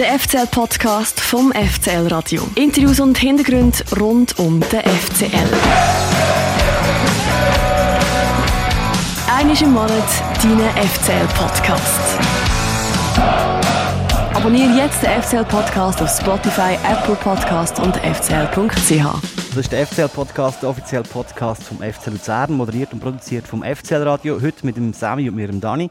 [0.00, 2.42] Der FCL-Podcast vom FCL Radio.
[2.54, 5.28] Interviews und Hintergründe rund um den FCL.
[9.30, 9.90] Einmal im Monat
[10.42, 12.18] dein FCL-Podcast.
[14.32, 19.04] Abonniere jetzt den FCL-Podcast auf Spotify, Apple Podcast und fcl.ch.
[19.50, 24.40] Das ist der FCL-Podcast, der offizielle Podcast vom FC Luzern, moderiert und produziert vom FCL-Radio.
[24.40, 25.90] Heute mit dem Sami und mir, dem Dani.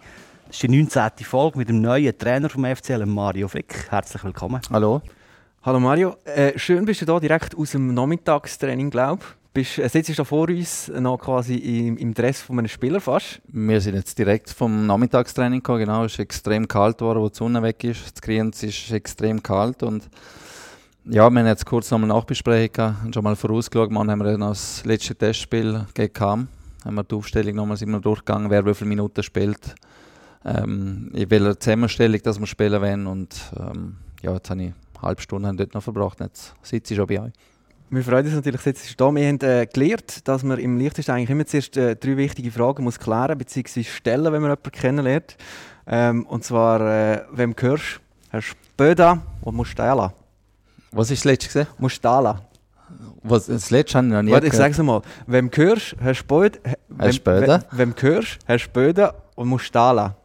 [0.49, 1.25] Das ist die 19.
[1.25, 3.85] Folge mit dem neuen Trainer vom FCL, Mario Frick.
[3.91, 4.59] Herzlich willkommen.
[4.71, 4.99] Hallo.
[5.61, 6.15] Hallo Mario.
[6.25, 9.21] Äh, schön bist du da direkt aus dem Nachmittagstraining, glaube
[9.53, 9.77] ich.
[9.77, 13.43] Äh, sitzt du vor uns noch quasi im, im Dress von einem Spieler fast?
[13.47, 15.81] Wir sind jetzt direkt vom Nachmittagstraining gekommen.
[15.81, 18.11] Genau, es ist extrem kalt geworden, wo die Sonne weg ist.
[18.11, 20.09] Das Kriens ist extrem kalt und
[21.05, 23.91] ja, wir haben jetzt kurz nochmal Nachbesprechung und schon mal vorausgeschaut.
[23.91, 26.47] Morgen haben wir dann das letzte Testspiel gegen Kam.
[26.83, 29.75] Haben wir die Aufstellung nochmal durchgegangen, wer wie viele Minuten spielt
[30.45, 33.07] ähm, in welcher Zusammenstellung dass wir spielen wollen.
[33.07, 36.19] Und ähm, ja, jetzt habe ich eine halbe Stunde dort noch verbracht.
[36.19, 37.31] Jetzt sitze ich schon bei euch.
[37.91, 41.09] Wir freuen uns natürlich, dass du da Wir haben äh, gelernt, dass man im Lichtest
[41.09, 43.83] eigentlich immer zuerst äh, drei wichtige Fragen muss klären bzw.
[43.83, 45.37] stellen, wenn man jemanden kennenlernt.
[45.87, 47.99] Ähm, und zwar, äh, wem gehörst du?
[48.31, 50.13] Herr Spöda und Mustala.
[50.91, 51.67] Was ist das letzte gesehen?
[51.79, 52.41] Mustala.
[53.23, 55.01] Was, das letzte habe ich noch nie Warte, ich sage es mal.
[55.25, 56.59] Wem gehörst Herr Spöda?
[56.97, 57.63] Herr Spöda?
[57.71, 60.15] Wem, wem gehörst Herr Spöda und Mustala?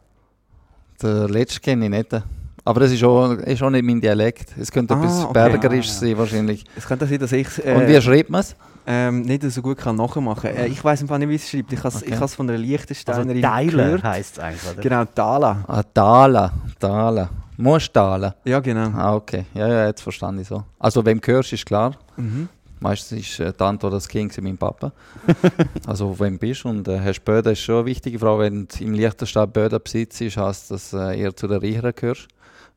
[1.01, 2.23] Den letzten kenne ich nicht.
[2.67, 4.55] Aber das ist auch, ist auch nicht mein Dialekt.
[4.59, 5.33] Es könnte ah, etwas okay.
[5.33, 5.99] Bergerisch ah, ja.
[5.99, 6.65] sein wahrscheinlich.
[6.75, 8.55] Es könnte sein, dass ich äh, Und wie schreibt man es?
[8.87, 10.49] Ähm, nicht so gut kann nachmachen.
[10.49, 11.73] Äh, ich weiß einfach nicht, wie es schreibt.
[11.73, 12.27] Ich habe es okay.
[12.27, 14.03] von einer Liechtensteinerin also gehört.
[14.03, 14.81] heisst es eigentlich, oder?
[14.81, 15.63] Genau, Tala.
[15.67, 16.51] Ah, Tala.
[16.79, 17.29] Tala.
[17.57, 18.35] Musst Tala.
[18.43, 18.89] Ja, genau.
[18.97, 19.45] Ah, okay.
[19.53, 20.63] Ja, ja, jetzt verstanden ich so.
[20.79, 21.91] Also, wem gehörst, ist klar.
[22.17, 22.49] Mhm.
[22.79, 24.91] Meistens ist äh, die Antwort das Kind mein Papa.
[25.87, 28.43] also wenn du bist und äh, hast Böden ist schon eine wichtige Frage.
[28.43, 32.27] Wenn du im Liechtenstein Böden besitzt, heißt das äh, eher zu den Reicheren gehörst,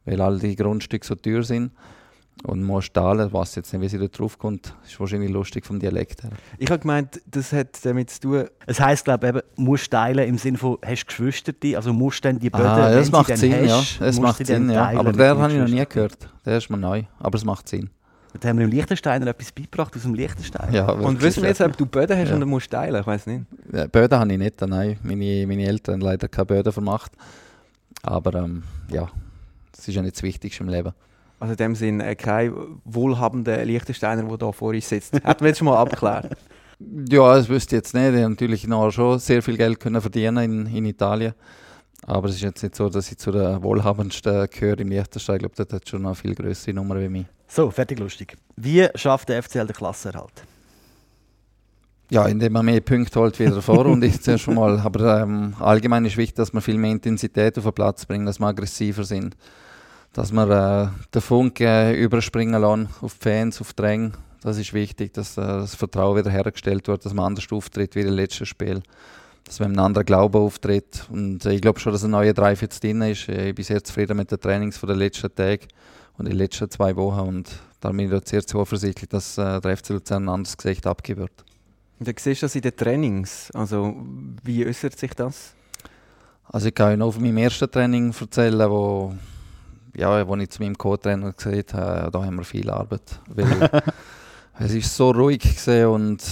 [0.04, 1.72] weil all die Grundstücke so teuer sind.
[2.44, 5.80] Und musst teilen, was jetzt nicht, wie sie da drauf kommt, ist wahrscheinlich lustig vom
[5.80, 6.30] Dialekt her.
[6.58, 8.44] Ich habe gemeint, das hat damit zu tun.
[8.64, 12.38] Es heisst, glaube ich, eben, musst teilen im Sinne von, hast Geschwister, also musst dann
[12.38, 14.06] die Böden, ah, das macht Sinn, hast, ja.
[14.06, 14.88] Das macht Sinn, ja.
[14.96, 16.28] Aber der habe ich noch nie gehört.
[16.46, 17.90] Der ist mir neu, aber es macht Sinn.
[18.40, 20.72] Da haben wir im Liechtensteiner etwas beigebracht aus dem Liechtenstein.
[20.72, 22.34] Ja, und wissen wir jetzt, ob du Böden hast ja.
[22.34, 23.00] und du musst teilen?
[23.00, 23.44] Ich weiß nicht.
[23.72, 24.98] Ja, Böden habe ich nicht, nein.
[25.02, 27.12] Meine, meine Eltern haben leider keine Böden vermacht.
[28.02, 29.08] Aber ähm, ja,
[29.72, 30.92] das ist ja nicht das Wichtigste im Leben.
[31.40, 32.52] Also in dem Sinn äh, kein
[32.84, 35.14] wohlhabender Liechtensteiner, der hier vor uns sitzt.
[35.24, 36.36] Hätten wir jetzt schon mal abgeklärt?
[37.10, 38.14] Ja, das wüsste ich jetzt nicht.
[38.14, 41.34] Ich natürlich noch schon sehr viel Geld können verdienen in, in Italien.
[42.06, 45.36] Aber es ist jetzt nicht so, dass ich zu der wohlhabendsten gehöre im Liechtenstein.
[45.36, 47.26] Ich glaube, das hat schon eine viel größere Nummer wie mich.
[47.48, 48.36] So, fertig lustig.
[48.56, 50.44] Wie schafft der FCL den Klassenerhalt?
[52.10, 54.78] Ja, indem man mehr Punkte holt wieder vor und ich zuerst schon mal.
[54.80, 58.38] Aber ähm, allgemein ist wichtig, dass wir viel mehr Intensität auf den Platz bringen, dass
[58.38, 59.36] wir aggressiver sind.
[60.14, 64.12] Dass wir äh, den Funk äh, überspringen lassen auf die Fans, auf die Ränge.
[64.40, 68.00] Das ist wichtig, dass äh, das Vertrauen wieder hergestellt wird, dass man anders auftritt wie
[68.00, 68.82] im letzten Spiel.
[69.48, 71.06] Dass man einem anderen Glauben auftritt.
[71.10, 73.28] Und äh, ich glaube schon, dass ein neuer Drive jetzt drin ist.
[73.28, 75.66] Ich bin sehr zufrieden mit den Trainings von den letzten Tagen
[76.18, 77.20] und den letzten zwei Wochen.
[77.20, 81.22] Und da bin ich sehr zuversichtlich, dass äh, der FC Luzern ein anderes Gesicht abgeben
[81.22, 81.44] wird.
[81.98, 83.50] Dann siehst du das in den Trainings.
[83.52, 83.96] Also,
[84.44, 85.54] wie äußert sich das?
[86.50, 89.14] Also ich kann noch von meinem ersten Training erzählen, wo,
[89.94, 93.20] ja, wo ich zu meinem Co-Trainer gesagt habe, da haben wir viel Arbeit.
[93.28, 93.82] Weil
[94.58, 96.22] es ist so ruhig gesehen und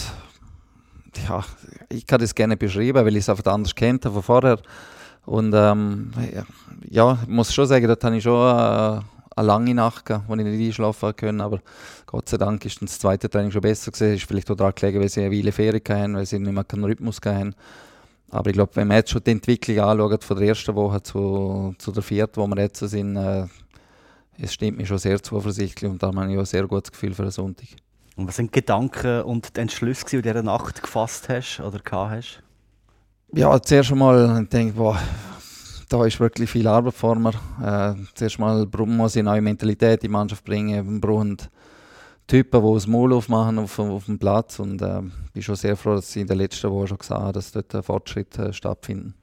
[1.28, 1.44] ja,
[1.88, 4.58] ich kann das gerne beschreiben, weil ich es einfach anders kennt von vorher.
[5.24, 6.12] Und ähm,
[6.88, 9.00] ja, ich muss schon sagen, da habe ich schon äh,
[9.36, 11.44] eine lange Nacht gehabt, wo ich nicht einschlafen konnte.
[11.44, 11.60] Aber
[12.06, 14.14] Gott sei Dank ist das zweite Training schon besser gewesen.
[14.14, 16.64] Ist vielleicht auch daran gelegen, weil sie eine Weile Ferien hatten, weil sie nicht mehr
[16.64, 17.54] keinen Rhythmus hatten.
[18.30, 21.74] Aber ich glaube, wenn man jetzt schon die Entwicklung anschaut, von der ersten Woche zu,
[21.78, 23.46] zu der vierten, wo wir jetzt sind, äh,
[24.38, 27.14] es stimmt mir schon sehr zuversichtlich und da habe ich auch ein sehr gutes Gefühl
[27.14, 27.68] für den Sonntag.
[28.16, 31.60] Und was sind die Gedanken und die Entschlüsse, die du in dieser Nacht gefasst hast
[31.60, 32.42] oder gehabt hast?
[33.32, 34.98] Ja, zuerst einmal denke ich, boah,
[35.88, 37.34] da ist wirklich viel Arbeit vor mir.
[37.62, 40.90] Äh, zuerst mal muss ich eine neue Mentalität in die Mannschaft bringen.
[40.90, 41.36] Wir brauchen
[42.26, 44.58] Typen, die das Maul aufmachen auf, auf dem Platz.
[44.58, 45.02] Und äh,
[45.32, 47.84] bin schon sehr froh, dass ich in der letzten Woche schon gesehen habe, dass dort
[47.84, 49.14] Fortschritte äh, stattfinden.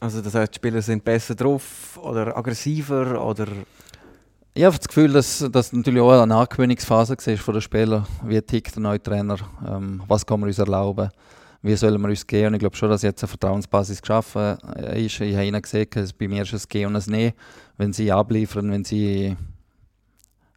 [0.00, 3.46] Also das heißt, die Spieler sind besser drauf oder aggressiver oder
[4.56, 8.06] ich habe das Gefühl, dass das natürlich auch eine Angewöhnungsphase war von den Spielern.
[8.24, 9.36] Wie tickt der neue Trainer?
[9.66, 11.10] Ähm, was kann man uns erlauben?
[11.66, 12.48] wie sollen wir uns gehen?
[12.48, 15.20] Und ich glaube schon, dass jetzt eine Vertrauensbasis geschaffen äh, ist.
[15.20, 17.32] Ich habe ihnen gesagt, dass bei mir ist es Gehen und ein Nehmen.
[17.76, 19.36] Wenn sie abliefern, wenn sie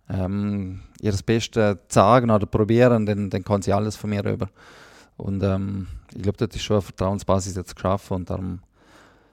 [0.07, 4.50] ähm, ihr Bestes sagen oder probieren, dann, dann kann sie alles von mir rüber.
[5.18, 8.60] Und ähm, ich glaube, das ist schon eine Vertrauensbasis jetzt geschaffen und darum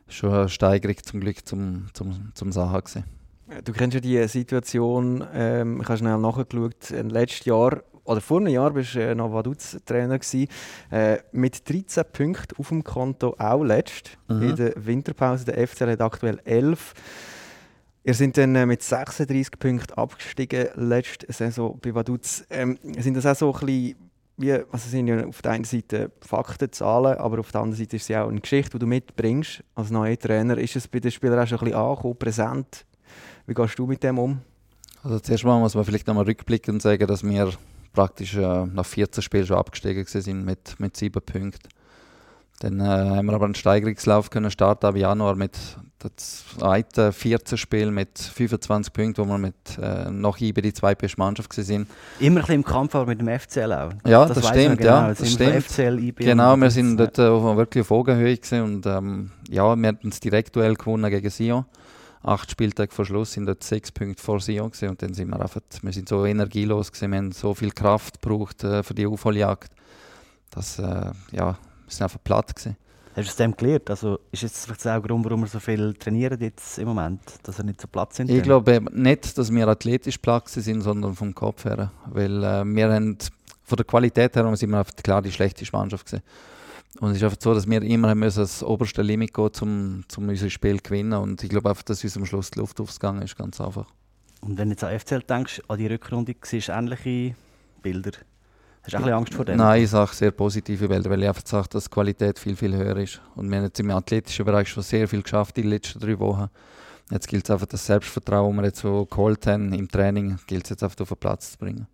[0.08, 3.15] schon eine Steigerung zum Glück zum, zum, zum Sachen gewesen.
[3.64, 8.38] Du kennst ja die Situation, ähm, ich habe schnell nachgeschaut, äh, letztes Jahr oder vor
[8.38, 10.48] einem Jahr warst du äh, noch Vaduz Trainer gewesen,
[10.90, 14.42] äh, mit 13 Punkten auf dem Konto auch letzt mhm.
[14.42, 15.44] in der Winterpause.
[15.44, 16.94] Der FCL hat aktuell 11.
[18.04, 22.44] Ihr seid dann äh, mit 36 Punkten abgestiegen letzte Saison bei Vaduz.
[22.50, 23.96] Ähm, sind das auch so ein bisschen
[24.38, 27.96] wie, also sind ja auf der einen Seite Fakten, Zahlen, aber auf der anderen Seite
[27.96, 30.58] ist es ja auch eine Geschichte, die du mitbringst als neuer Trainer.
[30.58, 32.86] Ist es bei den Spielern auch schon ein bisschen angekommen, präsent?
[33.46, 34.40] Wie gehst du mit dem um?
[35.04, 37.52] Also zuerst mal muss man vielleicht nochmal rückblicken und sagen, dass wir
[37.92, 41.68] praktisch äh, nach 14 Spielen schon abgestiegen sind mit, mit 7 Punkten.
[42.60, 45.56] Dann äh, haben wir aber einen Steigerungslauf können starten ab Januar mit
[46.02, 51.18] dem zweiten 14 Spiel mit 25 Punkten, wo wir mit äh, noch über die zweitbeste
[51.18, 51.88] Mannschaft sind.
[52.18, 53.92] Immer ein bisschen im Kampf aber mit dem FCL auch.
[54.06, 54.90] Ja, das, das stimmt, genau.
[54.90, 55.64] ja, das stimmt.
[55.64, 60.10] FCL, IB genau, wir sind dort äh, wirklich auf Augenhöhe und ähm, ja, wir hatten
[60.10, 61.66] das Direktduell gewonnen gegen Sion
[62.26, 65.40] acht Spieltage vor Schluss sind dort sechs Punkte vor Sion gewesen, und dann sind wir
[65.40, 69.06] einfach, wir sind so energielos gewesen, wir haben so viel Kraft gebraucht äh, für die
[69.06, 69.72] Aufholjagd,
[70.50, 71.56] dass äh, ja, wir
[71.88, 72.76] sind einfach platt gewesen.
[73.14, 73.88] Hast du es dem gelernt?
[73.88, 77.22] Also ist jetzt vielleicht auch der Grund, warum wir so viel trainieren jetzt im Moment,
[77.44, 78.28] dass wir nicht so platt sind?
[78.28, 82.92] Ich glaube nicht, dass wir athletisch platt sind, sondern vom Kopf her, weil äh, wir
[82.92, 83.16] haben
[83.62, 86.22] von der Qualität her sind wir klar die schlechteste Mannschaft gewesen.
[87.00, 90.04] Und es ist einfach so, dass wir immer haben müssen das oberste Limit gehen, um,
[90.16, 91.14] um unser Spiel zu gewinnen.
[91.14, 93.86] Und ich glaube einfach, dass uns am Schluss die Luft aufgegangen ist, ganz einfach.
[94.40, 97.34] Und wenn du jetzt an FCL denkst, an die Rückrunde, siehst du ähnliche
[97.82, 98.12] Bilder?
[98.82, 99.56] Hast du auch ein Angst vor dem?
[99.56, 102.74] Nein, ich sage sehr positive Bilder, weil ich einfach sage, dass die Qualität viel, viel
[102.76, 103.20] höher ist.
[103.34, 106.18] Und wir haben jetzt im athletischen Bereich schon sehr viel geschafft in den letzten drei
[106.18, 106.48] Wochen.
[107.10, 110.64] Jetzt gilt es einfach, das Selbstvertrauen, das wir jetzt so geholt haben im Training, gilt
[110.64, 111.86] es jetzt einfach auf den Platz zu bringen.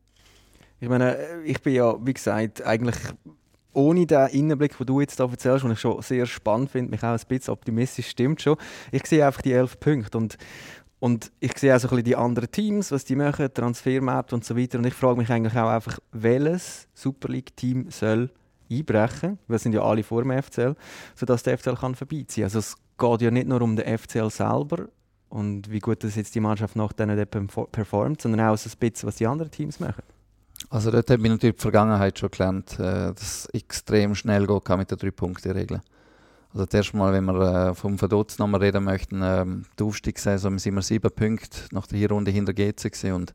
[0.81, 2.97] Ich meine, ich bin ja, wie gesagt, eigentlich
[3.73, 7.03] ohne den Innenblick, den du jetzt da erzählst, den ich schon sehr spannend finde, mich
[7.03, 8.57] auch ein bisschen optimistisch stimmt schon.
[8.91, 10.37] Ich sehe einfach die elf Punkte und,
[11.01, 14.45] und ich sehe auch so ein bisschen die anderen Teams, was die machen, Transfermarkt und
[14.45, 14.79] so weiter.
[14.79, 18.31] Und ich frage mich eigentlich auch einfach, welches Super League-Team soll
[18.71, 20.75] einbrechen, weil sind ja alle vor dem FCL,
[21.15, 22.57] sodass der FCL kann vorbeiziehen kann.
[22.57, 24.89] Also es geht ja nicht nur um den FCL selber
[25.29, 29.07] und wie gut das jetzt die Mannschaft nach denen performt, sondern auch so ein bisschen,
[29.07, 30.03] was die anderen Teams machen.
[30.71, 34.47] Also dort habe ich natürlich in der Vergangenheit schon gelernt, äh, dass es extrem schnell
[34.47, 35.81] gehen kann mit der Drei-Punkte-Regel.
[36.53, 40.59] Also das erste Mal, wenn wir äh, vom Verdutz nochmal reden möchten, ähm, die Aufstiegssaison
[40.59, 43.35] sind wir sieben Punkte nach der Hinrunde hinter GC und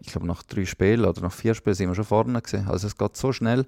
[0.00, 2.68] ich glaube nach drei Spielen oder nach vier Spielen sind wir schon vorne gewesen.
[2.68, 3.66] Also es geht so schnell.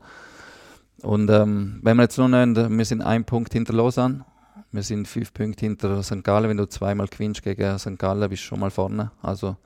[1.02, 4.24] Und ähm, wenn wir jetzt nur nehmen, wir sind ein Punkt hinter Lausanne,
[4.70, 6.22] wir sind fünf Punkte hinter St.
[6.22, 6.48] Gallen.
[6.48, 7.98] Wenn du zweimal gewinnst gegen St.
[7.98, 9.10] Gallen, bist du schon mal vorne.
[9.22, 9.56] Also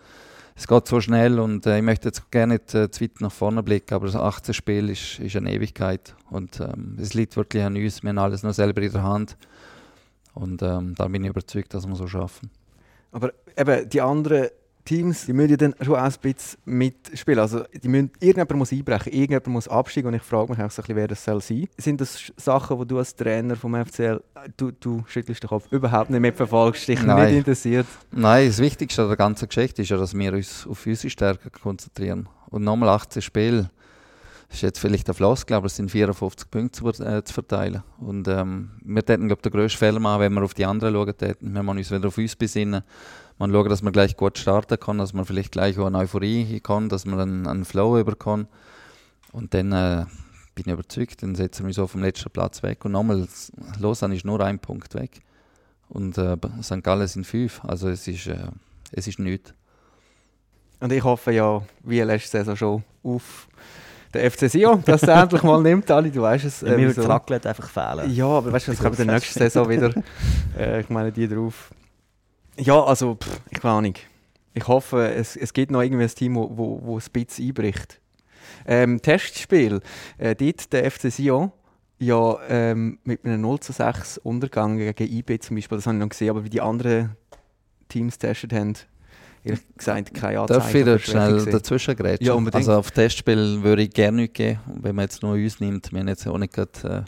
[0.55, 3.33] es geht so schnell und äh, ich möchte jetzt gerne nicht äh, zu weit nach
[3.33, 7.63] vorne blicken, aber das 18 Spiel ist, ist eine Ewigkeit und ähm, es liegt wirklich
[7.63, 8.03] an uns.
[8.03, 9.37] Wir haben alles noch selber in der Hand
[10.35, 12.51] und ähm, da bin ich überzeugt, dass wir so schaffen.
[13.13, 14.49] Aber eben die anderen
[14.85, 17.41] Teams, die müssen ja dann schon auch ein bisschen mitspielen.
[17.41, 20.83] Also, die müssen, irgendjemand muss einbrechen, irgendjemand muss absteigen und ich frage mich auch so
[20.83, 21.69] ein bisschen, wer das soll sein.
[21.79, 24.23] Sind das Sachen, die du als Trainer vom FCL,
[24.57, 27.27] du, du schüttelst den Kopf, überhaupt nicht mitverfolgst, dich Nein.
[27.27, 27.87] nicht interessiert?
[28.11, 31.51] Nein, das Wichtigste an der ganzen Geschichte ist ja, dass wir uns auf unsere Stärken
[31.53, 32.29] konzentrieren.
[32.51, 33.71] Und nochmal 18 Spiele,
[34.53, 37.83] das ist jetzt vielleicht ein Floskel, aber es sind 54 Punkte zu, äh, zu verteilen.
[37.99, 41.17] Und ähm, wir täten, glaube den grössten Fehler machen, wenn wir auf die anderen schauen
[41.17, 41.55] täten.
[41.55, 42.83] Wir müssen uns wieder auf uns besinnen
[43.39, 46.61] man schaut, dass man gleich gut starten kann, dass man vielleicht gleich auch eine Euphorie
[46.61, 48.47] kann, dass man einen, einen Flow über kann.
[49.33, 50.05] Und dann äh,
[50.55, 52.85] bin ich überzeugt, dann setzen wir uns auf dem letzten Platz weg.
[52.85, 53.27] Und nochmal,
[53.81, 55.23] Lausanne ist nur ein Punkt weg.
[55.89, 56.85] Und äh, St.
[56.85, 57.65] Gallen sind fünf.
[57.65, 58.49] Also es ist, äh,
[58.93, 59.55] es ist nichts.
[60.81, 63.49] Und ich hoffe ja, wie letzte Saison schon, auf
[64.13, 66.63] der FC Sion, dass er endlich mal nimmt, alle, du weißt es.
[66.63, 68.13] Äh, mir wird Raclette einfach fehlen.
[68.13, 69.93] Ja, aber weißt du, es kommt in der nächsten Saison wieder,
[70.59, 71.71] äh, ich meine, die drauf.
[72.57, 74.07] Ja, also, pff, ich weiß nicht.
[74.55, 78.01] Ich hoffe, es, es gibt noch irgendwie ein Team, wo, wo, wo ein bisschen einbricht.
[78.67, 79.81] Ähm, Testspiel.
[80.19, 81.53] Äh, dort der FC Sion
[82.03, 86.01] ja ähm, mit einem 0 zu 6 Untergang gegen IB zum Beispiel, das habe ich
[86.01, 87.17] noch gesehen, aber wie die anderen
[87.89, 88.75] Teams getestet haben,
[89.45, 90.61] ehrlich gesagt keine Anzeichen.
[90.61, 92.27] Darf ich da schnell dazwischen grätschen?
[92.27, 92.69] Ja, unbedingt.
[92.69, 95.93] Also auf Testspiel würde ich gerne nicht gehen, wenn man jetzt nur uns nimmt.
[95.93, 97.07] Wir haben jetzt auch nicht gerade,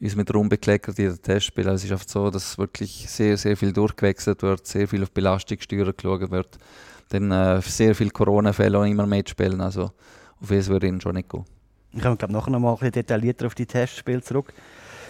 [0.00, 1.70] äh, uns mit rumbekleckert in den Testspielen.
[1.70, 5.10] Also es ist oft so, dass wirklich sehr, sehr viel durchgewechselt wird, sehr viel auf
[5.10, 6.58] Belastungssteuer geschaut wird.
[7.08, 9.60] Dann äh, sehr viele Corona-Fälle immer mitspielen.
[9.60, 9.90] Also
[10.40, 11.44] auf das würde ich schon nicht gehen.
[11.92, 14.52] Ich komme glaube nachher noch mal ein bisschen detaillierter auf die Testspiele zurück.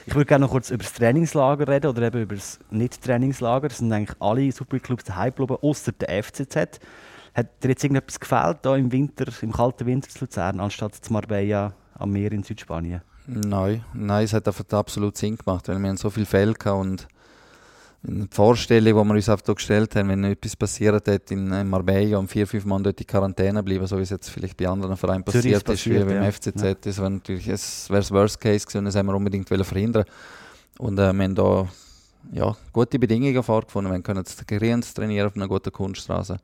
[0.09, 3.67] Ich würde gerne noch kurz über das Trainingslager reden oder eben über das Nicht-Trainingslager.
[3.67, 6.79] Es sind eigentlich alle Superclubs daheim geblieben, außer der FCZ.
[7.35, 11.13] Hat dir jetzt irgendetwas gefällt da im Winter, im kalten Winter zu Luzern, anstatt zu
[11.13, 13.03] Marbella am Meer in Südspanien?
[13.27, 17.09] Nein, nein, es hat absolut Sinn gemacht, weil wir haben so viele Fälle hatten und
[18.07, 22.29] eine Vorstellung, die wir uns einfach gestellt haben, wenn etwas passiert hat in, Marbella und
[22.29, 25.25] vier, fünf Monate dort in Quarantäne bleiben, so wie es jetzt vielleicht bei anderen Vereinen
[25.25, 26.31] passiert, passiert ist, wie beim ja.
[26.31, 26.75] FCZ, ja.
[26.75, 30.05] das wäre natürlich es wäre das Worst Case gewesen und das haben wir unbedingt verhindern
[30.79, 31.69] Und äh, wir haben da
[32.33, 33.93] ja, gute Bedingungen vorgefunden.
[33.93, 36.39] Wir können Griens trainieren auf einer guten Kunststraße.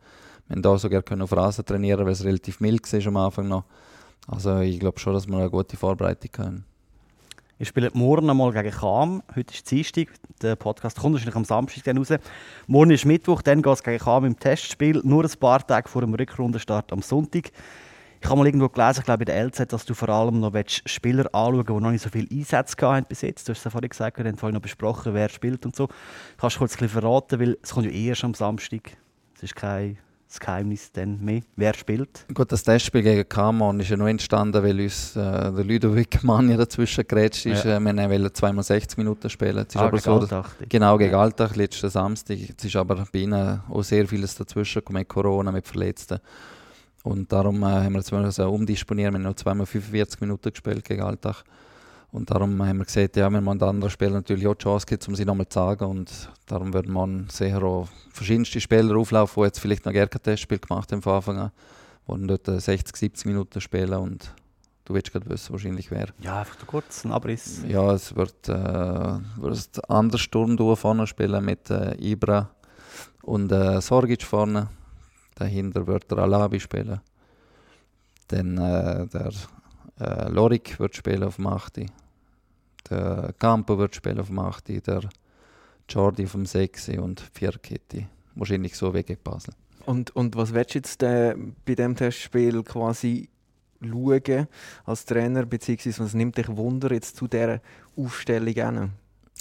[0.47, 3.49] Wir haben da sogar können auf Rasen trainieren, weil es relativ mild war am Anfang
[3.49, 3.65] noch.
[4.27, 6.65] Also ich glaube schon, dass wir eine gute Vorbereitung haben.
[7.63, 9.23] Ihr spielt morgen einmal gegen Cham.
[9.37, 10.09] Heute ist Dienstag.
[10.43, 12.09] Der Podcast kommt wahrscheinlich am Samstag raus.
[12.67, 15.01] Morgen ist Mittwoch, dann geht es gegen Cham im Testspiel.
[15.05, 17.53] Nur ein paar Tage vor dem Rückrundenstart am Sonntag.
[18.21, 20.53] Ich habe mal irgendwo gelesen, ich glaube in der LZ, dass du vor allem noch
[20.67, 23.49] Spieler anschauen willst, die noch nicht so viele Einsätze haben bis jetzt.
[23.49, 25.87] Du hast es ja vorhin gesagt, wir haben vorhin noch besprochen, wer spielt und so.
[26.39, 28.91] Kannst du kurz ein bisschen verraten, weil es kommt ja erst am Samstag.
[29.37, 29.99] Es ist kein
[30.33, 32.25] das Geheimnis dann mehr, wer spielt.
[32.33, 36.57] Gut, das Testspiel gegen Kamon ist ja nur entstanden, weil uns äh, der Ludovic Manja
[36.57, 37.65] dazwischen gerätscht ist.
[37.65, 37.77] Ja.
[37.77, 39.59] Äh, wir wollten zweimal 60 Minuten spielen.
[39.59, 40.47] Es ist ah, aber so, Alltag.
[40.71, 41.21] Genau, gegen ja.
[41.21, 42.39] Alltag, letzten Samstag.
[42.57, 46.19] Es ist aber bei ihnen auch sehr vieles dazwischen gekommen, mit Corona, mit Verletzten.
[47.03, 49.13] Und darum äh, haben wir jetzt mal so umdisponiert.
[49.13, 51.45] Wir haben noch zweimal 45 Minuten gespielt gegen Alltag.
[52.13, 55.03] Und darum haben wir gesagt, ja, wir müssen anderen Spielern natürlich auch die Chance geben,
[55.09, 55.87] um sie nochmal zu sagen.
[55.87, 60.23] Und darum würden wir sicher auch verschiedenste Spieler auflaufen, die jetzt vielleicht noch gar kein
[60.23, 61.53] Testspiel gemacht haben von Anfang an.
[62.07, 64.35] Die dort 60, 70 Minuten spielen und
[64.85, 66.09] du willst gerade wissen, wahrscheinlich wer.
[66.21, 67.63] Ja, einfach kurz ein Abriss.
[67.67, 72.51] Ja, es wird, äh, wird anders Sturm vorne spielen mit äh, Ibra
[73.23, 74.69] und äh, Sorgic vorne.
[75.37, 77.01] Dahinter wird der Alabi spielen.
[78.29, 79.33] Dann äh, der
[79.99, 82.02] äh, Lorik wird spielen auf dem 8
[82.93, 85.01] der Campo wird spielen auf dem 8, der
[85.89, 88.07] Jordi vom 6 und Vierkette.
[88.35, 89.55] Wahrscheinlich so wegen Basel.
[89.85, 91.35] Und, und was willst du jetzt äh,
[91.65, 93.29] bei diesem Testspiel quasi
[93.81, 94.47] schauen
[94.85, 97.61] als Trainer, beziehungsweise was nimmt dich Wunder jetzt zu dieser
[97.97, 98.93] Aufstellung an?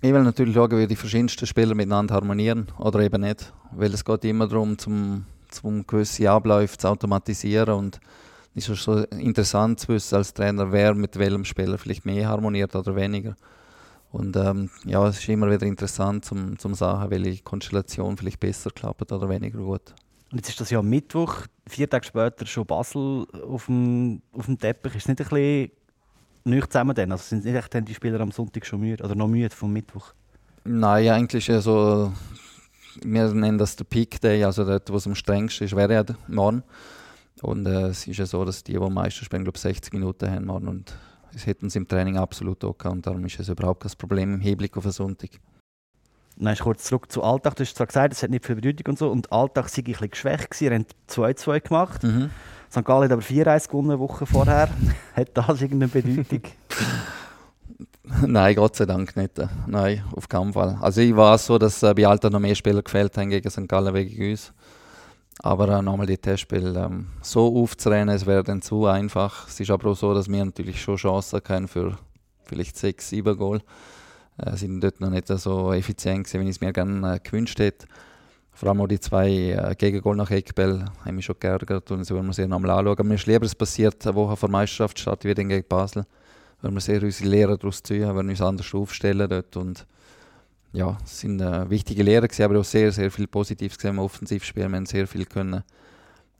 [0.01, 3.53] Ich will natürlich schauen, wie die verschiedensten Spieler miteinander harmonieren oder eben nicht.
[3.71, 7.99] Weil es geht immer darum, zum, zum gewisse Abläufe zu automatisieren und
[8.53, 12.75] ist es so interessant zu wissen als Trainer, wer mit welchem Spieler vielleicht mehr harmoniert
[12.75, 13.35] oder weniger.
[14.11, 18.69] Und ähm, ja, es ist immer wieder interessant zum, zum sagen, welche Konstellation vielleicht besser
[18.69, 19.93] klappt oder weniger gut.
[20.31, 24.57] Und jetzt ist das ja Mittwoch, vier Tage später schon Basel auf dem, auf dem
[24.57, 24.95] Teppich.
[24.95, 25.71] Ist es nicht ein bisschen
[26.43, 27.11] nicht zusammen dann?
[27.11, 30.13] Also sind nicht die Spieler am Sonntag schon müde oder noch müde vom Mittwoch?
[30.63, 32.11] Nein, eigentlich ist so,
[33.01, 36.03] wir nennen das der Peak Day, also dort, wo es am strengsten ist, wäre ja
[36.27, 36.63] morgen.
[37.41, 40.29] Und äh, es ist ja so, dass die, die am meisten spielen, glaube 60 Minuten
[40.29, 40.93] haben und
[41.33, 44.33] es hätten sie im Training absolut auch gehabt und darum ist es überhaupt kein Problem
[44.35, 45.29] im Hinblick auf den Sonntag.
[46.37, 47.55] Dann kurz zurück zu Alltag.
[47.55, 49.11] Du hast zwar gesagt, es hat nicht viel Bedeutung und so.
[49.11, 50.71] Und Alltag sei ein bisschen geschwächt gewesen.
[50.71, 52.03] Er hat 2-2 gemacht.
[52.03, 52.31] Mhm.
[52.71, 52.85] St.
[52.85, 54.69] Gallen hat aber 4-1 gewonnen, eine Woche vorher.
[55.15, 56.41] hat das irgendeine Bedeutung?
[58.25, 59.33] Nein, Gott sei Dank nicht.
[59.67, 60.77] Nein, auf keinen Fall.
[60.81, 63.67] Also ich war so, dass äh, bei Alltag noch mehr Spieler gefällt haben gegen St.
[63.67, 64.53] Gallen wegen uns.
[65.43, 69.47] Aber äh, nochmal die Testspiele ähm, so aufzurennen, es wäre dann zu einfach.
[69.47, 71.97] Es ist aber auch so, dass wir natürlich schon Chancen haben für
[72.43, 73.61] vielleicht sechs, sieben Goal.
[74.37, 77.57] Äh, sind dort noch nicht so effizient gewesen, wie ich es mir gerne äh, gewünscht
[77.57, 77.87] hätte.
[78.53, 82.15] Vor allem auch die zwei äh, Gegengol nach Eckbell haben mich schon geärgert und so
[82.15, 83.07] wollen wir sehr nochmal anschauen.
[83.07, 86.05] Mir ist lieber, es passiert eine Woche vor Meisterschaft statt wieder gegen Basel.
[86.61, 89.87] Weil wir sehr unsere Lehrer daraus ziehen, wenn wir uns anders aufstellen dort und
[90.73, 93.99] ja, es sind äh, wichtige Lehrer gewesen, aber auch sehr, sehr viel Positives gesehen im
[93.99, 94.67] Offensivspiel.
[94.67, 95.63] Wir haben sehr viel können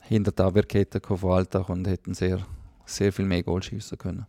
[0.00, 2.38] hinter der Abwehrkette von Alltag und hätten sehr,
[2.84, 4.26] sehr viel mehr Goal schießen können.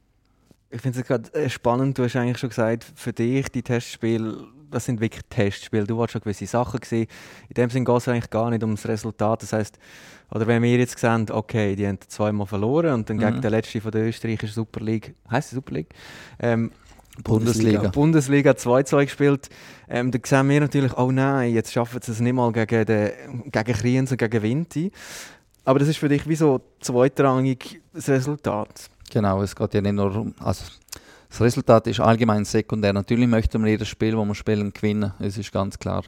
[0.70, 4.48] Ich finde es gerade äh, spannend, du hast eigentlich schon gesagt, für dich die Testspiele,
[4.74, 5.86] das sind wirklich Testspiele.
[5.86, 7.08] Du hast schon gewisse Sachen gesehen.
[7.48, 9.44] In dem Sinne geht es eigentlich gar nicht um das Resultat.
[9.44, 9.78] Das heißt,
[10.32, 13.22] oder wenn wir jetzt sehen, okay, die haben zweimal verloren und dann mhm.
[13.22, 15.94] gegen den letzten von der österreichischen Super League, heißt die Super League,
[16.40, 16.72] ähm,
[17.22, 17.90] Bundesliga.
[17.90, 19.50] Bundesliga 2-2 gespielt.
[19.88, 23.12] Ähm, da sehen wir natürlich, oh nein, jetzt schaffen sie es nicht mal gegen, den,
[23.52, 24.92] gegen Kriens und gegen Vinti.
[25.64, 28.90] Aber das ist für dich wie so zweitrangig das Resultat.
[29.12, 30.34] Genau, es geht ja nicht nur um.
[30.40, 30.66] Also
[31.30, 32.94] das Resultat ist allgemein sekundär.
[32.94, 35.14] Natürlich möchten wir jedes Spiel, das wir spielen, gewinnen.
[35.20, 36.04] Das ist ganz klar.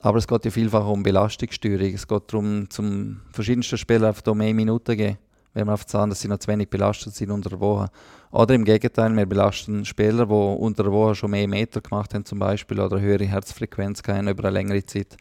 [0.00, 1.94] Aber es geht ja vielfach um Belastungssteuerung.
[1.94, 5.18] Es geht darum, zum verschiedensten Spielen einfach mehr Minuten zu geben
[5.54, 7.88] wenn wir einfach sagen, dass sie noch zu wenig belastet sind unter der Woche.
[8.34, 12.24] Oder im Gegenteil, wir belasten Spieler, die unter der Woche schon mehr Meter gemacht haben
[12.24, 15.16] zum Beispiel oder höhere Herzfrequenz haben über eine längere Zeit.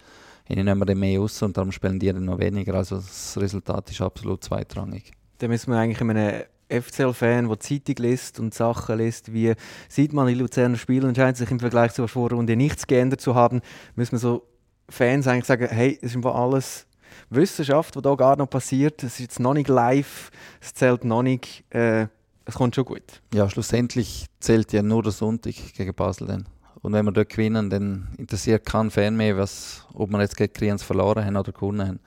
[0.49, 2.73] Ihnen nehmen wir mehr aus und darum spielen die dann noch weniger.
[2.73, 5.11] Also das Resultat ist absolut zweitrangig.
[5.37, 9.53] Da müssen wir eigentlich einem FCL-Fan, der Zeitung liest und Sachen liest, wie
[9.89, 13.35] sieht man, die Luzerner Spieler und scheint sich im Vergleich zur Vorrunde nichts geändert zu
[13.35, 13.61] haben,
[13.95, 14.47] müssen wir so
[14.89, 16.87] Fans eigentlich sagen, hey, es ist alles
[17.29, 19.03] Wissenschaft, die da gar noch passiert.
[19.03, 21.63] Es ist jetzt noch nicht live, es zählt noch nicht.
[21.69, 22.07] Äh,
[22.45, 23.21] es kommt schon gut.
[23.33, 26.45] Ja, schlussendlich zählt ja nur der Sonntag gegen Basel dann.
[26.81, 30.51] Und wenn wir dort gewinnen, dann interessiert keinen Fan mehr, was, ob wir jetzt gegen
[30.51, 31.99] Kriens verloren haben oder gewonnen haben.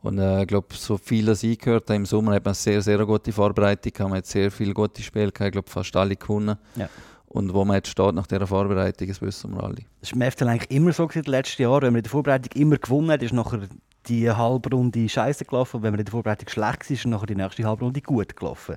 [0.00, 2.80] Und äh, ich glaube, so viel als ich gehört habe, im Sommer hat man sehr,
[2.80, 4.10] sehr gute Vorbereitung gehabt.
[4.10, 6.56] Man hat sehr viele gute Spiele gehabt, ich glaube fast alle gewonnen.
[6.76, 6.88] Ja.
[7.26, 9.82] Und wo man jetzt steht nach dieser Vorbereitung, das wissen wir alle.
[10.00, 11.82] Das war im FCL eigentlich immer so in den letzten Jahren.
[11.82, 13.68] Wenn man in der Vorbereitung immer gewonnen hat, ist nachher
[14.06, 15.78] die Halbrunde scheiße gelaufen.
[15.78, 18.76] Und wenn man in der Vorbereitung schlecht war, ist nachher die nächste Halbrunde gut gelaufen.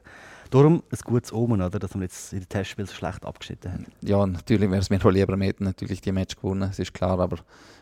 [0.49, 3.85] Darum ein gutes Omen, oder, dass wir jetzt in den Testspielen so schlecht abgeschnitten haben.
[4.01, 7.19] Ja, natürlich wäre es mir lieber, wir hätten natürlich die Match gewonnen, das ist klar.
[7.19, 7.37] Aber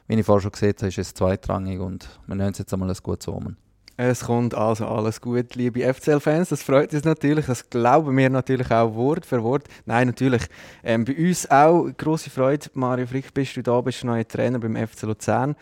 [0.08, 2.90] wie ich vorher schon gesagt habe, ist es zweitrangig und wir nennen es jetzt einmal
[2.90, 3.58] ein gutes Omen.
[4.00, 6.50] Es kommt also alles gut, liebe FCL-Fans.
[6.50, 7.48] Das freut uns natürlich.
[7.48, 9.68] Das glauben wir natürlich auch Wort für Wort.
[9.88, 10.44] Nein, natürlich.
[10.84, 12.68] Ähm, bei uns auch große Freude.
[12.76, 15.56] Mario Frick, bist du da, bist du neuer Trainer beim FC Luzern.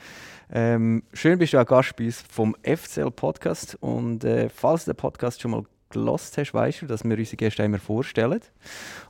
[0.51, 3.77] Ähm, schön bist du auch Gast bei uns vom FCL-Podcast.
[3.79, 7.37] Und äh, falls du den Podcast schon mal gelost hast, weißt du, dass wir unsere
[7.37, 8.41] Gäste immer vorstellen.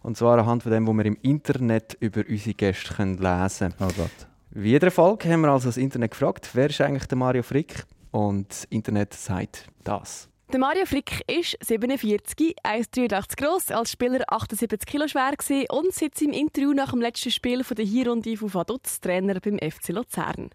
[0.03, 3.91] Und zwar anhand von dem, was wir im Internet über unsere Gäste können lesen können.
[3.91, 4.27] Oh Gott.
[4.51, 7.85] Wie jeder Folge haben wir also das Internet gefragt, wer ist eigentlich der Mario Frick?
[8.11, 10.29] Und das Internet sagt das.
[10.53, 15.33] Der Mario Frick ist 47, 1,83 groß, als Spieler 78 Kilo schwer
[15.69, 19.57] und sitzt im Interview nach dem letzten Spiel von der Hinrunde von Vaduz Trainer beim
[19.57, 20.51] FC Luzern.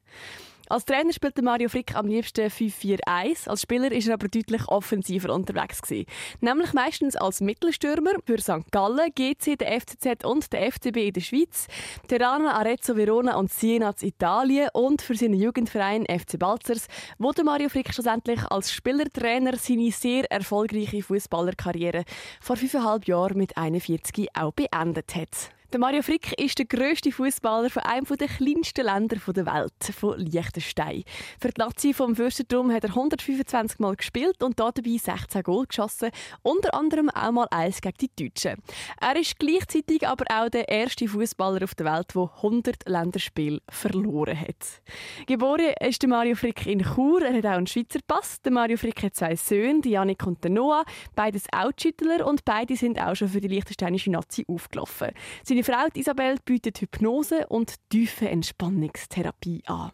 [0.70, 3.48] Als Trainer spielte Mario Frick am liebsten 5-4-1.
[3.48, 6.06] Als Spieler ist er aber deutlich offensiver unterwegs gewesen.
[6.40, 8.70] Nämlich meistens als Mittelstürmer für St.
[8.70, 11.66] Gallen, GC, der FCZ und der FCB in der Schweiz,
[12.06, 16.86] Terana, Arezzo Verona und Siena in Italien und für seinen Jugendverein FC Balzers,
[17.18, 22.04] wo Mario Frick schlussendlich als Spielertrainer seine sehr erfolgreiche Fußballerkarriere
[22.40, 25.50] vor fünfeinhalb Jahren mit 41 auch beendet hat.
[25.72, 30.18] Der Mario Frick ist der grösste Fußballer von einem der kleinsten Länder der Welt, von
[30.18, 31.04] Liechtenstein.
[31.40, 36.10] Für die Nazi vom Fürstentum hat er 125 Mal gespielt und dabei 16 Goal geschossen,
[36.42, 38.56] unter anderem auch mal eins gegen die Deutschen.
[39.00, 44.40] Er ist gleichzeitig aber auch der erste Fußballer auf der Welt, der 100 Länderspiele verloren
[44.40, 44.82] hat.
[45.28, 48.42] Geboren ist der Mario Frick in Chur, er hat auch einen Schweizer Pass.
[48.42, 50.82] Der Mario Frick hat zwei Söhne, die Janik und Noah,
[51.14, 55.10] beides Outschüttler und beide sind auch schon für die liechtensteinische Nazi aufgelaufen.
[55.44, 59.90] Seine Frau Isabel bietet Hypnose und tiefe Entspannungstherapie an.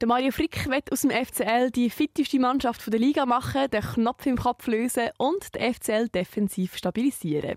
[0.00, 4.26] Der Mario Frick wird aus dem FCL die fitteste Mannschaft der Liga machen, den Knopf
[4.26, 7.56] im Kopf lösen und den FCL defensiv stabilisieren.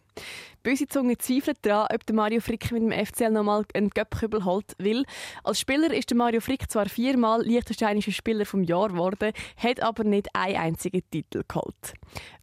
[0.64, 4.76] Böse Zunge zweifelt daran, ob der Mario Frick mit dem FCL nochmal einen Göppkübel holt
[4.78, 5.06] will.
[5.44, 10.04] Als Spieler ist der Mario Frick zwar viermal liechtensteinischer Spieler vom Jahr geworden, hat aber
[10.04, 11.94] nicht einen einzigen Titel geholt.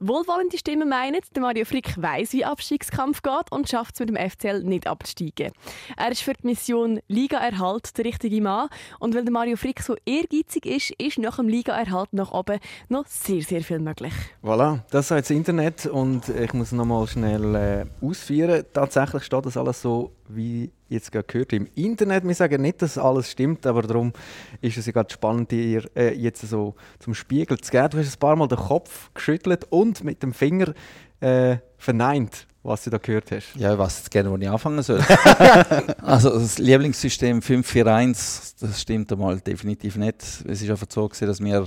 [0.01, 4.17] Wohlwollende Stimmen meinen, der Mario Frick weiß, wie Abstiegskampf geht und schafft es mit dem
[4.17, 5.53] FCL nicht abzusteigen.
[5.97, 9.95] Er ist für die Mission Liga-Erhalt der richtige Mann und weil der Mario Frick so
[10.05, 14.15] ehrgeizig ist, ist nach dem Liga-Erhalt nach oben noch sehr, sehr viel möglich.
[14.43, 18.65] Voilà, das jetzt das Internet und ich muss nochmal schnell äh, ausführen.
[18.73, 22.27] Tatsächlich steht das alles so, wie jetzt gerade gehört im Internet.
[22.27, 24.13] Wir sagen nicht, dass alles stimmt, aber darum
[24.61, 27.91] ist es ja gerade spannend, dir äh, jetzt so zum Spiegel zu geben.
[27.91, 30.75] Du hast ein paar Mal den Kopf geschüttelt und mit dem Finger
[31.21, 33.55] äh, verneint, was du da gehört hast.
[33.57, 35.01] Ja, ich weiß jetzt gerne, wo ich anfangen soll.
[36.03, 40.23] also das Lieblingssystem 541, das stimmt einmal definitiv nicht.
[40.47, 41.67] Es ist einfach so gewesen, dass wir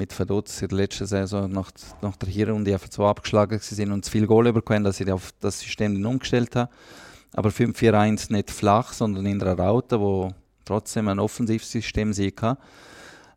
[0.00, 4.02] mit Verdutz in der letzten Saison nach, nach der Hinrunde einfach so abgeschlagen sind und
[4.02, 6.70] zu viel Goal bekommen, dass ich auf das System dann umgestellt habe.
[7.34, 10.32] Aber 5-4-1 nicht flach, sondern in einer Raute, wo
[10.64, 12.56] trotzdem ein Offensivsystem sein kann.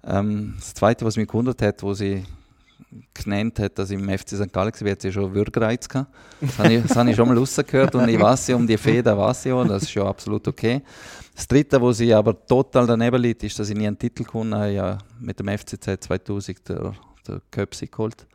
[0.05, 2.23] Ähm, das Zweite, was mich gewundert hat, wo sie
[3.13, 4.53] genannt hat, dass im FC St.
[4.53, 6.11] Gallen war, sie schon Würgereiz gehabt.
[6.39, 9.17] Das habe ich, das ich schon mal rausgehört und ich weiß ja um die Feder,
[9.17, 10.81] weiß ich auch, das ist ja absolut okay.
[11.35, 14.53] Das Dritte, wo sie aber total daneben liegt, ist, dass ich nie einen Titel gewonnen
[14.53, 16.93] habe, ja, mit dem FCZ 2000 der,
[17.27, 18.27] der Köpsi geholt.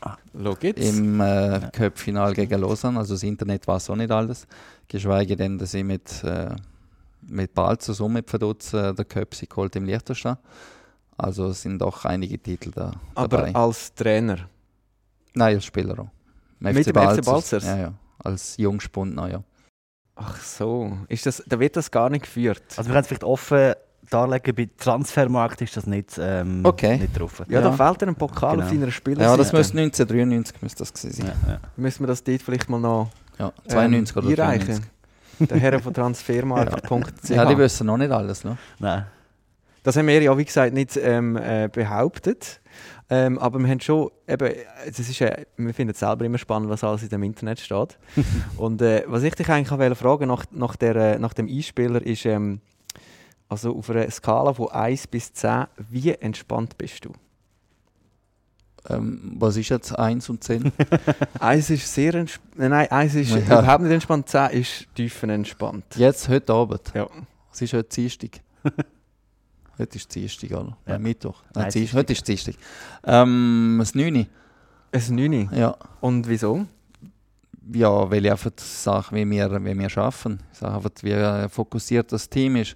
[0.00, 0.16] Ah.
[0.62, 4.46] Im äh, Cup-Final gegen Lausanne, also das Internet weiß auch nicht alles.
[4.88, 6.54] Geschweige denn, dass ich mit, äh,
[7.22, 10.36] mit Balzer so mit Verdutz äh, der Köpsi geholt im Liechtenstein.
[11.18, 13.54] Also es sind doch einige Titel da Aber dabei.
[13.54, 14.48] als Trainer?
[15.34, 16.10] Nein, als Spieler auch.
[16.60, 17.64] Im Mit dem FC Balzers?
[17.64, 17.92] Ja, ja.
[18.18, 19.42] Als Jungspund, ja.
[20.16, 22.62] Ach so, ist das, da wird das gar nicht geführt.
[22.76, 23.74] Also wir können es vielleicht offen
[24.08, 26.96] darlegen, bei Transfermarkt ist das nicht, ähm, Okay.
[26.96, 27.42] nicht drauf.
[27.48, 27.60] ja, ja.
[27.60, 28.80] da fehlt dir ein Pokal auf Genau.
[28.80, 29.22] deiner Spieler.
[29.22, 31.36] Ja, das müsste 1993 müsste das gewesen sein.
[31.46, 31.60] Ja, ja.
[31.76, 34.66] Müssen wir das dort vielleicht mal noch Ja, 92 ähm, oder einreichen?
[35.38, 35.48] 93.
[35.50, 37.28] Der Herr von Transfermarkt.ch.
[37.30, 38.42] Ja, die wissen noch nicht alles.
[38.44, 38.56] Ne?
[38.78, 39.04] Nein.
[39.82, 42.60] Das haben wir ja, wie gesagt, nicht ähm, äh, behauptet.
[43.08, 44.52] Ähm, aber wir haben schon, eben,
[44.86, 47.98] das ist, äh, wir finden es selber immer spannend, was alles in dem Internet steht.
[48.56, 52.02] Und äh, was ich dich eigentlich wollte fragen nach, nach, der, äh, nach dem Einspieler
[52.04, 52.60] ist, ähm,
[53.48, 57.12] also auf einer Skala von 1 bis 10, wie entspannt bist du?
[58.88, 60.72] Ähm, was ist jetzt 1 und 10?
[61.40, 62.54] eins ist sehr entspannt.
[62.56, 63.60] Nein, eins ist Ja.
[63.60, 64.28] überhaupt nicht entspannt.
[64.28, 65.84] 10 ist tiefenentspannt.
[65.96, 66.80] Jetzt, heute Abend.
[66.94, 67.06] Ja.
[67.52, 68.40] Es ist heute Dienstag.
[69.78, 70.76] Heute ist Dienstag, oder?
[70.86, 70.92] Ja.
[70.92, 71.42] Nein, Mittwoch.
[71.54, 71.98] Nein, Nein, Dienstag.
[71.98, 72.54] Heute ist Dienstag.
[73.04, 74.26] Ähm, das 9.
[74.92, 75.50] Ein 9.
[75.52, 75.76] Ja.
[76.00, 76.66] Und wieso?
[77.72, 80.40] ja, weil ich einfach die Sache, wie wir, wie wir arbeiten.
[80.52, 82.74] Ich sage einfach, wie äh, fokussiert das Team ist.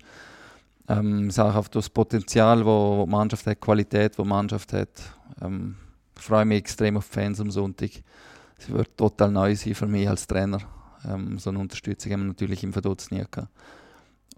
[0.88, 4.28] Ähm, ich sage einfach das Potenzial, wo, wo die Mannschaft hat, die Qualität, die die
[4.28, 4.88] Mannschaft hat.
[5.40, 5.76] Ähm,
[6.16, 7.90] ich freue mich extrem auf die Fans am Sonntag.
[8.58, 10.60] Es wird total neu sein für mich als Trainer.
[11.04, 13.48] Ähm, so eine Unterstützung haben wir natürlich im Verdutz nie gehabt.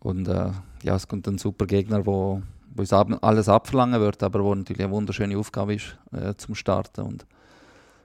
[0.00, 0.50] Und äh,
[0.82, 2.42] ja, es kommt ein super Gegner, wo,
[2.74, 6.54] wo uns ab, alles abverlangen wird, aber wo natürlich eine wunderschöne Aufgabe ist äh, zum
[6.54, 7.02] Starten.
[7.02, 7.26] Und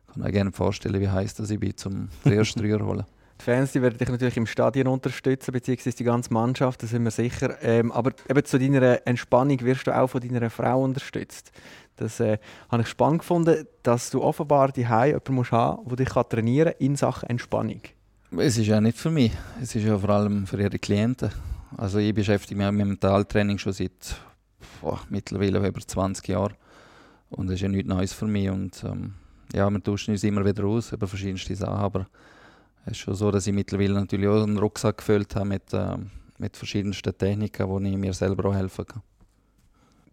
[0.07, 3.05] ich kann mir gerne vorstellen, wie heiß das ich bin, zum ersten Dreier holen.
[3.39, 7.03] Die Fans die werden dich natürlich im Stadion unterstützen, beziehungsweise die ganze Mannschaft, da sind
[7.03, 7.61] wir sicher.
[7.61, 11.51] Ähm, aber eben zu deiner Entspannung wirst du auch von deiner Frau unterstützt.
[11.97, 12.37] Das äh,
[12.69, 16.79] habe ich spannend gefunden, dass du offenbar die jemanden musst haben der dich trainieren kann
[16.79, 17.81] in Sachen Entspannung.
[18.31, 21.31] Es ist ja nicht für mich, es ist ja vor allem für ihre Klienten.
[21.75, 24.15] Also ich beschäftige mich mit Mentaltraining schon seit
[24.81, 26.53] boah, mittlerweile über 20 Jahren.
[27.29, 28.49] Und das ist ja nichts Neues für mich.
[28.49, 29.15] Und ähm,
[29.53, 32.07] ja, wir tauschen uns immer wieder aus über verschiedenste Sachen, aber
[32.85, 36.09] es ist schon so, dass ich mittlerweile natürlich auch einen Rucksack gefüllt habe mit, ähm,
[36.37, 39.01] mit verschiedensten Techniken, wo ich mir selber auch helfen kann.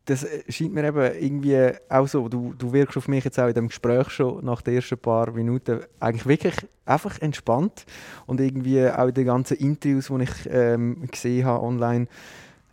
[0.06, 3.48] Das äh, scheint mir eben irgendwie auch so, du, du wirkst auf mich jetzt auch
[3.48, 7.86] in dem Gespräch schon nach den ersten paar Minuten eigentlich wirklich einfach entspannt
[8.26, 12.06] und irgendwie auch in den ganzen Interviews, die ich ähm, gesehen habe online,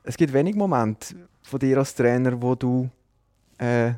[0.03, 2.89] es gibt wenig Momente von dir als Trainer, wo du
[3.57, 3.93] äh,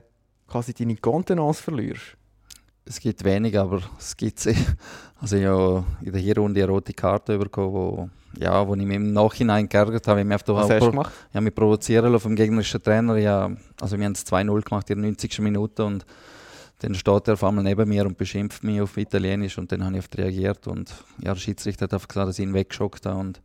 [0.48, 2.18] quasi deine Kontenance verlierst.
[2.86, 4.56] Es gibt wenig, aber es gibt sie.
[5.22, 9.14] Also ich habe in der Hinrunde eine rote Karte bekommen, ja, wo ich mich im
[9.14, 10.22] Nachhinein geärgert habe.
[10.22, 11.14] Ich mich Was hast du gemacht?
[11.30, 13.18] ich habe mich provozieren lassen vom gegnerischen Trainer.
[13.18, 15.40] Ja, also wir haben es 2-0 gemacht in der 90.
[15.40, 16.06] Minute und
[16.80, 19.98] dann steht er auf einmal neben mir und beschimpft mich auf Italienisch und dann habe
[19.98, 23.06] ich auf ihn reagiert und ja, der Schiedsrichter hat einfach gesagt, dass ich ihn weggeschockt
[23.06, 23.42] habe und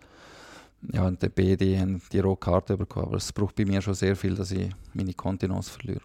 [0.93, 3.07] ja, und die beide haben die rote Karte bekommen.
[3.07, 6.03] Aber es braucht bei mir schon sehr viel, dass ich meine Kontinenz verliere.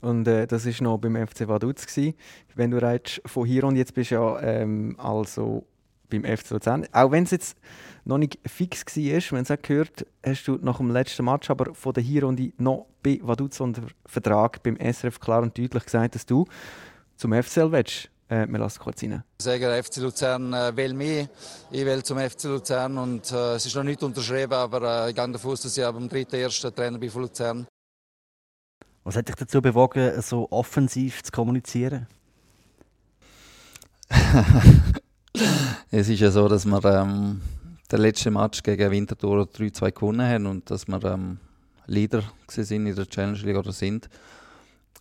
[0.00, 1.86] Und äh, das war noch beim FC Vaduz.
[1.86, 2.14] Gewesen.
[2.54, 5.66] Wenn du redest von hier und jetzt bist du ja ähm, also
[6.10, 6.86] beim FC Luzern.
[6.92, 7.56] Auch wenn es jetzt
[8.04, 11.74] noch nicht fix war, wenn es auch gehört hast du nach dem letzten Match aber
[11.74, 16.26] von der Hinrunde noch bei Vaduz unter Vertrag beim SRF klar und deutlich gesagt, dass
[16.26, 16.46] du
[17.16, 18.10] zum FCL willst.
[18.28, 19.24] Äh, wir lassen kurz rein.
[19.42, 21.28] sagen, der FC Luzern äh, will mich,
[21.70, 25.16] ich will zum FC Luzern und äh, es ist noch nicht unterschrieben, aber äh, ich
[25.16, 26.70] gehe davon aus, dass ich ab dem 3.1.
[26.74, 27.66] Trainer bin von Luzern.
[29.02, 32.06] Was hat dich dazu bewogen, so offensiv zu kommunizieren?
[35.90, 37.40] Es ist ja so, dass wir ähm,
[37.90, 41.38] den letzten Match gegen Winterthur 3-2 gewonnen haben und dass wir ähm,
[41.86, 44.08] Leader sind in der Challenge League oder sind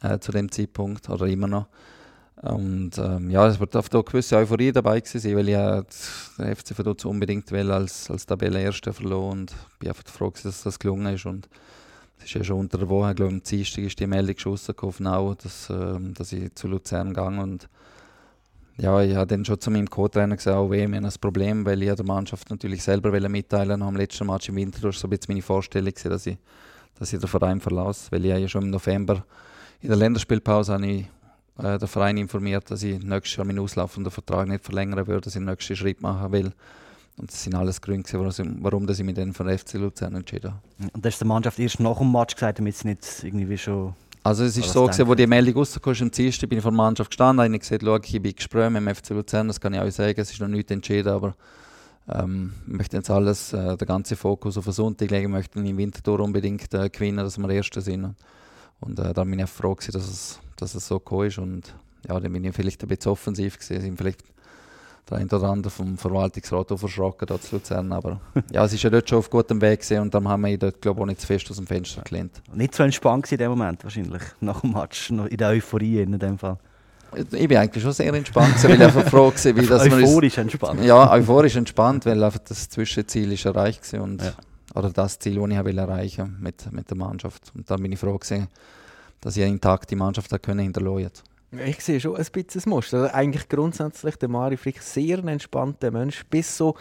[0.01, 1.67] äh, zu dem Zeitpunkt oder immer noch.
[2.41, 5.83] Und ähm, ja, es wird auf eine gewisse Euphorie dabei gewesen weil ich ja
[6.37, 10.79] den FC Vaduz unbedingt will als, als Tabellenerster verloren und bin einfach froh, dass das
[10.79, 11.25] gelungen ist.
[11.25, 11.49] Und
[12.17, 14.73] es ist ja schon unter der Woche, ich glaube am Dienstag ist die Meldung geschossen
[15.43, 17.67] dass, ähm, dass ich zu Luzern gehe und
[18.79, 21.65] ja, ich habe dann schon zu meinem Co-Trainer gesagt, oh weh, wir haben ein Problem,
[21.65, 24.83] weil ich der Mannschaft natürlich selber wollte mitteilen nach dem letzten Match im Winter.
[24.83, 26.37] War so ein bisschen meine Vorstellung, dass ich,
[26.97, 28.11] dass ich den Verein verlasse.
[28.11, 29.23] Weil ich ja schon im November
[29.81, 31.05] in der Länderspielpause habe ich
[31.57, 35.35] äh, den Verein informiert, dass ich nächstes Jahr meinen auslaufenden Vertrag nicht verlängern würde, dass
[35.35, 36.51] ich den nächsten Schritt machen will.
[37.17, 38.07] Und das sind alles Gründe,
[38.61, 40.89] warum ich- mich dann für den FC Luzern entschieden habe.
[40.93, 43.93] Und das du der Mannschaft erst nach dem Match gesagt, damit es nicht irgendwie schon...
[44.29, 46.71] Also es ist so, gewesen, wo die Meldung rausgekommen ist, am Dienstag bin ich vor
[46.71, 49.47] der Mannschaft gestanden, habe ich gesagt, schau, ich bin im Gespräch mit dem FC Luzern,
[49.47, 51.33] das kann ich euch sagen, es ist noch nicht entschieden, aber
[52.07, 55.75] ähm, ich möchte jetzt alles, äh, den ganzen Fokus auf den Sonntag legen, möchte im
[55.75, 58.13] Winterthur unbedingt äh, gewinnen, dass wir Erste sind.
[58.79, 61.39] Und äh, dann bin ich auch froh gewesen, dass es, dass es so gekommen ist
[61.39, 61.73] und
[62.07, 64.21] ja, dann bin ich vielleicht ein bisschen offensiv gewesen, sind vielleicht
[65.09, 68.19] der ein oder andere vom Verwaltungsrat auch verschrocken da zu Luzern, aber
[68.51, 70.59] ja, es ist ja dort schon auf gutem Weg gewesen und dann haben wir ihn
[70.59, 72.41] dort, glaube ich, auch nicht zu fest aus dem Fenster gelehnt.
[72.53, 76.37] Nicht so entspannt in dem Moment wahrscheinlich, nach dem Match, in der Euphorie in dem
[76.37, 76.57] Fall.
[77.31, 79.61] Ich bin eigentlich schon sehr entspannt, gewesen, weil ich einfach froh war, wie
[79.93, 80.83] man Euphorisch entspannt.
[80.83, 84.33] Ja, euphorisch entspannt, weil einfach das Zwischenziel ist erreicht war und Ja.
[84.75, 87.51] oder das Ziel, das ich erreichen mit, mit der Mannschaft.
[87.55, 88.47] Und dann bin ich froh gewesen,
[89.21, 91.23] dass ich eine intakte Mannschaft hat können hinterlassen jetzt.
[91.51, 92.97] Ich sehe schon ein bisschen das Muster.
[93.03, 96.75] Also eigentlich grundsätzlich der Mari Frick sehr ein entspannter Mensch, bis so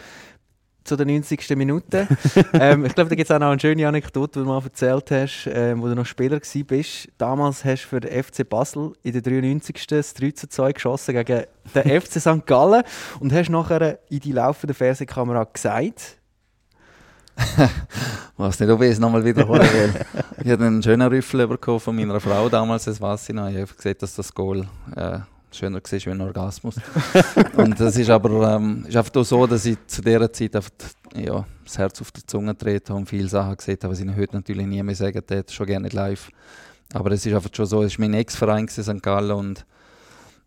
[0.85, 1.57] zu der 90.
[1.57, 2.09] Minute.
[2.55, 5.11] ähm, ich glaube, da gibt es auch noch eine schöne Anekdote, die du mal erzählt
[5.11, 7.09] hast, ähm, wo du noch Spieler bist.
[7.19, 9.87] Damals hast du für den FC Basel in der 93.
[9.87, 12.47] das 3 zu 2 geschossen gegen den FC St.
[12.47, 12.83] Gallen
[13.21, 16.18] und hast nachher in die laufende Fernsehkamera gesagt,
[18.37, 19.95] weiß nicht, ob ich es nochmal wiederholen will.
[20.45, 23.49] ich hatte einen schönen Rüffel bekommen von meiner Frau damals, das weiß ich noch.
[23.49, 25.21] Ich habe gesehen, dass das Goal äh,
[25.51, 26.77] schöner war wie ein Orgasmus.
[27.57, 30.71] und das ist aber ähm, ist einfach so, dass ich zu dieser Zeit einfach,
[31.15, 34.17] ja, das Herz auf die Zunge getreten habe und viele Sachen gesehen habe, was ich
[34.17, 36.31] heute natürlich nie mehr sagen würde, schon gerne live.
[36.93, 39.03] Aber es ist einfach schon so, es ist mein Ex-Verein St.
[39.03, 39.67] Gallen und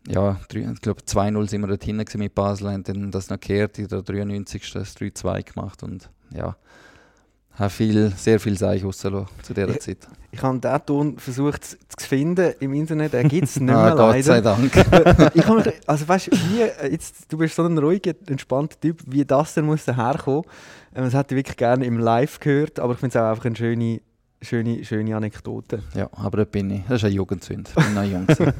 [0.08, 3.78] ja, ich glaube 2-0 sind wir dort hinten mit Basel, haben dann das noch gekehrt,
[3.78, 4.72] in der 93.
[4.72, 6.56] das 3-2 gemacht und ja,
[7.54, 9.98] habe viel, sehr viel Seich rausgelassen zu dieser Zeit.
[10.30, 13.84] Ich, ich habe diesen Ton versucht zu finden im Internet, den gibt es nicht ah,
[13.84, 14.22] mehr Gott leider.
[14.22, 15.30] sei Dank.
[15.34, 19.54] ich mich, also weißt, wie, jetzt, du bist so ein ruhiger, entspannter Typ, wie das
[19.54, 20.44] denn muss daherkommen.
[20.94, 23.44] Ähm, Das hätte ich wirklich gerne im Live gehört, aber ich finde es auch einfach
[23.44, 24.00] eine schöne,
[24.42, 25.82] schöne, schöne Anekdote.
[25.94, 26.82] ja, aber da bin ich.
[26.88, 27.70] Das ist eine Jugendsünde.
[27.76, 28.26] Ich bin noch jung.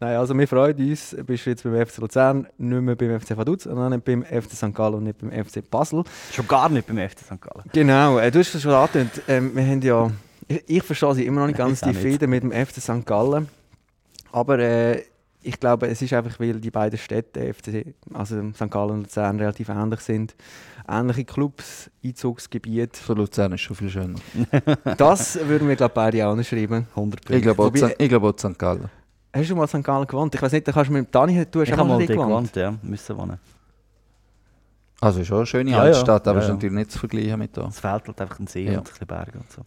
[0.00, 3.36] Nein, also wir freuen uns, du bist jetzt beim FC Luzern, nicht mehr beim FC
[3.36, 4.74] Vaduz, sondern nicht beim FC St.
[4.74, 6.04] Gallen und nicht beim FC Basel.
[6.32, 7.40] Schon gar nicht beim FC St.
[7.40, 7.64] Gallen.
[7.72, 9.22] Genau, äh, du hast es schon angetönt.
[9.28, 10.10] Ähm, wir haben ja,
[10.48, 11.94] ich, ich verstehe sie immer noch nicht ganz, die.
[11.94, 13.06] Fäden mit dem FC St.
[13.06, 13.48] Gallen.
[14.32, 15.02] Aber äh,
[15.42, 18.70] ich glaube, es ist einfach, weil die beiden Städte, FC, also St.
[18.70, 20.34] Gallen und Luzern, relativ ähnlich sind.
[20.88, 22.96] Ähnliche Clubs, Einzugsgebiet.
[22.96, 24.18] Für Luzern ist schon viel schöner.
[24.96, 26.86] Das würden wir, glaube ich, beide auch schreiben.
[26.94, 28.58] 100 Ich glaube auch, ich glaube auch St.
[28.58, 28.88] Gallen.
[29.34, 29.82] Hast du mal St.
[29.84, 30.34] Gallen gewohnt?
[30.34, 31.98] Ich weiß nicht, da kannst du mit dem Dani, du hast Ich auch habe mal
[31.98, 32.28] mal gewohnt.
[32.28, 32.74] gewohnt, ja.
[32.82, 33.38] Müssen wohnen.
[35.00, 35.82] Also schon eine schöne Ja, ja.
[35.84, 36.54] Altstadt, aber Ja, ist ja.
[36.54, 37.66] natürlich nicht zu vergleichen mit da.
[37.66, 38.72] Es fehlt halt einfach ein See Ja.
[38.72, 39.62] und ein bisschen Berge und so.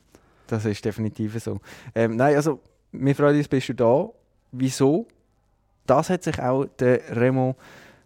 [0.48, 1.60] Das ist definitiv so.
[1.94, 2.60] Ähm, nein, also,
[2.92, 4.08] wir freuen uns, bist du da.
[4.52, 5.08] Wieso?
[5.86, 7.56] Das hat sich auch der Remo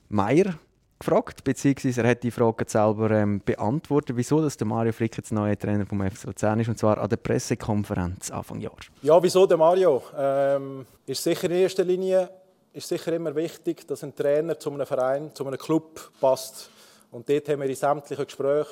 [0.09, 0.55] Meier
[0.99, 5.31] gefragt, beziehungsweise er hat die Frage selber ähm, beantwortet, wieso dass der Mario Frick jetzt
[5.31, 8.77] neuer Trainer vom FC Luzern ist, und zwar an der Pressekonferenz Anfang Jahr.
[9.01, 10.03] Ja, wieso der Mario?
[10.17, 12.29] Ähm, ist sicher in erster Linie
[12.73, 16.69] ist sicher immer wichtig, dass ein Trainer zu einem Verein, zu einem Club passt.
[17.11, 18.69] Und dort haben wir in sämtlichen Gesprächen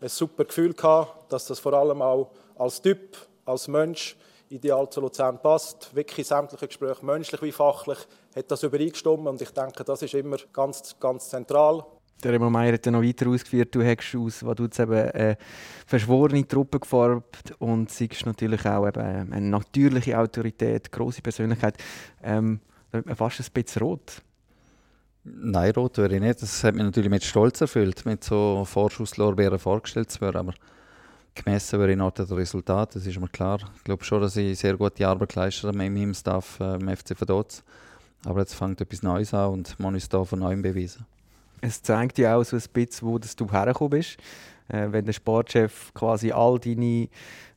[0.00, 4.16] ein super Gefühl gehabt, dass das vor allem auch als Typ, als Mensch
[4.50, 5.94] ideal zu Luzern passt.
[5.94, 7.98] Wirklich in sämtlichen Gesprächen, menschlich wie fachlich,
[8.34, 9.26] hat das übereingestimmt.
[9.26, 11.84] Und ich denke, das ist immer ganz, ganz zentral.
[12.22, 14.92] Der Remo Meier hat dann noch weiter ausgeführt, du hast aus, was du jetzt eben
[14.92, 15.36] äh,
[15.86, 21.76] verschworene Truppe geformt und siehst natürlich auch eben äh, eine natürliche Autorität, große Persönlichkeit.
[22.20, 24.20] Ähm, da wird man fast ein bisschen rot.
[25.22, 26.42] Nein, rot wäre ich nicht.
[26.42, 30.38] Das hat mich natürlich mit Stolz erfüllt, mit so Vorschusslorbeeren vorgestellt zu werden.
[30.38, 30.54] Aber
[31.42, 33.60] gemessen wäre ich noch das Resultat, das ist mir klar.
[33.76, 36.88] Ich glaube schon, dass ich sehr gute Arbeit geleistet habe mit meinem Staff äh, im
[36.88, 37.62] FC Vaduz.
[38.24, 41.06] Aber jetzt fängt etwas Neues an und man ist da von neuem beweisen.
[41.60, 44.16] Es zeigt ja auch so ein bisschen, wo du hergekommen bist.
[44.68, 47.08] Äh, wenn der Sportchef quasi all deine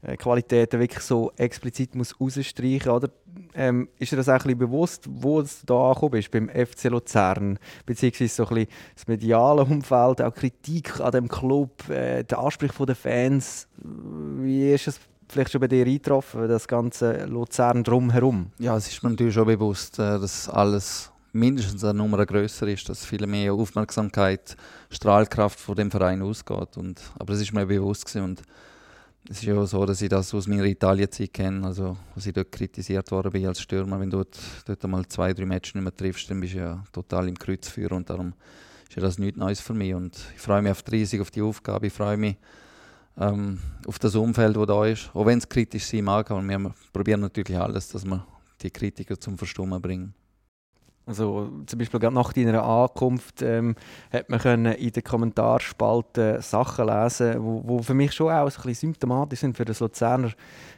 [0.02, 3.10] äh, Qualitäten wirklich so explizit muss rausstreichen muss,
[3.54, 7.60] ähm, ist dir das auch ein bewusst, wo du da angekommen bist, beim FC Luzern,
[7.86, 12.86] beziehungsweise so ein bisschen das mediale Umfeld, auch Kritik an dem Club, äh, der Anspruch
[12.86, 13.68] der Fans.
[13.78, 18.52] Wie ist es vielleicht schon bei dir eingetroffen, das ganze Luzern drumherum?
[18.60, 22.90] Ja, es ist mir natürlich schon bewusst, äh, dass alles mindestens eine Nummer größer ist,
[22.90, 24.56] dass viel mehr Aufmerksamkeit,
[24.90, 26.78] Strahlkraft von dem Verein ausgeht.
[26.78, 28.44] Und, aber es ist mir bewusst gewesen und
[29.30, 32.34] es ist ja auch so, dass ich das aus meiner Italienzeit kenne, also als ich
[32.34, 35.84] dort kritisiert worden bin als Stürmer, wenn du dort, dort mal zwei, drei Matches nicht
[35.84, 38.34] mehr triffst, dann bist du ja total im Kreuzfeuer und darum
[38.90, 41.30] ist ja das nichts Neues für mich und ich freue mich auf die riesig auf
[41.30, 42.36] die Aufgabe, ich freue mich
[43.18, 46.74] ähm, auf das Umfeld, das da ist, auch wenn es kritisch sein mag, aber wir
[46.92, 48.26] probieren natürlich alles, dass wir
[48.62, 50.14] die Kritiker zum Verstummen bringen.
[51.06, 53.76] Also zum Beispiel gerade nach deiner Ankunft ähm,
[54.14, 58.62] hat man können in den Kommentarspalten Sachen lesen, wo, wo für mich schon auch so
[58.62, 60.32] ein bisschen symptomatisch sind für das Luzerner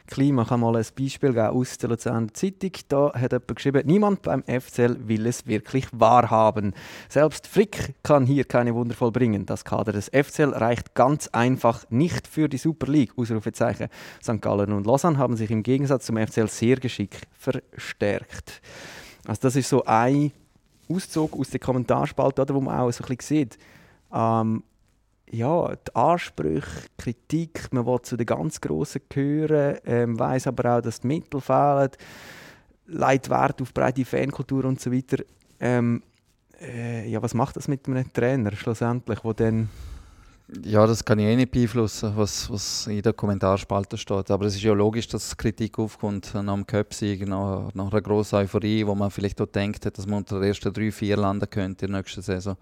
[0.06, 0.42] Klima.
[0.42, 2.72] Ich kann mal ein Beispiel geben aus der Luzerner Zeitung.
[2.88, 6.74] Da hat jemand geschrieben, niemand beim FCL will es wirklich wahrhaben.
[7.08, 9.46] Selbst Frick kann hier keine Wunder vollbringen.
[9.46, 13.12] Das Kader des FCL reicht ganz einfach nicht für die Super League.
[13.16, 13.88] Ausrufezeichen.
[14.22, 14.40] St.
[14.40, 18.62] Gallen und Lausanne haben sich im Gegensatz zum FCL sehr geschickt verstärkt.
[19.26, 20.32] Also das ist so ein
[20.88, 23.58] Auszug aus der Kommentarspalte, oder, wo man auch so ein bisschen sieht,
[24.12, 24.62] ähm,
[25.30, 30.80] ja, die Ansprüche, Kritik, man will zu den ganz Grossen gehören, ähm, weiß aber auch,
[30.82, 31.90] dass die Mittel fehlen,
[32.86, 35.24] legt Wert auf breite Fankultur und so weiter.
[35.58, 36.02] Ähm,
[36.60, 39.68] äh, ja, was macht das mit einem Trainer schlussendlich, wo dann
[40.62, 44.30] Ja, das kann ich eh nicht beeinflussen, was, was in der Kommentarspalte steht.
[44.30, 48.36] Aber es ist ja logisch, dass Kritik aufkommt nach dem Cup-Sieg, nach, nach einer grossen
[48.36, 51.86] Euphorie, wo man vielleicht auch denkt, dass man unter den ersten drei, vier landen könnte
[51.86, 52.58] in der nächsten Saison.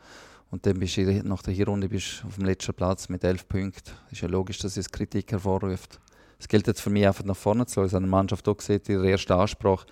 [0.52, 3.90] Und dann bist du nach der Hinrunde bist auf dem letzten Platz mit elf Punkten.
[4.06, 5.98] Es ist ja logisch, dass es Kritik hervorruft.
[6.38, 7.80] Es gilt jetzt für mich einfach nach vorne zu.
[7.80, 9.86] Also eine Mannschaft auch sieht, ihre erste Ansprache.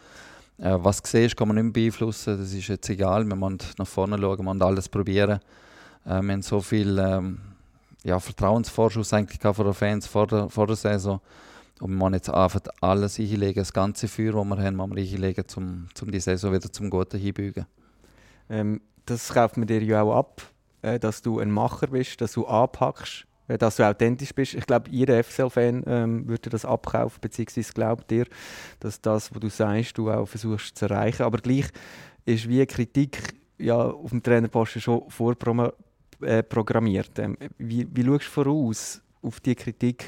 [0.59, 2.38] Äh, was siehst, kann man nicht beeinflussen.
[2.38, 3.24] Das ist jetzt egal.
[3.24, 5.40] Wir müssen nach vorne schauen, wir müssen alles probieren.
[6.05, 7.38] Äh, wir haben so viel ähm,
[8.05, 11.21] ja, Vertrauensvorschuss eigentlich von den Fans vor der, vor der Saison.
[11.81, 15.45] Und wir wollen jetzt einfach alles einlegen, das ganze Feuer, das wir haben, wir einlegen,
[15.57, 17.67] um, um die Saison wieder zum Guten hinbügen.
[18.51, 20.43] Ähm, das kauft man dir ja auch ab,
[20.83, 24.55] äh, dass du ein Macher bist, dass du anpackst, äh, dass du authentisch bist.
[24.55, 28.27] Ich glaube, jeder FCL-Fan ähm, würde das abkaufen, beziehungsweise glaubt dir,
[28.81, 31.23] dass das, was du sagst, du auch versuchst zu erreichen.
[31.23, 31.69] Aber gleich
[32.27, 35.75] ist wie Kritik ja, auf dem Trainerposten schon vorprogrammiert.
[36.23, 36.45] Äh,
[37.19, 40.05] ähm, wie, wie schaust du voraus auf die Kritik,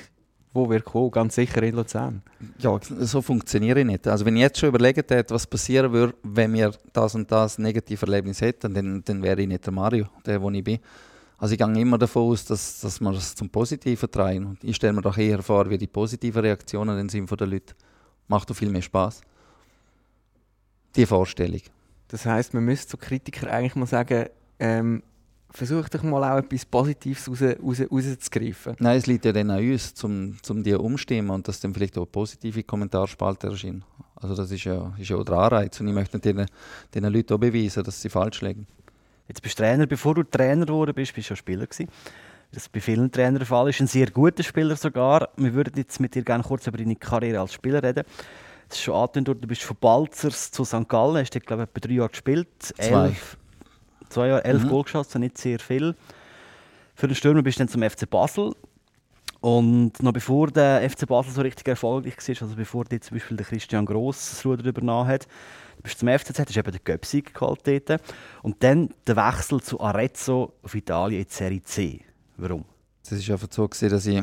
[0.52, 2.22] wo wir kommen, ganz sicher in Luzern.
[2.58, 4.06] Ja, so funktioniere ich nicht.
[4.06, 7.58] Also wenn ich jetzt schon überlegt hätte, was passieren würde, wenn wir das und das
[7.58, 10.78] negative Erlebnis hätten, dann, dann wäre ich nicht der Mario, der, wo ich bin.
[11.38, 14.46] Also ich gehe immer davon aus, dass, dass wir es zum Positiven drehen.
[14.46, 17.50] Und ich stelle mir doch eher vor, wie die positiven Reaktionen dann sind von den
[17.50, 17.74] Leuten.
[18.28, 19.22] Macht doch viel mehr Spaß.
[20.94, 21.62] Die Vorstellung.
[22.08, 24.26] Das heißt, man müsste zu Kritikern eigentlich mal sagen,
[24.60, 25.02] ähm,
[25.52, 28.76] versuch doch mal auch etwas Positives raus, raus, rauszugreifen.
[28.78, 31.96] Nein, es liegt ja dann an uns, um, um die umstimmen und dass dann vielleicht
[31.98, 33.84] auch positive Kommentarspalte erscheinen.
[34.16, 36.46] Also das ist ja, ist ja auch der Anreiz und ich möchte diesen,
[36.94, 38.66] diesen Leuten auch beweisen, dass sie falsch liegen.
[39.28, 41.88] Jetzt bist du Trainer, bevor du Trainer geworden bist, bist du ja Spieler gewesen.
[42.52, 45.30] Das bei vielen Trainern der Fall ist, ein sehr guter Spieler sogar.
[45.36, 48.04] Wir würden jetzt mit dir gerne kurz über deine Karriere als Spieler reden.
[48.68, 50.88] Es ist schon angedeutet, du bist von Balzers zu St.
[50.88, 52.48] Gallen, hast dort, glaube ich, etwa drei Jahre gespielt.
[52.60, 53.06] Zwei.
[53.06, 53.38] Elf,
[54.12, 54.68] zwei Jahre, elf mhm.
[54.68, 55.94] Goal geschossen, nicht sehr viel.
[56.94, 58.54] Für den Stürmer bist du dann zum FC Basel.
[59.40, 63.36] Und noch bevor der FC Basel so richtig erfolgreich war, also bevor dir zum Beispiel
[63.36, 65.26] der Christian Gross das Ruder übernommen hat,
[65.82, 68.00] bist du zum FCZ, hast eben den Göpsig geholt dort.
[68.42, 72.04] Und dann der Wechsel zu Arezzo auf Italien in die Serie C.
[72.36, 72.64] Warum?
[73.02, 74.22] Es war einfach so, dass ich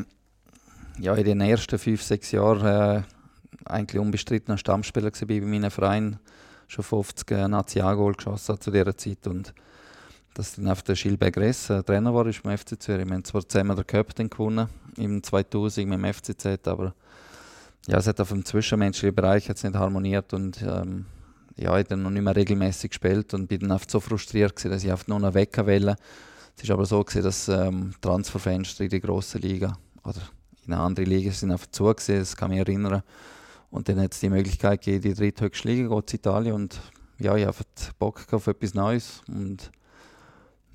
[0.99, 3.03] ja, in den ersten fünf, sechs Jahren äh,
[3.65, 6.19] eigentlich unbestrittener Stammspieler war bei meinem Verein.
[6.67, 9.27] Schon 50 äh, Nationalgoal geschossen zu dieser Zeit.
[9.27, 9.53] Und
[10.33, 13.05] dass dann auf der Gilbert Gress äh, Trainer war ist beim FC Zürich.
[13.05, 16.93] Wir haben zwar zusammen den Cup gewonnen im 2000 mit dem FCZ, aber
[17.87, 21.05] ja, es hat auf dem zwischenmenschlichen Bereich jetzt nicht harmoniert und ähm,
[21.55, 24.55] ja, ich habe dann noch nicht mehr regelmäßig gespielt und bin dann oft so frustriert
[24.55, 25.95] gewesen, dass ich oft nur noch weg wollte.
[26.55, 30.21] Es ist aber so gewesen, dass ähm, Transferfenster in die grossen Liga oder
[30.65, 33.01] in eine andere Liga sind einfach zu gewesen, das kann mich erinnern.
[33.71, 36.79] Und dann hat es die Möglichkeit gegeben, die dritthöchste Liga zu Italien und
[37.19, 37.57] ja, ich habe
[37.97, 39.71] Bock auf etwas Neues und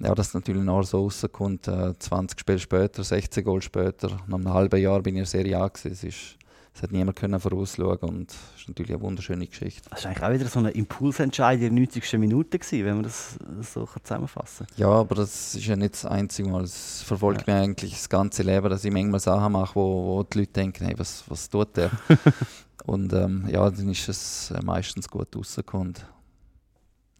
[0.00, 4.52] ja, dass natürlich noch so rauskommt, äh, 20 Spiele später, 16 Goal später, nach einem
[4.52, 5.92] halben Jahr bin ich in Serie A gewesen.
[5.92, 6.36] Es, ist,
[6.74, 9.88] es hat niemand können vorausschauen und es ist natürlich eine wunderschöne Geschichte.
[9.90, 12.12] Das war eigentlich auch wieder so ein Impulsentscheid in der 90.
[12.14, 13.38] Minute, gewesen, wenn man das
[13.72, 14.76] so zusammenfassen kann.
[14.76, 16.64] Ja, aber das ist ja nicht das einzige Mal.
[16.64, 17.54] Es verfolgt ja.
[17.54, 20.86] mich eigentlich das ganze Leben, dass ich manchmal Sachen mache, wo, wo die Leute denken,
[20.86, 21.92] hey, was, was tut der?
[22.86, 25.94] und ähm, ja, dann ist es äh, meistens gut rausgekommen.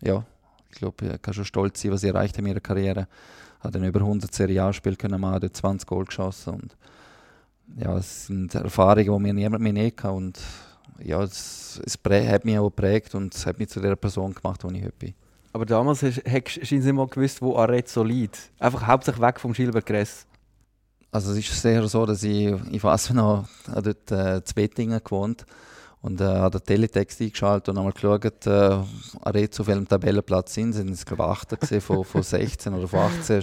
[0.03, 0.27] Ja,
[0.75, 3.07] ich glaube, ich kann schon stolz sein, was ich erreicht habe in meiner Karriere.
[3.61, 6.77] Habe dann über 100 Serie A-Spiele können machen, 20 Goal geschossen und
[7.79, 10.39] ja, es sind Erfahrungen, die mir niemand mehr nicht kann und
[11.03, 14.63] ja, es, es hat mich auch geprägt und es hat mich zu der Person gemacht,
[14.63, 15.15] die ich heute bin.
[15.53, 16.23] Aber damals hast
[16.71, 18.51] du nicht mal gewusst, wo Arezzo liegt.
[18.59, 20.27] Einfach hauptsächlich weg vom Gilbert Gress.
[21.11, 25.47] Also es ist sehr so, dass ich, ich weiß noch, dort äh, zu Bettingen gewohnt
[26.05, 28.77] und äh, habe den Teletext eingeschaltet und einmal geschaut, äh,
[29.23, 30.75] Arezzo auf welchem Tabellenplatz sind.
[30.75, 33.39] Sind es, glaube ich, 8 von, von 16 oder von 18.
[33.39, 33.43] Äh,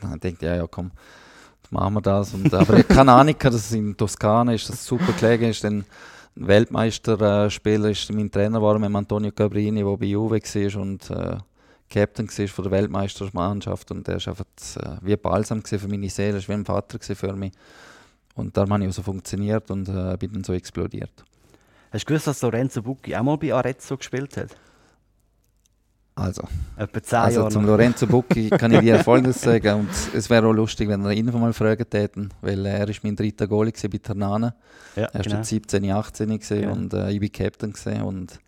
[0.00, 0.92] dann denke ich, ja, ja, komm,
[1.68, 2.32] machen wir das.
[2.32, 5.62] Und, aber ich keine Ahnung, dass es in Toskana ist, dass es super gelegen ist.
[5.62, 5.84] Dann
[6.36, 11.36] Weltmeisterspieler ist mein Trainer war mit Antonio Cabrini, der bei Juve war und äh,
[11.90, 13.90] Captain war von der Weltmeistermannschaft.
[13.90, 17.36] Und der war einfach äh, wie Balsam für meine Seele, war wie ein Vater für
[17.36, 17.52] mich.
[18.36, 21.12] Und darum habe ich so funktioniert und äh, bin dann so explodiert.
[21.92, 24.56] Hast du gewusst, dass Lorenzo Bucchi auch mal bei Arezzo gespielt hat?
[26.14, 26.42] Also,
[26.76, 29.80] Etwa 10 also zum Lorenzo Bucchi kann ich dir Folgendes sagen.
[29.80, 33.16] Und es wäre auch lustig, wenn wir ihn mal fragen täten, weil er ist mein
[33.16, 34.54] dritter Goalie bei Ternane.
[34.96, 35.42] Ja, er war genau.
[35.42, 36.70] 17, 18 gewesen Ja.
[36.70, 38.02] und äh, ich bin Captain gewesen.
[38.02, 38.38] und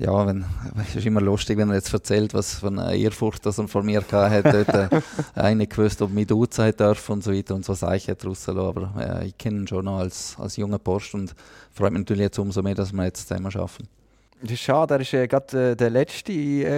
[0.00, 0.44] ja, wenn,
[0.80, 3.84] es ist immer lustig, wenn er jetzt erzählt, was für eine Ehrfurcht das er von
[3.84, 4.54] mir gehabt hat.
[4.54, 5.00] Dort, äh,
[5.34, 8.58] eine gewusst, ob mich duzen hat dürfen und so weiter und so Sachen hat rauslassen.
[8.58, 11.34] Aber äh, ich kenne ihn schon noch als, als junger Post und
[11.72, 13.99] freut mich natürlich jetzt umso mehr, dass wir jetzt zusammen arbeiten.
[14.42, 16.32] Das ist schade, er war äh, gerade äh, der letzte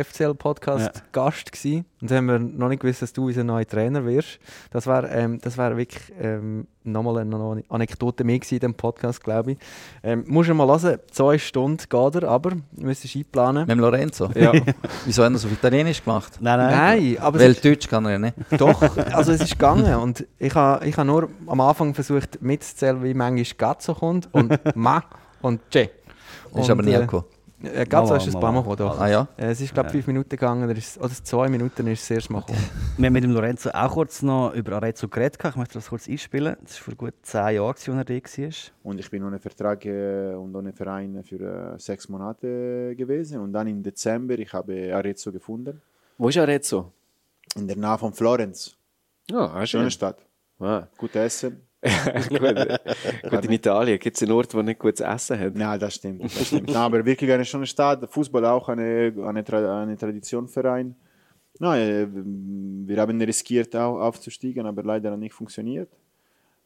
[0.04, 1.32] FCL-Podcast Ja.
[2.02, 4.40] Und dann haben wir noch nicht gewusst, dass du unser neuer Trainer wirst.
[4.70, 9.22] Das wäre ähm, das wär wirklich ähm, nochmal eine Anekdote mehr gewesen in diesem Podcast,
[9.22, 9.58] glaube ich.
[10.02, 13.62] Ähm, musst du mal hören, zwei Stunden geht er, aber du müsstest einplanen.
[13.62, 14.28] Mit dem Lorenzo.
[14.34, 14.52] Ja.
[15.04, 16.38] Wieso hat er so auf Italienisch gemacht?
[16.40, 16.70] Nein, nein.
[16.76, 18.34] Nein, aber Weil es ist, Deutsch kann er ja nicht.
[18.58, 18.82] doch,
[19.12, 19.94] also es ist gegangen.
[19.94, 24.58] Und ich habe ich ha nur am Anfang versucht mitzuzählen, wie manchmal Gazzo kommt und
[24.74, 25.04] Ma
[25.40, 25.90] und Che.
[26.56, 27.24] Ist aber nie gekommen.
[27.30, 27.41] Äh,
[27.88, 28.76] ganz so Mal, ist es ein paar Mal mal.
[28.76, 29.00] gekommen.
[29.00, 29.28] Ah ja?
[29.36, 32.08] Äh, Es ist, glaube ich, fünf Minuten gegangen, er ist, oder zwei Minuten ist es
[32.08, 32.58] das erste Mal gekommen.
[32.96, 35.38] Wir haben mit dem Lorenzo auch kurz noch über Arezzo geredet.
[35.44, 36.56] Ich möchte das kurz einspielen.
[36.62, 38.50] Das war vor gut zehn Jahren, als er da war.
[38.82, 43.40] Und ich bin ohne Vertrag äh, und ohne Verein für äh, sechs Monate gewesen.
[43.40, 45.80] Und dann im Dezember ich habe Arezzo gefunden.
[46.18, 46.92] Wo ist Arezzo?
[47.56, 48.76] In der Nähe von Florenz.
[49.30, 49.90] Ja, ah, Schöne schön.
[49.90, 50.18] Stadt.
[50.58, 50.86] Ah.
[50.96, 51.60] Gut Essen.
[52.28, 55.58] Gut, gut, in Italien gibt es einen Ort, wo nicht gutes Essen hat.
[55.58, 56.24] Ja, das stimmt.
[56.24, 56.68] Das stimmt.
[56.68, 58.10] Nein, aber wirklich eine schöne Stadt.
[58.10, 60.94] Fußball auch eine, eine, Tra eine Traditionsverein.
[61.58, 65.90] Na, äh, wir haben riskiert au- aufzusteigen, aber leider nicht funktioniert.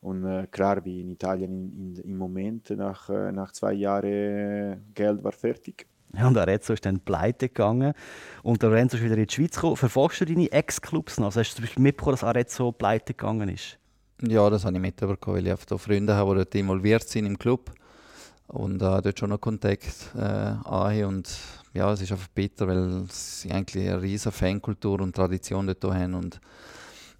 [0.01, 4.05] Und äh, klar, wie in Italien in, in, im Moment, nach, äh, nach zwei Jahren
[4.12, 5.87] äh, Geld war fertig.
[6.14, 7.93] Ja, und Arezzo ist dann pleite gegangen.
[8.43, 9.77] Und der Lorenzo ist wieder in die Schweiz gekommen.
[9.77, 11.27] Verfolgst du deine Ex-Clubs noch?
[11.27, 13.79] Also hast du zum Beispiel mitbekommen, dass Arezzo pleite gegangen ist?
[14.23, 17.39] Ja, das habe ich mitbekommen, weil ich da Freunde habe, die dort involviert sind im
[17.39, 17.71] Club
[18.47, 21.07] und äh, dort schon noch Kontakt äh, habe.
[21.07, 21.29] Und
[21.75, 26.14] ja, es ist einfach bitter, weil sie eigentlich eine riesige Fankultur und Tradition dort haben.
[26.14, 26.41] Und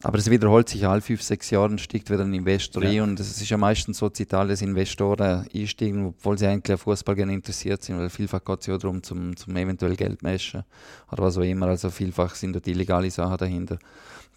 [0.07, 3.01] aber es wiederholt sich alle fünf, sechs Jahre, steigt wieder ein Investor ein.
[3.01, 6.79] Und es ist ja meistens so, dass Italien dass Investoren einsteigen, obwohl sie eigentlich an
[6.79, 10.63] Fußball gerne interessiert sind, weil vielfach geht es ja darum, zum, zum eventuell Geld messen
[11.11, 11.67] oder was auch immer.
[11.67, 13.81] Also vielfach sind dort illegale Sachen dahinter.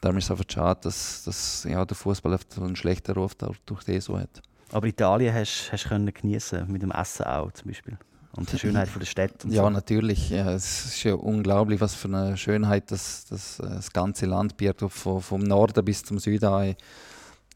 [0.02, 3.36] Darum ist es einfach schade, dass, dass ja, der Fußball oft so einen schlechten Ruf
[3.36, 4.42] durch den so hat.
[4.72, 7.96] Aber Italien hast du können geniessen mit dem Essen auch zum Beispiel.
[8.36, 9.44] Und die Schönheit von der Stadt.
[9.44, 9.70] und Ja, so.
[9.70, 10.30] natürlich.
[10.30, 14.56] Ja, es ist ja unglaublich, was für eine Schönheit das, das, äh, das ganze Land
[14.56, 16.76] bietet, von, vom Norden bis zum Süden.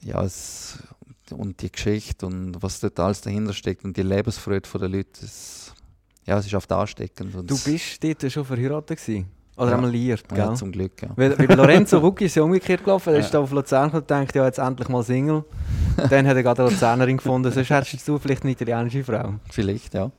[0.02, 0.80] Ja, es,
[1.32, 5.74] und die Geschichte und was dort alles dahinter steckt und die Lebensfreude der Leute, das,
[6.26, 7.34] ja, es ist oft ansteckend.
[7.36, 9.28] Und Du bist dort schon verheiratet gewesen?
[9.56, 9.76] Oder Ja.
[9.76, 10.38] einmal liiert, gell?
[10.40, 11.00] ja, zum Glück.
[11.04, 11.10] Ja.
[11.16, 13.14] Weil, weil Lorenzo Rucchi ist ja umgekehrt gelaufen.
[13.14, 15.46] Er ist da auf Luzern und denkt, ja, jetzt endlich mal Single.
[16.10, 17.52] Dann hat er gerade eine Luzernerin gefunden.
[17.52, 19.36] Sonst hättest du vielleicht eine italienische Frau.
[19.52, 20.12] Vielleicht, ja.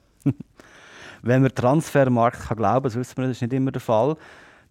[1.22, 4.16] Wenn man Transfermarkt kann glauben, das wissen wir, das ist nicht immer der Fall,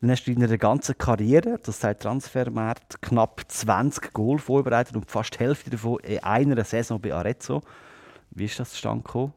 [0.02, 5.10] dann hast du in der ganzen Karriere, das sagt Transfermarkt, knapp 20 Goal vorbereitet und
[5.10, 7.62] fast die Hälfte davon in einer Saison bei Arezzo.
[8.32, 9.34] Wie ist das zustande gekommen?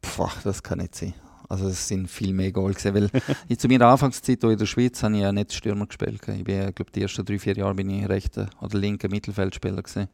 [0.00, 1.14] Puh, das kann nicht sein.
[1.48, 3.10] Also es sind viel mehr Goal gewesen, weil
[3.48, 6.26] ich zu meiner Anfangszeit in der Schweiz habe ich ja nicht Stürmer gespielt.
[6.26, 10.08] Ich bin, glaube die ersten drei, vier Jahre bin ich rechter oder linker Mittelfeldspieler gewesen,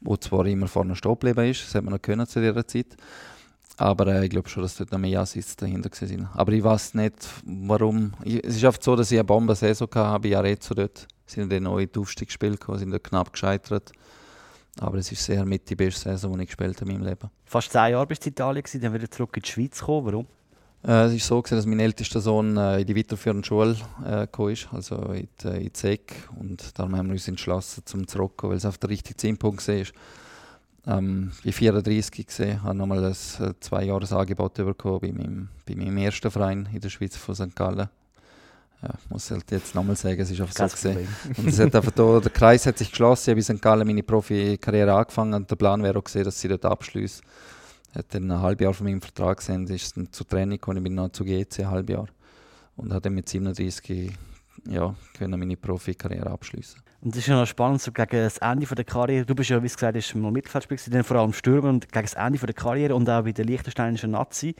[0.00, 2.96] wo zwar immer vorne stehen geblieben ist, das hat man noch können zu dieser Zeit.
[3.76, 6.28] Aber äh, ich glaube schon, dass dort noch mehr Assists dahinter sind.
[6.34, 7.14] Aber ich weiß nicht,
[7.44, 8.12] warum.
[8.22, 11.06] Ich, es ist oft so, dass ich eine Bombensaison hatte bei Arezzo dort.
[11.26, 13.92] Sind dann neu in die Aufstiegsspiele gekommen, sind dort knapp gescheitert.
[14.80, 17.30] Aber es ist sicher mit die beste Saison, die ich gespielt habe in meinem Leben.
[17.44, 20.06] Fast zehn Jahre bist du in Italien, dann wieder zurück in die Schweiz gekommen.
[20.06, 20.26] Warum?
[20.86, 24.22] Äh, es ist so, gewesen, dass mein ältester Sohn äh, in die weiterführende Schule äh,
[24.22, 26.12] gekommen ist, also in die, in die SEC.
[26.38, 29.84] Und darum haben wir uns entschlossen, zum zurückzukommen, weil es auf der richtigen Zeitpunkt war.
[30.86, 35.48] Ähm, ich war 34 gesehen, habe nochmal ein äh, zwei Jahres Angebot bekommen bei meinem,
[35.66, 37.56] bei meinem ersten Verein in der Schweiz von St.
[37.56, 37.88] Gallen.
[38.82, 41.08] Ja, ich muss halt jetzt nochmal sagen, es ist einfach so Kein gesehen.
[41.22, 41.44] Problem.
[41.44, 43.30] Und es hat einfach da, der Kreis hat sich geschlossen.
[43.30, 43.62] Ich habe in St.
[43.62, 47.24] Gallen meine Profikarriere angefangen und der Plan wäre auch gesehen, dass sie dort abschließen.
[47.94, 50.84] Hat dann ein halbes Jahr von meinem Vertrag gesehen, ist dann zur Training gekommen, ich
[50.84, 52.06] bin noch zu GC ein halbes Jahr.
[52.76, 54.12] Und habe dann mit 37
[54.68, 56.80] ja, können meine Profikarriere abschließen.
[57.04, 59.50] Und es ist ja noch spannend, so gegen das Ende von der Karriere, du bist
[59.50, 62.46] ja, wie gesagt, hast mal Mittelfeldspieler, dann vor allem Stürmer und gegen das Ende von
[62.46, 64.56] der Karriere und auch bei der liechtensteinischen Nazi,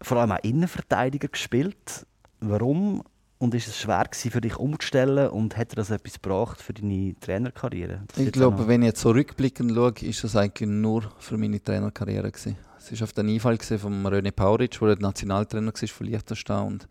[0.00, 2.06] vor allem auch Innenverteidiger gespielt.
[2.40, 3.02] Warum?
[3.36, 6.72] Und ist es schwer gewesen, für dich umzustellen und hat dir das etwas gebracht für
[6.72, 8.04] deine Trainerkarriere?
[8.08, 11.12] Das ist Ich glaube, auch wenn ich jetzt so rückblickend schaue, ist das eigentlich nur
[11.18, 12.56] für meine Trainerkarriere gewesen.
[12.78, 16.88] Es war auf den Einfall von René Pauric, der Nationaltrainer war von Liechtenstein und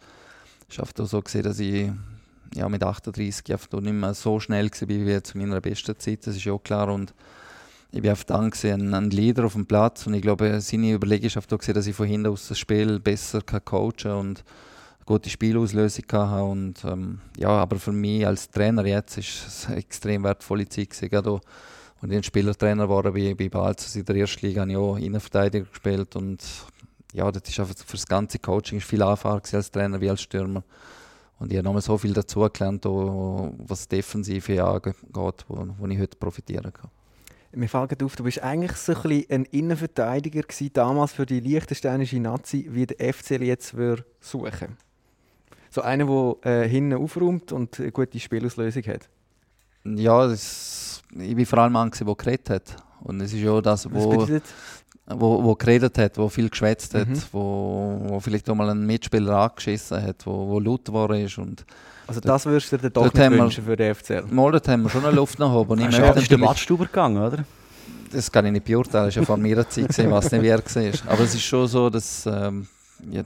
[0.67, 1.91] es ist einfach so gesehen, dass ich
[2.56, 6.36] ja, mit 38 einfach nicht mehr so schnell war wie zu meiner besten Zeit, das
[6.36, 6.89] ist ja auch klar.
[6.89, 7.14] Und
[7.91, 10.06] ich bin einfach dann gesehen, ein Leader auf dem Platz.
[10.08, 13.41] Und ich glaube, seine Überlegung einfach gesehen, dass ich von hinten aus das Spiel besser
[13.41, 18.86] kann coachen und eine gute Spielauslösung hatte und ähm, ja, aber für mich als Trainer
[18.86, 21.41] jetzt ist es eine extrem wertvolle Zeit gewesen, gerade auch,
[22.02, 24.97] als ich ein Spielertrainer war bei, bei Balzers in der ersten Liga, habe ich auch
[24.97, 26.16] Innenverteidiger gespielt.
[26.16, 26.43] Und
[27.14, 30.22] ja, das ist einfach für das ganze Coaching ist viel einfacher als Trainer wie als
[30.22, 30.64] Stürmer.
[31.40, 34.96] Und ich habe nochmal so viel dazugelernt, auch was Defensive angeht,
[35.48, 36.92] wo, wo ich heute profitieren kann.
[37.52, 41.40] Mir fällt auf, du bist eigentlich so ein, bisschen ein Innenverteidiger gewesen, damals für die
[41.40, 44.78] liechtensteinische Nazi, wie der FCL jetzt würde suchen
[45.72, 49.10] So einer, der äh, hinten aufräumt und eine gute Spielauslösung hat.
[49.84, 52.76] Ja, das, ich war vor allem ein, der geredet hat.
[53.02, 54.44] Und es ist ja das, Was wo, bedeutet
[55.10, 57.22] wo, wo geredet hat, wo viel geschwätzt hat, Mhm.
[57.32, 61.38] wo, wo vielleicht auch mal einen Mitspieler angeschissen hat, wo, wo laut geworden ist.
[61.38, 61.66] Und
[62.07, 64.26] Also das würdest du dir doch nicht haben wir- wünschen für den FCL.
[64.32, 65.80] mal dort haben wir schon eine Luft nach oben.
[65.80, 67.43] Ich ja- ist der natürlich- Badstuber gegangen, oder?
[68.12, 70.41] Das kann ich nicht beurteilen, das war ja vor meiner Zeit, gewesen, ich weiß nicht,
[70.41, 71.12] wie er war.
[71.14, 72.68] Aber es ist schon so, dass ähm,
[73.12, 73.22] ja,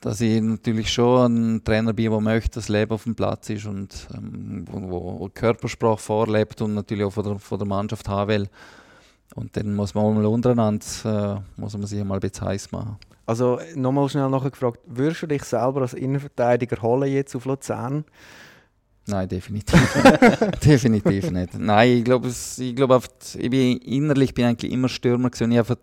[0.00, 3.48] dass ich natürlich schon ein Trainer bin, der möchte, dass das Leben auf dem Platz
[3.50, 8.08] ist und ähm, wo, wo Körpersprache vorlebt und natürlich auch von der, von der Mannschaft
[8.08, 8.48] haben will.
[9.34, 12.72] Und dann muss man auch mal untereinander äh, muss man sich mal ein bisschen heiß
[12.72, 12.96] machen.
[13.26, 18.04] Also nochmal schnell nachgefragt, würdest du dich selber als Innenverteidiger holen jetzt auf Luzern?
[19.08, 20.64] Nein, definitiv nicht.
[20.64, 21.58] definitiv nicht.
[21.58, 23.02] Nein, ich glaube, ich, glaub,
[23.36, 25.52] ich bin innerlich bin eigentlich immer Stürmer gewesen.
[25.52, 25.78] Ich habe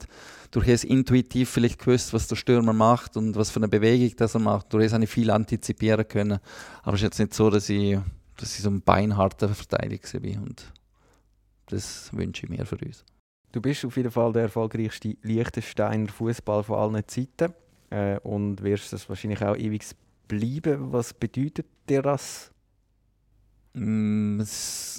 [0.51, 4.35] durch es intuitiv vielleicht gewusst, was der Stürmer macht und was für eine Bewegung das
[4.35, 4.73] er macht.
[4.73, 6.39] Durch es habe ich viel antizipieren können.
[6.83, 7.97] Aber es ist jetzt nicht so, dass ich,
[8.37, 10.39] dass ich so ein beinharter Verteidiger bin.
[10.39, 10.71] Und
[11.67, 13.05] das wünsche ich mir für uns.
[13.53, 17.53] Du bist auf jeden Fall der erfolgreichste Liechtensteiner Fußball von allen Zeiten
[17.91, 19.83] äh, und wirst das wahrscheinlich auch ewig
[20.27, 20.91] bleiben.
[20.91, 22.51] Was bedeutet dir das?
[23.73, 24.39] Mm,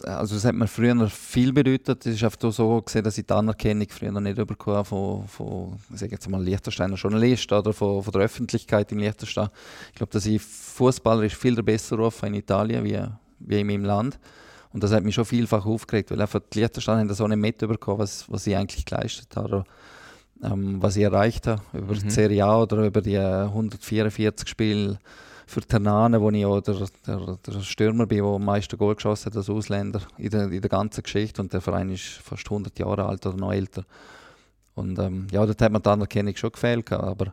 [0.05, 2.07] also es hat mir früher viel bedeutet.
[2.07, 6.00] Es ist einfach so gesehen, dass ich die Anerkennung früher nicht bekommen von, von ich
[6.02, 9.48] jetzt mal Liechtensteiner Journalisten oder von, von der Öffentlichkeit im Liechtenstein.
[9.88, 13.00] Ich glaube, dass ich Fußballer ist viel besser rufen in Italien wie,
[13.40, 14.20] wie in meinem Land.
[14.75, 17.39] Und das hat mich schon vielfach aufgeregt, weil einfach die Liechtenstein haben das auch nicht
[17.39, 19.64] mitbekommen, was, was ich eigentlich geleistet habe, oder,
[20.43, 22.01] ähm, was ich erreicht habe über mhm.
[22.01, 24.99] die Serie A oder über die 144 Spiele
[25.47, 29.27] für Ternane, wo ich auch der, der, der Stürmer bin, der am meisten Goal geschossen
[29.27, 31.41] hat als Ausländer in der, in der ganzen Geschichte.
[31.41, 33.85] Und der Verein ist fast 100 Jahre alt oder noch älter.
[34.75, 36.91] Und ähm, ja, dort hat mir die Anerkennung schon gefehlt.
[36.91, 37.33] Aber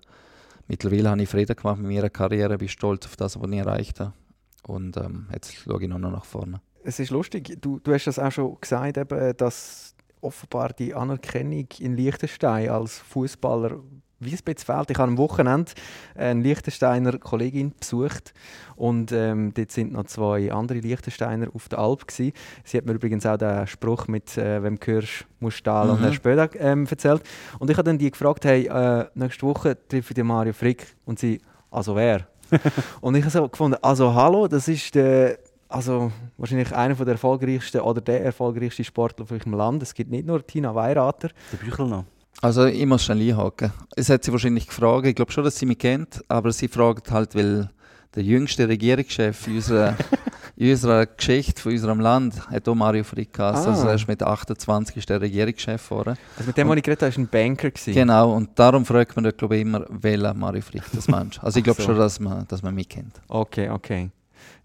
[0.68, 4.00] mittlerweile habe ich Frieden gemacht mit meiner Karriere, bin stolz auf das, was ich erreicht
[4.00, 4.14] habe.
[4.62, 8.08] Und ähm, jetzt schaue ich nur noch nach vorne es ist lustig, du, du hast
[8.08, 13.80] das auch schon gesagt, eben, dass offenbar die Anerkennung in Liechtenstein als Fußballer
[14.22, 14.90] wie es fehlt.
[14.92, 15.72] Ich habe am Wochenende
[16.16, 18.34] eine Liechtensteiner Kollegin besucht
[18.76, 22.34] und ähm, dort sind noch zwei andere Liechtensteiner auf der Alp gewesen.
[22.64, 25.98] Sie hat mir übrigens auch den Spruch mit äh, «Wem gehörst, musst stahlen» mhm.
[25.98, 27.24] und Herr Spöder ähm, erzählt.
[27.60, 30.86] Und ich habe dann die gefragt, hey, äh, nächste Woche treffe ich den Mario Frick
[31.06, 32.28] und sie «Also wer?»
[33.02, 35.40] Und ich habe so gefunden, «Also hallo, das ist der
[35.72, 39.84] also wahrscheinlich einer der erfolgreichsten oder der erfolgreichste Sportler auf dem Land.
[39.84, 41.30] Es gibt nicht nur Tina Weirater.
[41.52, 42.06] Der Büchel noch.
[42.42, 43.72] Also ich muss schnell einhaken.
[43.96, 47.12] Es hat sie wahrscheinlich gefragt, ich glaube schon, dass sie mich kennt, aber sie fragt
[47.12, 47.70] halt, weil
[48.16, 49.96] der jüngste Regierungschef in unserer,
[50.56, 53.52] in unserer Geschichte von unserem Land hat auch Mario Frick ah.
[53.52, 56.18] Also er ist mit 28 ist der Regierungschef geworden.
[56.36, 57.70] Also mit dem, was ich geredet habe, war ein Banker.
[57.70, 57.94] Gewesen.
[57.94, 61.40] Genau, und darum fragt man glaube ich, immer, welcher Mario Frick das Mensch.
[61.42, 61.88] Also ich glaube so.
[61.90, 63.22] schon, dass man, dass man mich kennt.
[63.28, 64.10] Okay, okay.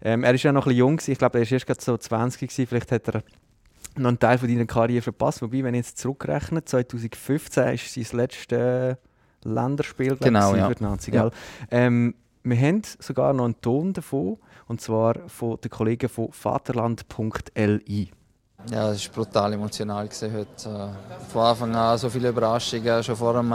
[0.01, 2.41] Ähm, er ist ja noch ein bisschen jung, ich glaube, er war erst so 20
[2.41, 2.67] gewesen.
[2.67, 3.23] vielleicht hat er
[3.95, 5.41] noch einen Teil von deiner Karriere verpasst.
[5.41, 8.97] Wobei, wenn ich jetzt zurückrechne, 2015 ist sein letztes
[9.43, 10.67] Länderspiel genau, ja.
[10.67, 11.11] für die Nazi.
[11.11, 11.29] Ja.
[11.71, 18.11] Ähm, wir haben sogar noch einen Ton davon, und zwar von den Kollegen von vaterland.li.
[18.71, 20.69] Ja, es war brutal emotional gewesen heute.
[20.69, 23.53] Äh, von Anfang an so viele Überraschungen, schon vor dem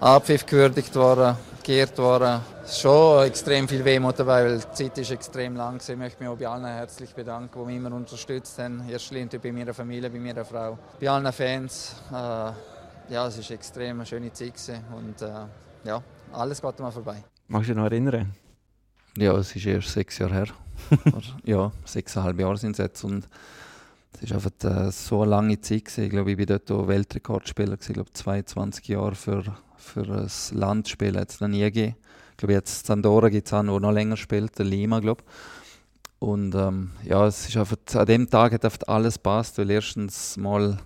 [0.00, 2.40] Abpfiff gewürdigt worden geehrt worden.
[2.66, 5.80] Schon extrem viel Wehmut dabei, weil die Zeit ist extrem lang.
[5.80, 8.84] Ich möchte mich auch bei allen herzlich bedanken, die mich immer unterstützt haben.
[8.88, 11.96] Erstens bei meiner Familie, bei meiner Frau, bei allen Fans.
[12.10, 14.54] Äh, ja, es war eine extrem schöne Zeit
[14.94, 15.28] und äh,
[15.84, 16.02] ja,
[16.32, 17.24] alles geht mal vorbei.
[17.48, 18.32] Magst du dich noch erinnern?
[19.16, 20.46] Ja, es ist erst sechs Jahre her.
[21.44, 23.28] ja, sechseinhalb Jahre sind es jetzt und
[24.22, 25.84] es war einfach äh, so eine lange Zeit.
[25.84, 26.04] Gewesen.
[26.04, 27.76] Ich glaube, ich war dort auch Weltrekordspieler.
[27.80, 29.44] Ich glaube, 22 Jahre für
[29.84, 31.96] für das Land spielen hat es noch nie gegeben.
[32.32, 35.22] Ich glaube, jetzt Sandora gibt es auch, der noch länger spielt, der Lima, glaube
[36.18, 40.36] Und ähm, ja, es ist einfach, an dem Tag hat einfach alles passt, weil erstens
[40.36, 40.78] mal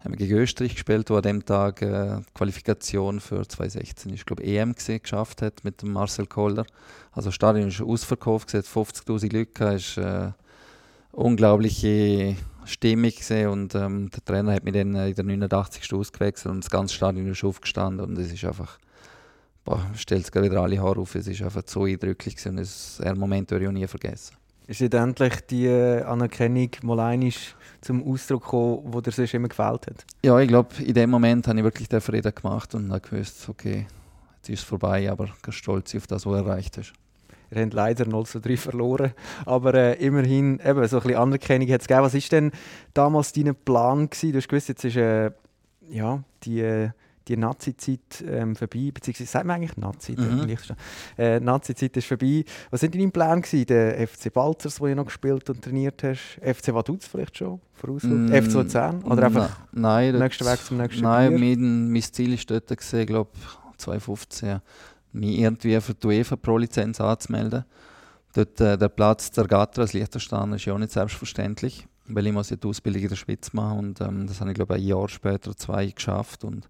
[0.00, 4.44] haben wir gegen Österreich gespielt, wo an dem Tag äh, Qualifikation für 2016 ich glaube
[4.44, 6.66] EM gesehen, geschafft hat mit dem Marcel Kohler.
[7.12, 10.30] Also das Stadion ist ausverkauft, es 50'000 Leute, es ist äh,
[11.12, 12.36] unglaubliche
[12.68, 15.92] Stimmung gesehen und ähm, der Trainer hat mich dann in der 89.
[15.92, 18.78] ausgewechselt und das ganze Stadion ist aufgestanden und es ist einfach,
[19.64, 23.00] boah, stellt es wieder alle Haare auf, es ist einfach so eindrücklich gewesen und es,
[23.00, 24.36] einen Moment werde ich auch nie vergessen.
[24.66, 29.48] Ist jetzt endlich die äh, Anerkennung mal einisch zum Ausdruck gekommen, wo dir sonst immer
[29.48, 30.04] gefällt hat?
[30.22, 33.48] Ja, ich glaube, in dem Moment habe ich wirklich den Frieden gemacht und habe gewusst,
[33.48, 33.86] okay,
[34.36, 36.92] jetzt ist es vorbei, aber ganz stolz auf das, was du erreicht hast.
[37.50, 39.12] Ihr habt leider 0 zu 3 verloren.
[39.46, 42.04] Aber äh, immerhin, eben, so ein bisschen Anerkennung hat es gegeben.
[42.04, 42.52] Was war denn
[42.94, 44.10] damals dein Plan?
[44.10, 44.32] Gewesen?
[44.32, 45.30] Du hast gewusst, jetzt ist äh,
[45.90, 46.90] ja, die,
[47.28, 48.90] die Nazi-Zeit ähm, vorbei.
[48.92, 50.12] Beziehungsweise, sagt man eigentlich Nazi?
[50.12, 50.56] Mhm.
[51.16, 52.44] Äh, Nazi-Zeit ist vorbei.
[52.70, 53.40] Was waren deine Pläne?
[53.40, 53.66] Gewesen?
[53.66, 56.38] Der FC Balzers, wo du noch gespielt und trainiert hast?
[56.42, 57.60] FC Vaduz vielleicht schon?
[57.82, 59.02] Mm, FC Luzern?
[59.04, 63.30] Oder einfach nein, nächsten Weg zum nächsten Nein, mein, mein Ziel war dort, glaube
[63.76, 64.60] 2015
[65.12, 67.64] mich irgendwie für die UEFA Pro-Lizenz anzumelden.
[68.34, 72.32] Dort, äh, der Platz der Gatter als Liechtensteiner ist ja auch nicht selbstverständlich, weil ich
[72.32, 74.82] muss ja die Ausbildung in der Schweiz machen und ähm, das habe ich glaube ein
[74.82, 76.68] Jahr später, zwei geschafft und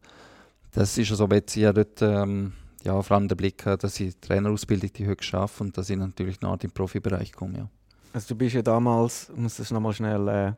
[0.73, 2.53] das ist also jetzt ich dort ähm,
[2.85, 6.41] ja, vor allem der Blick, dass ich Trainerausbildung die höchst schaffe und dass ich natürlich
[6.41, 7.59] nach dem Profibereich komme.
[7.59, 7.69] Ja.
[8.13, 10.53] Also du bist ja damals, ich muss das nochmal schnell äh,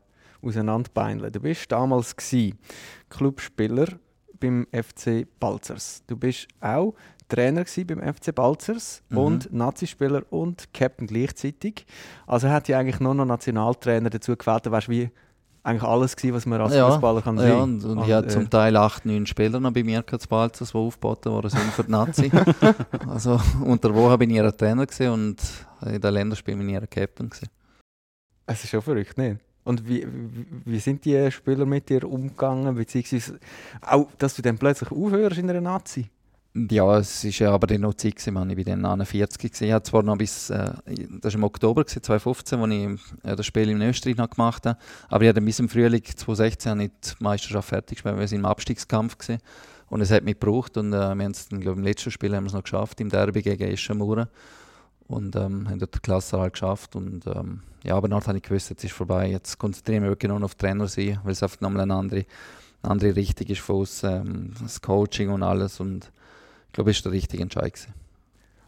[0.46, 2.14] auseinanderbeineln, du bist damals
[3.08, 3.88] Clubspieler
[4.38, 6.02] beim FC Balzers.
[6.06, 6.94] Du bist auch
[7.30, 9.18] Trainer beim FC Balzers mhm.
[9.18, 11.86] und Nazispieler und Captain gleichzeitig.
[12.26, 15.10] Also hat ja eigentlich nur noch Nationaltrainer dazu gewählt, da wärst wie
[15.62, 17.60] eigentlich alles gewesen, was man als ja, Fußballer kann ja, sehen.
[17.60, 20.72] Und, und, und ich hatte äh, zum Teil acht, neun Spieler noch bei mir Balzers,
[20.72, 22.30] die aufgeboten worden sind für die Nazi.
[23.08, 25.36] also unter Woche bin ich ihr Trainer und
[25.86, 27.48] in den Länderspielen bin ich ihr Captain gewesen.
[28.46, 29.38] Es ist schon verrückt, nicht?
[29.62, 33.38] Und wie, wie, wie, sind die Spieler mit dir umgegangen, beziehungsweise
[33.82, 36.08] auch, dass du dann plötzlich aufhörst in einer Nazi?
[36.52, 39.38] Ja, es war ja aber dann noch Zeit, gewesen, ich war dann 41.
[39.38, 39.64] Gewesen.
[39.64, 40.72] Ich hatte zwar noch bis, äh,
[41.20, 44.76] das war im Oktober 2015, als ich äh, das Spiel in Österreich noch gemacht habe,
[45.08, 48.44] aber ich hatte bis im Frühling 2016 nicht die Meisterschaft fertig gespielt, wir waren im
[48.44, 49.16] Abstiegskampf.
[49.18, 49.40] Gewesen.
[49.90, 52.48] Und es hat mich gebraucht und äh, wir haben es im letzten Spiel haben wir
[52.48, 54.28] es noch geschafft, im Derby gegen Eschenmauer.
[55.06, 56.94] Und ähm, haben dort die Klasse halt geschafft.
[56.94, 59.28] Und, ähm, ja, aber dann habe ich gewusst, jetzt ist vorbei.
[59.28, 62.24] Jetzt konzentriere ich mich wirklich nur auf Trainer sein, weil es einfach nochmal eine andere,
[62.82, 65.80] eine andere Richtung ist von uns, ähm, das Coaching und alles.
[65.80, 66.12] Und
[66.70, 67.74] ich glaube, das war der richtige Entscheid.
[67.74, 67.94] Gewesen.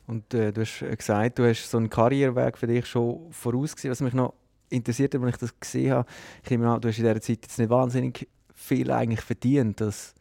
[0.09, 3.93] Und äh, du hast gesagt, du hast so einen Karriereweg für dich schon vorausgesehen.
[3.93, 4.35] Was mich noch
[4.71, 6.09] interessiert, als ich das gesehen habe,
[6.43, 10.15] ich nehme an, du hast in dieser Zeit jetzt nicht wahnsinnig viel eigentlich verdient als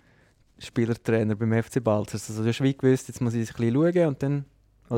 [0.59, 2.29] Spielertrainer beim FC Balzers.
[2.29, 4.45] Also du hast wie gewusst, jetzt muss ich ein bisschen schauen und dann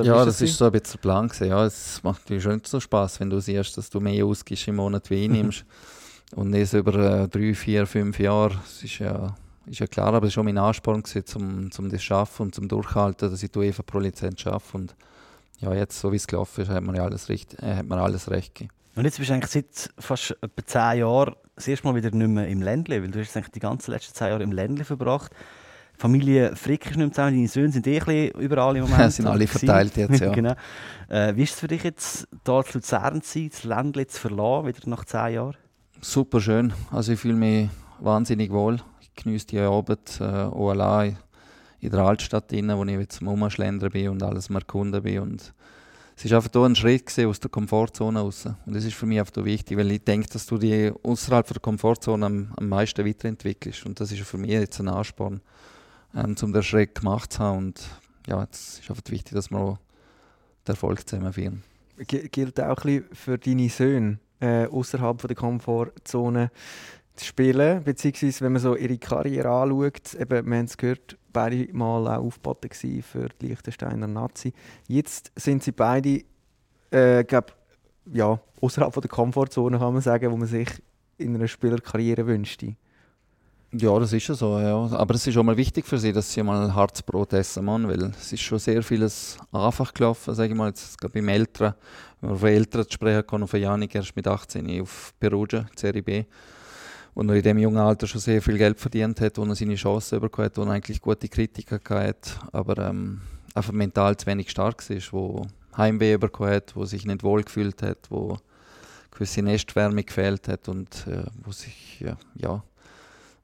[0.01, 1.27] ja, das ist so ein bisschen der Plan.
[1.27, 1.47] Gewesen.
[1.49, 4.77] Ja, es macht natürlich schon so Spaß, wenn du siehst, dass du mehr ausgibst im
[4.77, 5.65] Monat wie einnimmst.
[6.36, 8.55] und das über äh, drei, vier, fünf Jahre.
[8.55, 9.36] Das ist ja,
[9.66, 12.43] ist ja klar, aber es war schon mein Ansporn, gewesen, um, um das zu schaffen
[12.43, 14.78] und zum Durchhalten, dass ich die UEFA Pro Lizenz schaffe.
[14.78, 14.95] Und
[15.59, 17.99] ja, jetzt, so wie es gelaufen ist, hat man ja alles, recht, äh, hat man
[17.99, 18.74] alles recht gegeben.
[18.95, 22.28] Und jetzt bist du eigentlich seit fast etwa zehn Jahren das erste Mal wieder nicht
[22.28, 25.32] mehr im Ländle, weil du hast eigentlich die ganzen letzten zehn Jahre im Ländle verbracht.
[25.97, 29.14] Familie Frick ist nicht mehr zusammen, deine Söhne sind eh überall im Moment.
[29.14, 30.32] Sind alle verteilt jetzt, ja.
[30.34, 30.55] genau.
[31.09, 34.20] Äh, wie ist es für dich jetzt, hier zu Luzern zu sein, das Ländle zu
[34.20, 35.57] verlassen, wieder nach zehn Jahren?
[36.01, 36.74] Super schön.
[36.91, 38.80] Also ich fühle mich wahnsinnig wohl.
[39.16, 41.18] Genieße die Arbeit äh, auch allein
[41.80, 45.20] in der Altstadt, drin, wo ich jetzt zum Umschlendern bin und alles mal erkunden bin.
[45.20, 45.53] Und
[46.16, 48.45] es war einfach ein Schritt aus der Komfortzone raus.
[48.66, 51.59] Und das ist für mich einfach wichtig, weil ich denke, dass du dich außerhalb der
[51.59, 53.86] Komfortzone am, am meisten weiterentwickelst.
[53.86, 55.41] Und das ist für mich jetzt ein Ansporn
[56.16, 57.57] ähm, um den Schritt gemacht zu haben.
[57.57, 57.82] Und
[58.28, 59.78] ja, es ist einfach wichtig, dass wir auch
[60.68, 61.64] den Erfolg zusammen feiern.
[62.07, 66.51] Gilt auch ein bisschen für deine Söhne, äh, außerhalb der Komfortzone
[67.22, 72.07] spielen, beziehungsweise wenn man so ihre Karriere anschaut, eben, wir haben es gehört, beide mal
[72.07, 72.70] auch aufgeboten
[73.01, 74.53] für die Liechtensteiner Nazi.
[74.88, 76.24] Jetzt sind sie beide,
[76.91, 77.55] äh, glaub,
[78.11, 80.70] ja, außerhalb der Komfortzone kann man sagen, wo man sich
[81.18, 82.76] in einer Spielerkarriere wünschte.
[83.76, 84.76] Ja, das ist ja so, ja.
[84.76, 88.03] Aber es ist auch mal wichtig für sie, dass sie mal Harzbrot essen, Mann, weil
[88.03, 91.74] es ist schon sehr vieles einfach gelaufen, sage ich mal, jetzt gerade beim Älteren,
[92.22, 96.26] wenn man von Eltern sprechen kann, von Janik erst mit 18 auf Perugia, Serie B,
[97.14, 99.76] und er in dem jungen Alter schon sehr viel Geld verdient hat, wo er seine
[99.76, 103.22] Chancen bekommen hat, wo er eigentlich gute Kritiker hatte, aber ähm,
[103.53, 105.45] einfach mental zu wenig stark ist, wo
[105.78, 108.38] Heimweh bekommen hat, wo sich nicht wohl gefühlt hat, wo
[109.11, 112.64] gewisse Nestwärme gefehlt hat und äh, wo sich, ja, ja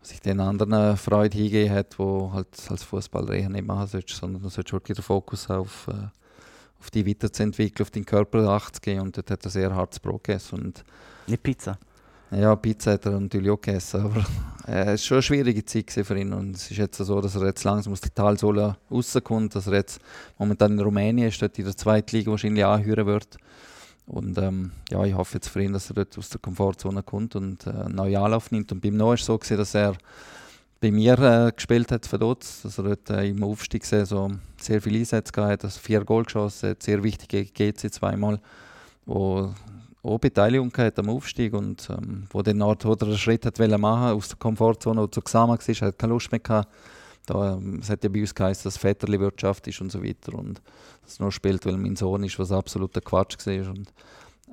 [0.02, 4.42] sich den anderen Freude hingegeben hat, wo halt als Fußballer eher nicht machen sollst, sondern
[4.42, 6.08] du sollst wirklich den Fokus auf, äh,
[6.80, 10.24] auf die weiterzuentwickeln, auf deinen Körper Acht gehen und dort hat er sehr hartes Brot
[10.24, 10.60] gegessen.
[10.60, 10.84] Und
[11.28, 11.78] nicht Pizza?
[12.32, 14.26] Ja, Pizza hat er natürlich auch gegessen, aber
[14.68, 17.36] äh, es war schon eine schwierige Zeit für ihn und es ist jetzt so, dass
[17.36, 20.00] er jetzt langsam aus der Talsohle rauskommt, dass er jetzt
[20.38, 23.38] momentan in Rumänien ist, dort in der zweiten Liga wahrscheinlich anhören wird
[24.10, 27.36] und ähm, ja, ich hoffe jetzt für ihn, dass er dort aus der Komfortzone kommt
[27.36, 28.72] und äh, einen neuen Anlauf nimmt.
[28.72, 29.96] Und beim Noah war es so, gewesen, dass er
[30.82, 34.82] bei mir äh, gespielt hat für dort, dass er dort äh, im Aufstieg so sehr
[34.82, 38.40] viele Einsätze gehabt hat, also vier Goal geschossen hat, sehr wichtige GC zweimal,
[39.06, 39.54] wo
[40.02, 44.30] auch Beteiligung am Aufstieg und ähm, wo dann Ort oder einen Schritt hat machen aus
[44.30, 46.70] der Komfortzone, wo zu zusammen war, hat keine Lust mehr gehabt.
[47.26, 50.62] Da, ähm, es hat ja bei uns geheißen, dass Väterli-Wirtschaft ist und so weiter und
[51.04, 53.70] das nur spielt, weil mein Sohn ist, was absoluter Quatsch war.
[53.70, 53.94] Und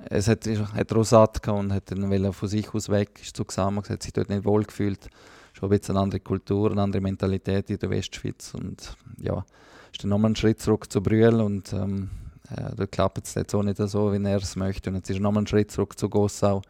[0.09, 4.03] es hat, hat satt und hat dann von sich aus weg, ist zu zusammen, hat
[4.03, 5.09] sich dort nicht wohl gefühlt.
[5.53, 9.43] Schon ein bisschen eine andere Kultur, eine andere Mentalität in der Westschweiz und ja,
[9.91, 12.09] ist dann nochmal einen Schritt zurück zu Brühl und ähm,
[12.55, 14.89] äh, da klappt es jetzt auch nicht so, wie er es möchte.
[14.89, 16.61] Und jetzt ist er nochmal einen Schritt zurück zu Gossau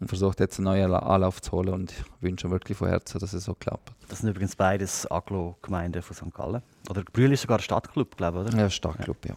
[0.00, 3.32] und versucht jetzt einen neuen Anlauf zu holen und ich wünsche wirklich von Herzen, dass
[3.32, 3.92] es so klappt.
[4.08, 6.34] Das sind übrigens beides Aglo-Gemeinden von St.
[6.34, 6.62] Gallen.
[6.88, 8.58] Oder Brühl ist sogar ein Stadtclub, glaube ich, oder?
[8.58, 9.34] Ja, Stadtclub, ja.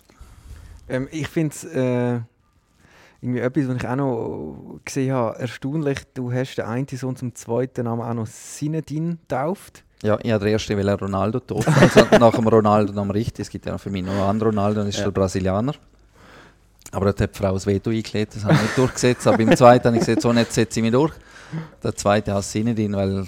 [0.87, 2.19] Ähm, ich finde es äh,
[3.21, 7.35] irgendwie etwas, was ich auch noch gesehen habe, erstaunlich, du hast den einen Sohn zum
[7.35, 9.83] zweiten Namen auch noch Sinedin getauft.
[10.04, 11.74] Ja, ich habe den ersten will Ronaldo taufen.
[11.74, 13.45] Also nach dem Ronaldo Namen richtig.
[13.45, 15.04] Es gibt ja für mich noch einen anderen Ronaldo, das ist ja.
[15.06, 15.74] der Brasilianer.
[16.91, 19.26] Aber da hat die Frau das Veto eingelegt, das habe ich nicht durchgesetzt.
[19.28, 21.14] Aber im zweiten habe ich gesagt, so nicht setze ich mich durch.
[21.84, 23.28] Der zweite heißt Sinedin, weil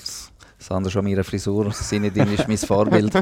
[0.58, 1.72] das andere schon meine Frisur.
[1.72, 3.14] Sinedin ist mein Vorbild.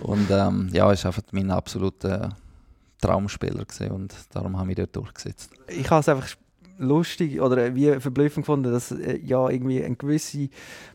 [0.00, 2.30] Und ähm, ja, ist einfach mein absoluter
[3.00, 5.50] Traumspieler gewesen und darum habe ich dort durchgesetzt.
[5.68, 6.28] Ich habe es einfach
[6.78, 10.48] lustig oder wie verblüffend gefunden, dass äh, ja irgendwie eine gewisse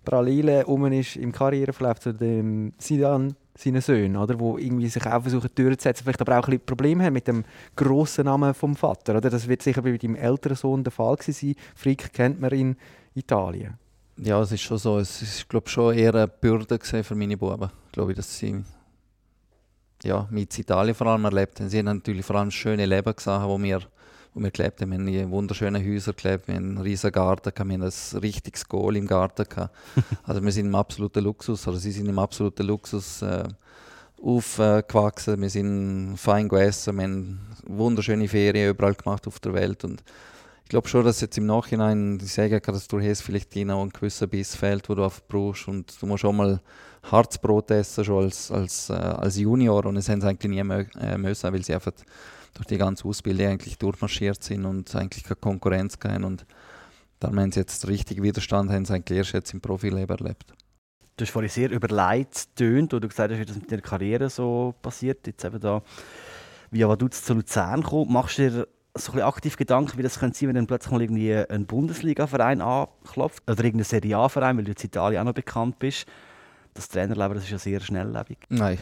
[0.03, 4.39] Parallele um ist im Karriereverlauf zu dem Sidan seinen Söhnen, oder?
[4.39, 7.43] Wo irgendwie sich auch versuchen durchzusetzen, vielleicht aber auch ein bisschen Probleme haben mit dem
[7.75, 9.29] grossen Namen vom Vater, oder?
[9.29, 11.55] Das wird sicher bei deinem älteren Sohn der Fall sein.
[11.75, 12.75] Frick kennt man in
[13.15, 13.75] Italien.
[14.17, 14.97] Ja, es ist schon so.
[14.97, 17.69] Es ist, glaube schon eher eine Bürde für meine Buben.
[17.91, 18.63] Glaube ich, dass sie
[20.03, 21.69] ja, mit Italien vor allem erlebt haben.
[21.69, 23.81] Sie haben natürlich vor allem schöne Leben gesehen, wo wir,
[24.37, 24.91] wo wir gelebt haben.
[24.91, 28.67] Wir haben in wunderschönen Häusern gelebt, wir haben einen riesen Garten, wir haben ein richtiges
[28.67, 29.45] Goal im Garten.
[30.23, 33.43] also wir sind im absoluten Luxus, oder sie sind im absoluten Luxus äh,
[34.21, 35.41] aufgewachsen.
[35.41, 39.83] Wir sind fein gegessen, wir haben wunderschöne Ferien überall gemacht auf der Welt.
[39.83, 40.03] Und
[40.63, 43.89] ich glaube schon, dass jetzt im Nachhinein, ich sage dass du hast vielleicht noch ein
[43.89, 46.61] gewisser Biss fehlt, wo du oft brauchst und du musst auch mal
[47.03, 49.85] Harzbrot essen, schon als, als, äh, als Junior.
[49.85, 51.93] Und das haben sie eigentlich nie mö äh, müssen, weil sie einfach
[52.53, 56.45] durch die ganze Ausbildung eigentlich durchmarschiert sind und eigentlich keine Konkurrenz haben und
[57.19, 60.53] darum haben sie jetzt richtig Widerstand, haben sie eigentlich erst jetzt im Profileben erlebt.
[61.15, 64.73] Du hast vorhin sehr überlegt wo du gesagt hast, wie das mit deiner Karriere so
[64.81, 65.81] passiert, jetzt eben da
[66.71, 70.37] via Vaduz zu Luzern kommt, machst du dir so ein aktiv Gedanken, wie das könnte
[70.37, 73.43] sein, wenn dann plötzlich mal irgendwie ein Bundesliga-Verein anklopft?
[73.49, 76.07] Oder irgendein Serie A-Verein, weil du in Italien auch noch bekannt bist.
[76.77, 78.37] Das Trainerleben das ist ja sehr schnelllebig.
[78.49, 78.77] Nein.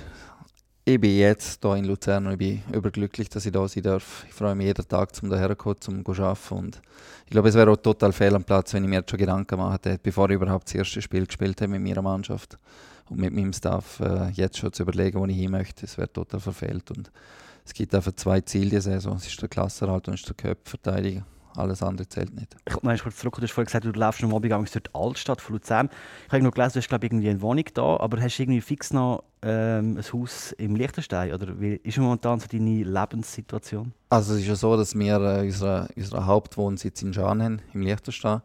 [0.84, 4.26] Ich bin jetzt hier in Luzern und ich bin überglücklich, dass ich da sein darf.
[4.28, 6.56] Ich freue mich jeden Tag, um hierher zu kommen, um zu arbeiten.
[6.56, 6.82] Und
[7.24, 9.48] ich glaube, es wäre auch total fehl am Platz, wenn ich mir jetzt schon Gedanken
[9.48, 12.60] gemacht hätte, bevor ich überhaupt das erste Spiel gespielt habe mit meiner Mannschaft
[13.10, 15.86] und mit meinem Staff, äh, jetzt schon zu überlegen, wo ich hin möchte.
[15.86, 16.92] Es wäre total verfehlt.
[16.92, 17.10] Und
[17.64, 19.16] es gibt einfach zwei Ziele die Saison.
[19.16, 21.26] Es ist der Klassenhalt und es ist der Köpfverteidiger.
[21.58, 22.56] Alles andere zählt nicht.
[22.68, 23.36] Ich komme kurz zurück.
[23.36, 25.90] Du hast vorhin gesagt, du läufst am Abend durch die Altstadt von Luzern.
[26.28, 28.62] Ich habe noch gelesen, du hast glaube irgendwie eine Wohnung da, aber hast du irgendwie
[28.62, 31.34] fix noch ähm, ein Haus im Liechtenstein?
[31.34, 33.94] Oder wie ist momentan so deine Lebenssituation?
[34.10, 37.82] Also es ist ja so, dass wir äh, unseren unsere Hauptwohnsitz in Schaan haben, im
[37.82, 38.42] Liechtenstein.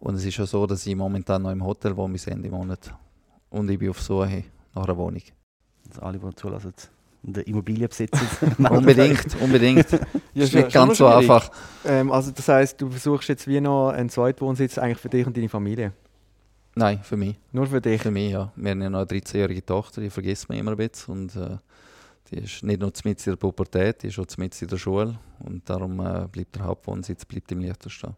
[0.00, 2.94] Und es ist ja so, dass ich momentan noch im Hotel wohne bis Ende Monat.
[3.50, 4.44] Und ich bin auf Suche
[4.74, 5.22] nach einer Wohnung.
[5.88, 6.74] Also alle, die zulassen
[7.24, 8.20] und Immobilienbesitzer.
[8.70, 9.90] unbedingt, unbedingt.
[10.34, 11.50] ja, ist nicht ganz so einfach.
[11.84, 15.36] Ähm, also das heißt, du versuchst jetzt wie noch einen Zweitwohnsitz eigentlich für dich und
[15.36, 15.92] deine Familie?
[16.76, 17.36] Nein, für mich.
[17.52, 18.02] Nur für dich?
[18.02, 18.52] Für mich, ja.
[18.56, 21.14] Wir haben ja noch eine 13-jährige Tochter, die vergisst man immer ein bisschen.
[21.14, 21.56] Und, äh,
[22.30, 25.18] die ist nicht nur mit in der Pubertät, die ist auch mit in der Schule.
[25.38, 28.16] Und darum äh, bleibt der Hauptwohnsitz bleibt im Liechtenstein.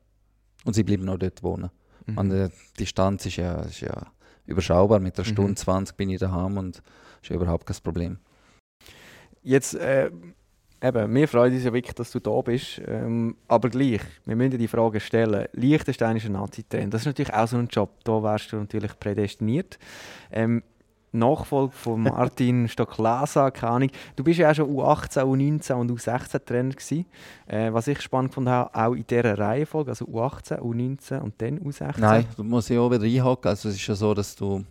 [0.65, 1.71] Und sie bleiben noch dort wohnen.
[2.07, 2.19] Mhm.
[2.19, 4.07] Und, äh, die Distanz ist ja, ist ja
[4.47, 5.01] überschaubar.
[5.01, 5.33] Mit einer mhm.
[5.33, 6.83] Stunde 20 bin ich daheim und
[7.23, 8.19] ist ja überhaupt kein Problem.
[9.47, 10.11] Jetzt, äh,
[10.82, 12.82] eben, mir freut uns ja wirklich, dass du da bist.
[12.84, 16.90] Ähm, aber gleich, wir müssen die Frage stellen: Liechtenstein ist ein Nazi-Trainer.
[16.90, 17.90] Das ist natürlich auch so ein Job.
[18.03, 19.78] Da wärst du natürlich prädestiniert.
[20.32, 20.64] Ähm,
[21.12, 23.90] Nachfolge von Martin Stocklasa, keine Ahnung.
[24.16, 27.07] Du bist ja auch schon U18, U19 und U16 Trainer gewesen.
[27.47, 32.01] Äh, was ich spannend fand, auch in dieser Reihenfolge, also U18, U19 und dann U16.
[32.01, 33.49] Nein, du musst ja auch wieder einhaken.
[33.49, 34.64] Also es ist ja so, dass du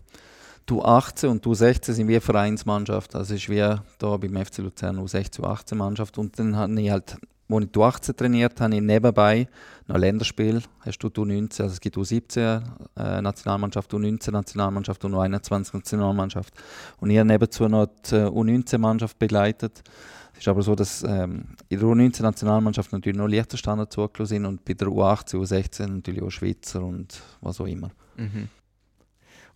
[0.66, 3.14] du 18 und du 16 sind wie Vereinsmannschaft.
[3.14, 3.58] Also ist wie
[3.98, 6.18] da beim FC Luzern U16, U18 Mannschaft.
[6.18, 7.16] Und dann habe ich halt,
[7.48, 9.48] als ich du 18 trainiert habe, ich nebenbei
[9.86, 10.62] noch Länderspiel.
[10.80, 12.62] Hast du U19, also es gibt U17
[12.96, 16.52] äh, Nationalmannschaft, U19 Nationalmannschaft und U21 Nationalmannschaft.
[16.98, 19.84] Und ich habe nebenzu noch die äh, U19-Mannschaft begleitet.
[20.32, 24.64] Es ist aber so, dass ähm, in der U19-Nationalmannschaft natürlich noch Liechtensteiner zugelassen sind und
[24.64, 27.90] bei der U18, U16 natürlich auch Schweizer und was auch immer.
[28.16, 28.48] Mhm.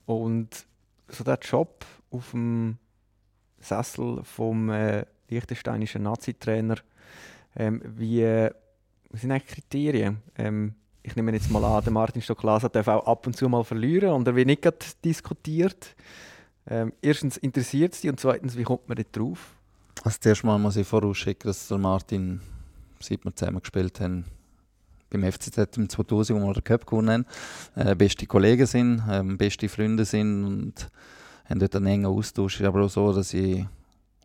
[0.06, 0.64] Und
[1.12, 2.78] so der Job auf dem
[3.60, 6.76] Sessel vom äh, liechtensteinischen Nazi-Trainer,
[7.56, 8.50] ähm, wie, äh,
[9.10, 10.18] was sind eigentlich Kriterien?
[10.36, 13.64] Ähm, ich nehme jetzt mal an, der Martin Stocklasa darf auch ab und zu mal
[13.64, 15.94] verlieren und er wird nicht diskutiert.
[16.66, 19.54] Ähm, erstens interessiert es dich und zweitens, wie kommt man dort drauf?
[20.04, 22.40] Also zuerst mal muss ich vorausschicken, dass der Martin,
[23.00, 24.24] seit wir zusammen gespielt haben,
[25.10, 27.26] beim FCZ im 2000, wo wir den Cup gewonnen
[27.74, 30.90] haben, äh, beste Kollegen sind, äh, beste Freunde sind und
[31.48, 32.60] haben dort einen engen Austausch.
[32.60, 33.66] Ist aber auch so, dass ich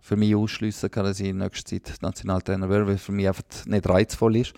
[0.02, 3.28] für mich ausschließen kann, dass ich in nächster Zeit Nationaltrainer werde, weil es für mich
[3.28, 4.54] einfach nicht reizvoll ist,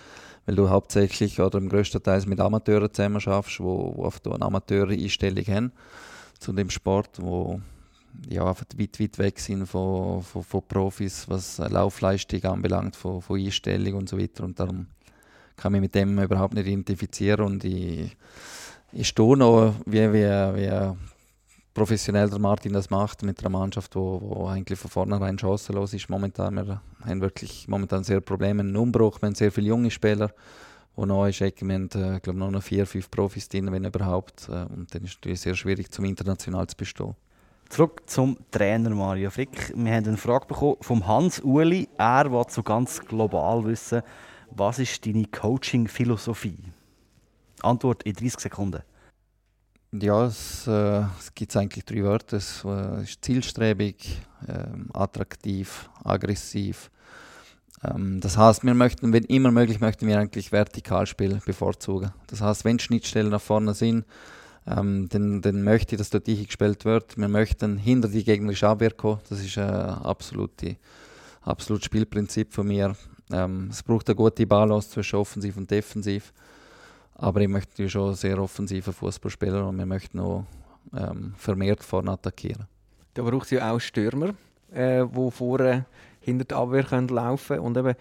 [0.46, 4.42] weil du hauptsächlich oder im größten Teil mit Amateuren zusammen schaffst, wo, wo oft eine
[4.42, 5.72] Amateureinstellung haben
[6.40, 7.62] zu dem Sport, wo
[8.30, 13.40] ja, einfach weit, weit weg sind von, von, von Profis, was Laufleistung anbelangt, von, von
[13.40, 14.44] Einstellung und so weiter.
[14.44, 14.88] Und darum
[15.58, 18.16] kann mich mit dem überhaupt nicht identifizieren und ich,
[18.94, 20.96] ich stehe noch, wie, wie, wie
[21.74, 26.10] professionell der Martin das macht mit einer Mannschaft, wo, wo eigentlich von vornherein chancenlos ist.
[26.10, 29.22] Momentan wir haben wirklich momentan sehr Probleme, einen Umbruch.
[29.22, 30.32] Wir haben sehr viele junge Spieler,
[30.98, 31.40] die neu ist.
[31.40, 34.50] Wir haben, äh, glaube noch vier, fünf Profis drin, wenn überhaupt.
[34.50, 37.16] Äh, und dann ist es natürlich sehr schwierig, zum international zu bestehen.
[37.70, 39.74] Zurück zum Trainer Mario Frick.
[39.76, 41.88] Wir haben eine Frage bekommen vom Hans Uli.
[41.98, 44.02] Er will so ganz global wissen,
[44.52, 46.58] was ist deine Coaching-Philosophie?
[47.62, 48.82] Antwort in 30 Sekunden.
[49.92, 52.38] Ja, es, äh, es gibt eigentlich drei Wörter.
[52.38, 56.92] Es äh, ist zielstrebig, äh, attraktiv, aggressiv.
[57.84, 62.12] Ähm, das heißt, wir möchten, wenn immer möglich, möchten wir eigentlich Vertikalspiel bevorzugen.
[62.28, 64.06] Das heißt, wenn Schnittstellen nach vorne sind,
[64.68, 67.18] ähm, dann, dann möchte ich, dass dort gespielt wird.
[67.18, 69.22] Wir möchten hinter die gegnerische Abwehr kommen.
[69.30, 70.76] Das ist ein absolutes
[71.48, 72.96] absolut Spielprinzip von mir.
[73.32, 76.34] Ähm, es braucht eine gute Balance zwischen offensiv und defensiv.
[77.16, 80.46] Aber ich möchte schon sehr offensive Fußballspieler und wir möchten noch
[80.96, 82.68] ähm, vermehrt vorne attackieren.
[83.14, 84.36] Da braucht es ja auch Stürmer,
[84.72, 85.86] äh, die vorne
[86.20, 87.62] hinter der Abwehr können laufen können.
[87.62, 87.96] Und eben,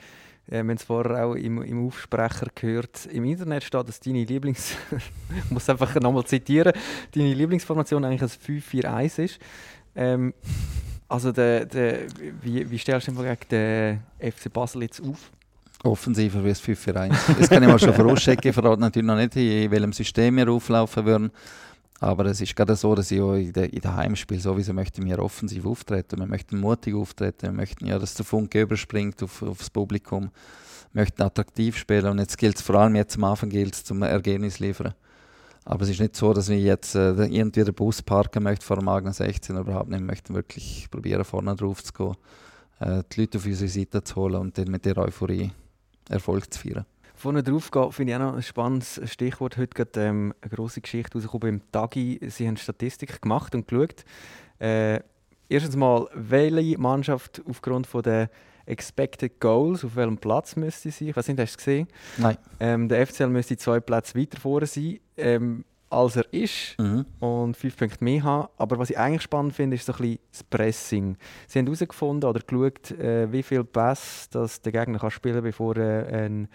[0.51, 4.77] äh, es vorher auch im, im Aufsprecher gehört, im Internet steht, dass deine Lieblings...
[4.91, 6.73] ich muss einfach nochmal zitieren,
[7.13, 9.39] deine Lieblingsformation eigentlich ein 5-4-1 ist.
[9.95, 10.35] Ähm,
[11.09, 11.99] also, der, der,
[12.43, 15.31] wie, wie stellst du den gegen den FC Basel jetzt auf?
[15.83, 17.15] Offensiver wie es 5 für 1.
[17.39, 18.49] Das kann ich mal schon vorauschecken.
[18.49, 21.31] Ich verrate natürlich noch nicht, in welchem System wir auflaufen würden.
[22.01, 25.19] Aber es ist gerade so, dass ich auch in den de Heimspielen sowieso möchte wir
[25.19, 26.19] offensiv auftreten.
[26.19, 27.43] Wir möchten mutig auftreten.
[27.43, 30.31] Wir möchten ja, dass der Funke überspringt auf, aufs Publikum.
[30.93, 32.07] Wir möchten attraktiv spielen.
[32.07, 34.95] Und jetzt gilt es vor allem jetzt am Anfang gilt zum Ergebnis liefern.
[35.69, 38.77] Aber es ist nicht so, dass wir jetzt äh, irgendwie den Bus parken möchten vor
[38.77, 39.99] dem Agner 16 überhaupt nicht.
[39.99, 42.15] Wir möchten wirklich probieren, vorne drauf zu gehen,
[42.79, 45.51] äh, die Leute auf unsere Seite zu holen und dann mit der Euphorie
[46.09, 46.87] Erfolg zu feiern.
[47.17, 49.57] Vorne drauf gehen, finde ich auch noch ein spannendes Stichwort.
[49.57, 52.21] Heute geht ähm, eine grosse Geschichte rausgekommen beim Tagi.
[52.29, 54.05] Sie haben Statistik gemacht und geschaut.
[54.61, 55.01] Äh,
[55.49, 58.31] erstens mal, welche Mannschaft aufgrund von der
[58.67, 61.09] Expected Goals, auf welchem Platz müsste sie sein?
[61.09, 61.89] Ich weiß nicht, hast du es gesehen?
[62.19, 62.37] Nein.
[62.61, 64.99] Ähm, der FCL müsste zwei Plätze weiter vorne sein.
[65.17, 67.07] Ähm, als er ist mhm.
[67.21, 68.49] und fünf Punkte mehr haben.
[68.59, 71.17] Aber was ich eigentlich spannend finde, ist so ein bisschen das Pressing.
[71.47, 75.45] Sie haben herausgefunden oder geschaut, äh, wie viel Pass das der Gegner kann spielen kann,
[75.45, 76.49] bevor äh, ein,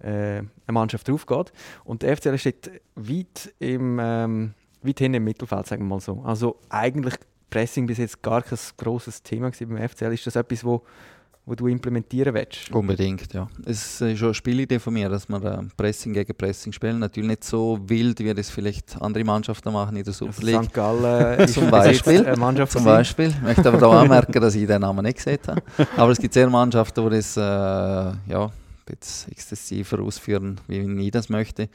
[0.00, 1.52] äh, eine Mannschaft draufgeht.
[1.84, 6.20] Und der FCL steht weit, im, ähm, weit hinten im Mittelfeld, sagen wir mal so.
[6.22, 7.14] Also eigentlich
[7.50, 10.12] Pressing bis jetzt gar kein grosses Thema beim FCL.
[10.12, 10.82] Ist das etwas, wo
[11.46, 12.70] wo du implementieren willst?
[12.70, 13.48] Unbedingt, ja.
[13.66, 16.98] Es ist schon eine Spielidee von mir, dass wir äh, Pressing gegen Pressing spielen.
[16.98, 20.56] Natürlich nicht so wild, wie das vielleicht andere Mannschaften machen in der Super League.
[20.56, 20.74] Also St.
[20.74, 22.24] Gallen zum Beispiel.
[22.66, 23.28] Zum Beispiel.
[23.28, 25.62] Ich möchte aber da anmerken, dass ich den Namen nicht gesehen habe.
[25.96, 28.50] Aber es gibt sehr Mannschaften, die das äh, ja,
[28.86, 31.68] exzessiver ausführen, wie ich das möchte.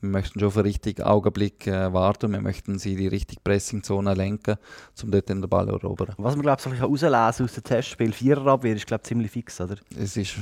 [0.00, 2.30] Wir möchten schon für den richtigen Augenblick äh, warten.
[2.32, 4.56] Wir möchten sie in die richtige Pressingzone lenken,
[5.02, 6.14] um dort den Ball zu erobern.
[6.18, 9.76] Was man glaube ich herauslesen aus dem Testspiel Viererabwehr ist glaube ich ziemlich fix, oder?
[9.98, 10.36] Es ist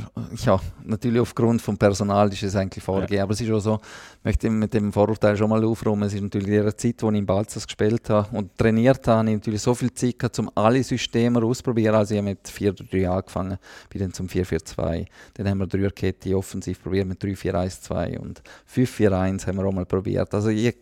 [0.44, 3.22] ja natürlich aufgrund vom Personal ist es eigentlich vorgegeben, ja.
[3.22, 3.80] aber es ist auch so.
[4.18, 6.02] Ich möchte mit dem Vorurteil schon mal aufräumen.
[6.02, 9.18] Es ist natürlich in der Zeit, wo ich in Balzers gespielt habe und trainiert habe,
[9.18, 11.94] habe ich natürlich so viel Zeit gehabt, um alle Systeme auszuprobieren.
[11.94, 15.06] Also ich habe mit 4-3 angefangen, bin dann zum 4-4-2.
[15.34, 18.42] Dann haben wir Dreierkette offensiv probiert mit 3-4-1-2 und
[18.74, 20.32] 5-4-1 haben wir auch mal probiert.
[20.34, 20.76] Also ich,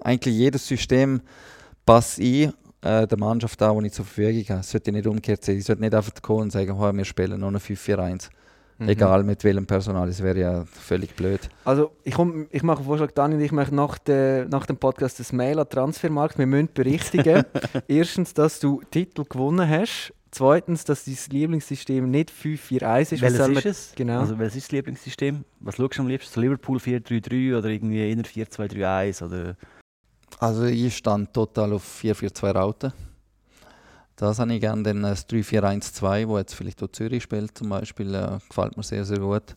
[0.00, 1.20] eigentlich jedes System
[1.84, 2.52] passt ein
[2.82, 4.60] äh, der Mannschaft an, die ich zur Verfügung habe.
[4.60, 5.56] Es sollte nicht umgekehrt sein.
[5.56, 8.28] Ich sollte nicht einfach kommen und sagen, oh, wir spielen nur eine 5-4-1.
[8.78, 8.88] Mhm.
[8.88, 11.40] Egal mit welchem Personal, das wäre ja völlig blöd.
[11.64, 15.18] Also ich, komm, ich mache einen Vorschlag, Daniel, ich mache nach, de, nach dem Podcast
[15.18, 16.38] das Mail an Transfermarkt.
[16.38, 17.42] Wir müssen berichtigen,
[17.88, 23.22] erstens, dass du Titel gewonnen hast Zweitens, dass dein Lieblingssystem nicht 5-4-1 ist.
[23.22, 23.92] Welches ist es?
[23.96, 24.20] Genau.
[24.20, 25.44] Also, welches ist das Lieblingssystem?
[25.58, 26.32] Was schaust du am liebsten?
[26.32, 29.26] So Liverpool 4-3-3 oder irgendwie inner 4-2-3-1?
[29.26, 29.56] Oder?
[30.38, 32.92] Also, ich stand total auf 4-4-2 Raute.
[34.14, 34.84] Das habe ich gerne.
[34.84, 39.04] Dann das 3-4-1-2, wo jetzt vielleicht auch Zürich spielt zum Beispiel, äh, gefällt mir sehr,
[39.04, 39.56] sehr gut.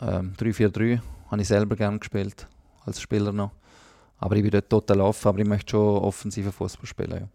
[0.00, 1.00] Ähm, 3-4-3
[1.32, 2.46] habe ich selber gerne gespielt,
[2.86, 3.50] als Spieler noch.
[4.18, 7.10] Aber ich bin dort total offen, aber ich möchte schon offensive Fußball spielen.
[7.10, 7.28] Ja.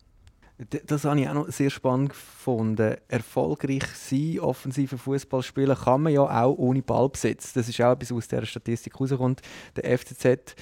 [0.67, 2.97] Das habe ich auch noch sehr spannend gefunden.
[3.07, 7.53] Erfolgreich sein, offensive Fußball spielen, kann man ja auch ohne Ballbesitz.
[7.53, 9.41] Das ist auch etwas, was aus dieser Statistik rauskommt.
[9.77, 10.55] Der FCZ,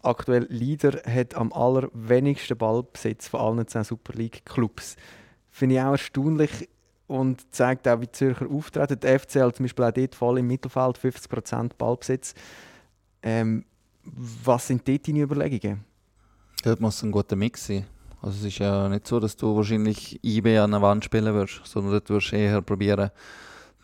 [0.00, 4.94] aktuell Leader, hat am allerwenigsten Ballbesitz von allen 10 Super League-Clubs.
[5.50, 6.68] Finde ich auch erstaunlich
[7.08, 9.00] und zeigt auch, wie Zürcher auftreten.
[9.00, 12.34] Der FCL zum Beispiel auch dort voll im Mittelfeld, 50% Ballbesitz.
[13.24, 13.64] Ähm,
[14.04, 15.84] was sind dort deine Überlegungen?
[16.62, 17.86] Dort muss ein guter Mix sein.
[18.22, 21.60] Also es ist ja nicht so, dass du wahrscheinlich IB an der Wand spielen wirst,
[21.64, 23.10] sondern du wirst eher probieren,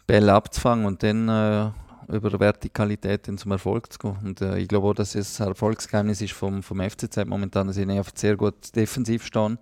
[0.07, 1.71] Bälle abzufangen und dann äh,
[2.17, 4.17] über Vertikalität zum Erfolg zu gehen.
[4.25, 7.77] Und äh, ich glaube auch, dass es ein Erfolgsgeheimnis ist vom, vom FCZ momentan, dass
[7.77, 9.59] sie einfach sehr gut defensiv stehen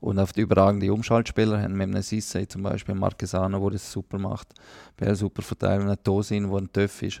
[0.00, 1.72] und auf die überragende Umschaltspieler haben.
[1.72, 4.48] Mit einem Sissay zum Beispiel, Marquesano, der das super macht,
[4.96, 7.20] Bell super verteilen, ein Tosin, der ein Töff ist.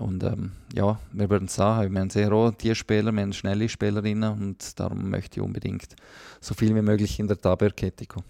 [0.00, 3.32] Und ähm, ja, wir werden es sagen, wir haben sehr auch die Spieler, wir haben
[3.32, 5.96] schnelle Spielerinnen und darum möchte ich unbedingt
[6.40, 8.24] so viel wie möglich in der Tabelkette kommen.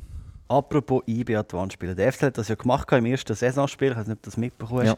[0.49, 1.95] Apropos IB Advanced spielen.
[1.95, 3.91] Der FC hat das ja gemacht im ersten Saisonspiel.
[3.91, 4.87] Ich weiß nicht, ob du das mitbekommen hast.
[4.87, 4.97] Ja.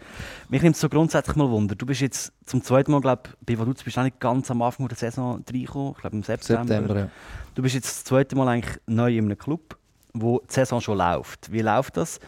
[0.49, 1.75] Mich nimmt es so grundsätzlich mal Wunder.
[1.75, 4.63] Du bist jetzt zum zweiten Mal, glaube ich, bei Vaduz bist du nicht ganz am
[4.63, 5.95] Anfang der Saison reingekommen.
[5.97, 6.67] Ich glaube im September.
[6.67, 7.11] September ja.
[7.57, 9.77] Du bist jetzt das zweite Mal eigentlich neu in einem Club,
[10.15, 11.51] wo die Saison schon läuft.
[11.51, 12.21] Wie läuft das?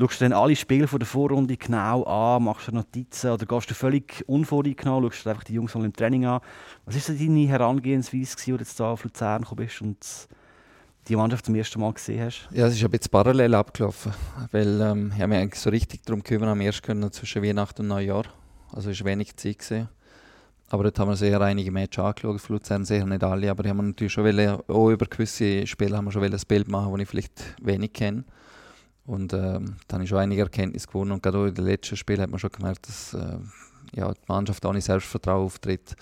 [0.00, 3.68] Schaust du dann alle Spiele von der Vorrunde genau an, machst du Notizen oder gehst
[3.68, 6.40] du völlig unvoreingenommen, schaust du einfach die Jungs mal im Training an?
[6.86, 9.98] Was war deine Herangehensweise, als du jetzt hier auf Luzern gekommen bist und
[11.06, 12.48] die Mannschaft zum ersten Mal gesehen hast?
[12.50, 14.12] Ja, es ist ein bisschen parallel abgelaufen,
[14.52, 17.88] weil ähm, ich mich eigentlich so richtig darum gekümmert, am erst können zwischen Weihnachten und
[17.88, 18.24] Neujahr.
[18.72, 19.58] Also es war wenig Zeit.
[19.58, 19.88] Gewesen.
[20.70, 23.76] Aber dort haben wir sehr einige Matches angeschaut, für Luzern sicher nicht alle, aber haben
[23.76, 27.02] wir natürlich schon wollen, auch über gewisse Spiele haben wir schon ein Bild machen, das
[27.02, 28.24] ich vielleicht wenig kenne.
[29.10, 32.20] Und ähm, da habe ich einige Erkenntnisse gewonnen und gerade auch in den letzten Spielen
[32.20, 33.38] hat man schon gemerkt, dass äh,
[33.92, 35.96] ja, die Mannschaft ohne Selbstvertrauen auftritt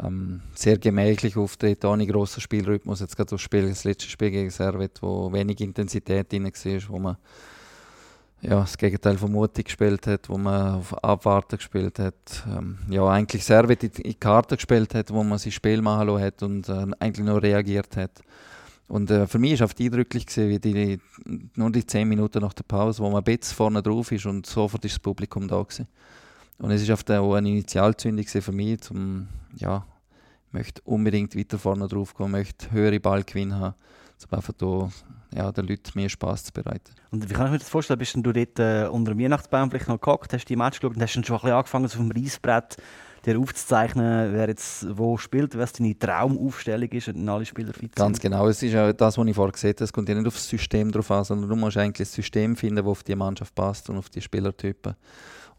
[0.00, 3.00] ähm, sehr gemächlich auftritt, ohne grossen Spielrhythmus.
[3.00, 6.98] Jetzt gerade das, Spiel, das letzte Spiel gegen Servet, wo wenig Intensität drin war, wo
[7.00, 7.16] man
[8.40, 12.14] ja, das Gegenteil von mutig gespielt hat, wo man auf Abwarten gespielt hat.
[12.46, 16.22] Ähm, ja, eigentlich Servet in die Karte gespielt hat, wo man sein Spiel machen lassen
[16.22, 18.22] hat und äh, eigentlich nur reagiert hat.
[18.88, 20.98] Und äh, für mich war es eindrücklich, gewesen, wie die,
[21.54, 24.84] nur die 10 Minuten nach der Pause, wo man bisschen vorne drauf ist und sofort
[24.84, 25.86] ist das Publikum da gewesen.
[26.58, 29.84] Und es war auch eine Initialzündung für mich, zum, ja,
[30.48, 33.74] ich möchte unbedingt weiter vorne drauf gehen, möchte höhere Ballgewinn haben,
[34.30, 34.90] um einfach da,
[35.34, 36.94] ja, den Leuten mehr Spass zu bereiten.
[37.10, 37.98] Und wie kann ich mir das vorstellen?
[37.98, 41.02] Bist du dort äh, unter dem Weihnachtsbaum vielleicht noch gehockt, hast die Match geschaut und
[41.02, 42.78] hast dann schon ein bisschen angefangen, so auf dem Reisbrett
[43.28, 48.20] dir aufzuzeichnen, wer jetzt wo spielt, was deine Traumaufstellung ist und alle Spieler fit Ganz
[48.20, 50.34] genau, es ist ja das, was ich vorher gesehen habe, es kommt ja nicht auf
[50.34, 53.54] das System drauf an, sondern du musst eigentlich ein System finden, das auf die Mannschaft
[53.54, 54.94] passt und auf die Spielertypen.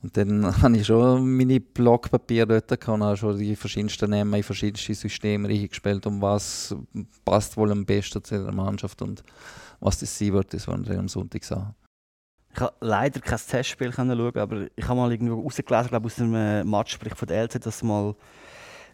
[0.02, 4.34] Und dann habe ich schon meine Blockpapiere dort gehabt und habe schon die verschiedensten Namen
[4.34, 6.76] in verschiedenste Systeme eingespielt, um was
[7.26, 9.24] passt wohl am besten zu der Mannschaft und
[9.80, 11.76] was das sein wird, das werden wir am Sonntag sagen.
[12.54, 16.68] Ich habe leider kein Testspiel schauen, aber ich habe mal irgendwo rausgelesen, glaube aus einem
[16.68, 18.16] Matchsprich von der LZ, dass du mal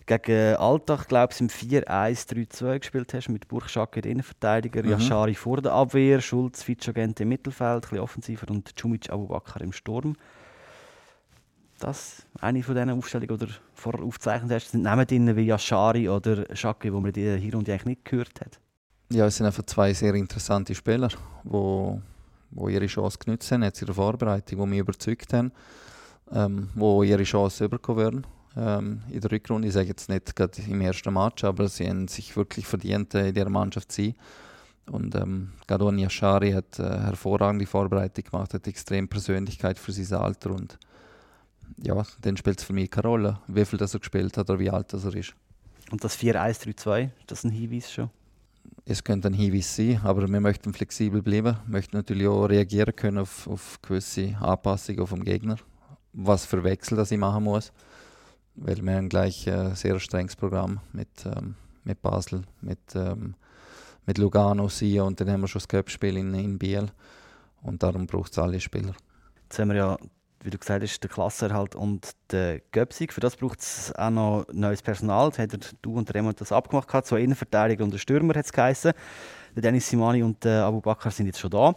[0.05, 4.91] gegen Alltag, glaube ich, im 4-1-3-2 gespielt hast, mit Burgschacke der Innenverteidiger, mhm.
[4.91, 9.71] Yashari vor der Abwehr, Schulz, Fitschagent im Mittelfeld, ein bisschen offensiver und Cumic Abubakar im
[9.71, 10.15] Sturm
[11.79, 16.45] das eine von diesen Aufstellungen oder vorher aufgezeichnet hast, sind Namen drin wie Yashari oder
[16.55, 18.59] Shaki, wo man die hier und eigentlich nicht gehört hat?
[19.11, 21.09] Ja, es sind einfach zwei sehr interessante Spieler,
[21.43, 22.01] die
[22.55, 25.51] wo, ihre Chance genutzt haben, jetzt in der Vorbereitung, die mich überzeugt haben,
[26.31, 28.25] ähm, wo ihre Chance werden
[28.57, 29.67] ähm, in der Rückrunde.
[29.67, 33.29] Ich sage jetzt nicht gerade im ersten Match, aber sie haben sich wirklich verdient, äh,
[33.29, 34.15] in dieser Mannschaft zu sein.
[34.87, 40.51] Und ähm, Gadon Yashari hat äh, hervorragende Vorbereitung gemacht, hat extrem Persönlichkeit für sein Alter
[40.51, 40.77] und
[41.77, 44.59] ja, dann spielt es für mich keine Rolle, wie viel das er gespielt hat oder
[44.59, 45.33] wie alt das er ist.
[45.91, 48.09] Und das 4-1-3-2, ist das ein Hinweis schon?
[48.87, 53.17] Es könnte ein Hinweis sein, aber wir möchten flexibel bleiben, möchten natürlich auch reagieren können
[53.17, 55.57] auf, auf gewisse Anpassungen vom Gegner,
[56.13, 57.73] was für Wechsel das ich machen muss,
[58.53, 63.33] weil wir haben gleich ein sehr strenges Programm mit, ähm, mit Basel, mit, ähm,
[64.05, 66.87] mit Lugano, Sia und dann haben wir schon das Cup-Spiel in, in Biel.
[67.63, 68.93] Und darum braucht es alle Spieler.
[69.43, 69.97] Jetzt haben wir ja
[70.45, 73.11] wie du gesagt hast, der Klassenerhalt und der Göpsig.
[73.11, 75.29] Für das braucht es auch noch neues Personal.
[75.29, 76.87] Das hat du und Remo das abgemacht.
[76.87, 77.07] Gehabt.
[77.07, 78.93] Zwei Innenverteidiger und ein Stürmer hat es geheißen.
[79.55, 81.73] Der Dennis Simani und der Abu Bakr sind jetzt schon da.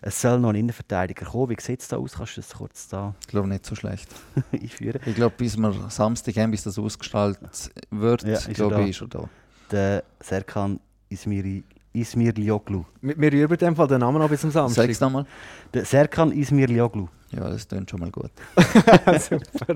[0.00, 1.50] Es soll noch ein Innenverteidiger kommen.
[1.50, 2.14] Wie sieht es da aus?
[2.14, 4.08] Kannst du das kurz da Ich glaube nicht so schlecht.
[4.52, 5.00] einführen?
[5.06, 9.10] Ich glaube, bis wir Samstag haben, bis das ausgestaltet wird, ja, ist glaube ich, schon
[9.10, 9.28] da.
[9.70, 12.84] Der Serkan Ismiri Ismir Lioglu.
[13.00, 14.84] Wir, wir Fall den Namen noch bis zum Samstag.
[14.86, 15.26] Sag's nochmal.
[15.72, 17.08] Der Serkan Ismir Lioglu.
[17.30, 18.30] Ja, das klingt schon mal gut.
[19.20, 19.74] Super.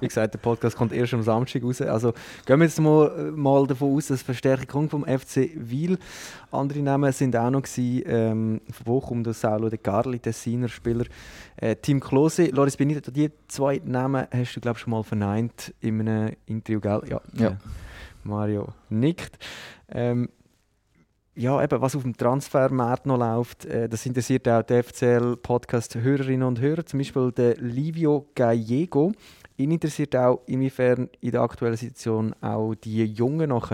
[0.00, 1.80] Wie gesagt, der Podcast kommt erst am Samstag raus.
[1.80, 2.12] Also
[2.44, 5.98] gehen wir jetzt mal, mal davon aus, dass Verstärkung kommt vom FC Wiel.
[6.50, 11.04] Andere Namen sind auch noch gewesen, ähm, von Bochum, der Saulo de Carli, Tessiner Spieler.
[11.56, 15.72] Äh, Tim Klose, Loris Benito, die zwei Namen hast du, glaube ich, schon mal verneint
[15.80, 17.02] in einem Interview, gell?
[17.08, 17.20] Ja.
[17.34, 17.48] ja.
[17.50, 17.56] Äh,
[18.24, 19.38] Mario nickt.
[19.88, 20.28] Ähm,
[21.40, 26.60] ja, eben, was auf dem Transfermarkt noch läuft, äh, das interessiert auch die FCL-Podcast-Hörerinnen und
[26.60, 26.84] Hörer.
[26.84, 29.12] Zum Beispiel der Livio Gallego
[29.60, 33.70] Ihn interessiert auch, inwiefern in der aktuellen Situation auch die Jungen noch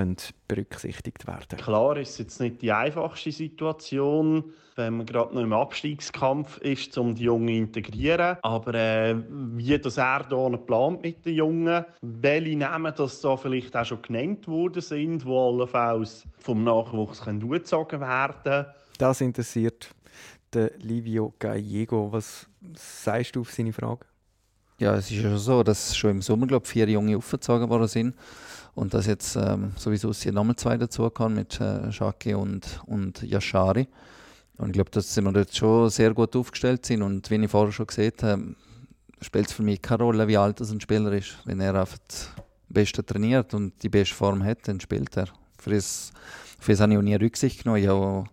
[0.49, 5.53] berücksichtigt werden Klar ist es jetzt nicht die einfachste Situation, wenn man gerade noch im
[5.53, 8.37] Abstiegskampf ist, um die Jungen zu integrieren.
[8.43, 13.76] Aber äh, wie das er hier plant mit den Jungen, welche Namen das da vielleicht
[13.76, 18.66] auch schon genannt worden sind, die allenfalls vom Nachwuchs angezogen werden können.
[18.99, 19.95] Das interessiert
[20.53, 22.11] den Livio Gallego.
[22.11, 24.05] Was sagst du auf seine Frage?
[24.79, 28.14] Ja, es ist ja so, dass schon im Sommer glaub, vier Junge aufgezogen worden sind.
[28.74, 33.89] Und dass jetzt ähm, sowieso hier nochmal zwei dazukommen mit äh, Shaki und, und Yashari.
[34.59, 37.01] Und ich glaube, dass wir dort schon sehr gut aufgestellt sind.
[37.01, 38.55] Und wie ich vorher schon gesehen habe,
[39.22, 41.39] spielt es für mich keine Rolle, wie alt ein Spieler ist.
[41.47, 41.99] Wenn er einfach
[42.37, 45.29] am besten trainiert und die beste Form hat, dann spielt er.
[45.59, 46.12] Für das,
[46.59, 47.83] für das habe ich auch nie Rücksicht genommen.
[47.83, 48.27] Ich habe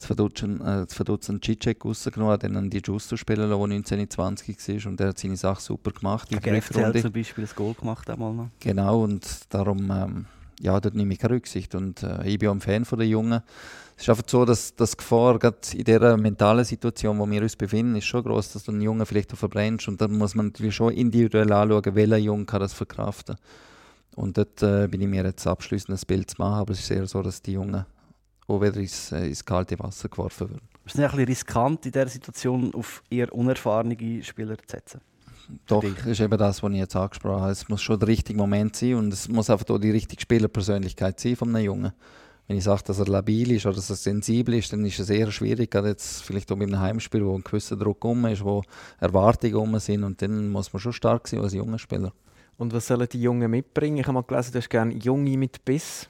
[0.00, 5.08] zwei Dutzend Cicek rausgenommen, dann einen Di Giusto spielen lassen, der 1920 war und der
[5.08, 6.32] hat seine Sache super gemacht.
[6.32, 8.48] In der FCL zum Beispiel ein Goal gemacht einmal noch.
[8.60, 10.26] Genau, und darum, ähm,
[10.58, 13.10] ja, dort nehme ich keine Rücksicht und äh, ich bin auch ein Fan von den
[13.10, 13.42] Jungen.
[13.96, 17.54] Es ist einfach so, dass das Gefahr, gerade in dieser mentalen Situation, wo wir uns
[17.54, 20.46] befinden, ist schon groß, dass du einen Jungen vielleicht auch verbrennst und dann muss man
[20.46, 23.36] natürlich schon individuell anschauen, welcher Junge kann das verkraften.
[24.16, 26.90] Und dort äh, bin ich mir jetzt abschließend ein Bild zu machen, aber es ist
[26.90, 27.84] eher so, dass die Jungen
[28.50, 30.68] auch wieder ins, äh, ins kalte Wasser geworfen werden.
[30.84, 35.00] Es ist ein bisschen riskant, in dieser Situation auf eher unerfahrene Spieler zu setzen.
[35.66, 37.52] Doch, das ist eben das, was ich jetzt angesprochen habe.
[37.52, 41.18] Es muss schon der richtige Moment sein und es muss einfach auch die richtige Spielerpersönlichkeit
[41.18, 41.92] sein von einem Jungen.
[42.46, 45.08] Wenn ich sage, dass er labil ist oder dass er sensibel ist, dann ist es
[45.08, 48.44] eher schwierig, gerade jetzt vielleicht auch mit einem Heimspiel, wo ein gewisser Druck um ist,
[48.44, 48.62] wo
[48.98, 52.12] Erwartungen um sind und dann muss man schon stark sein als junger Spieler.
[52.56, 53.98] Und was sollen die Jungen mitbringen?
[53.98, 56.08] Ich habe mal gelesen, du hast gerne Junge mit Biss.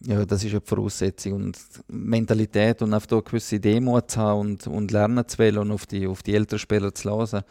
[0.00, 4.66] Ja, das ist eine Voraussetzung und Mentalität und einfach eine gewisse Demut zu haben und,
[4.68, 7.42] und lernen zu wollen und auf die, auf die älteren Spieler zu hören.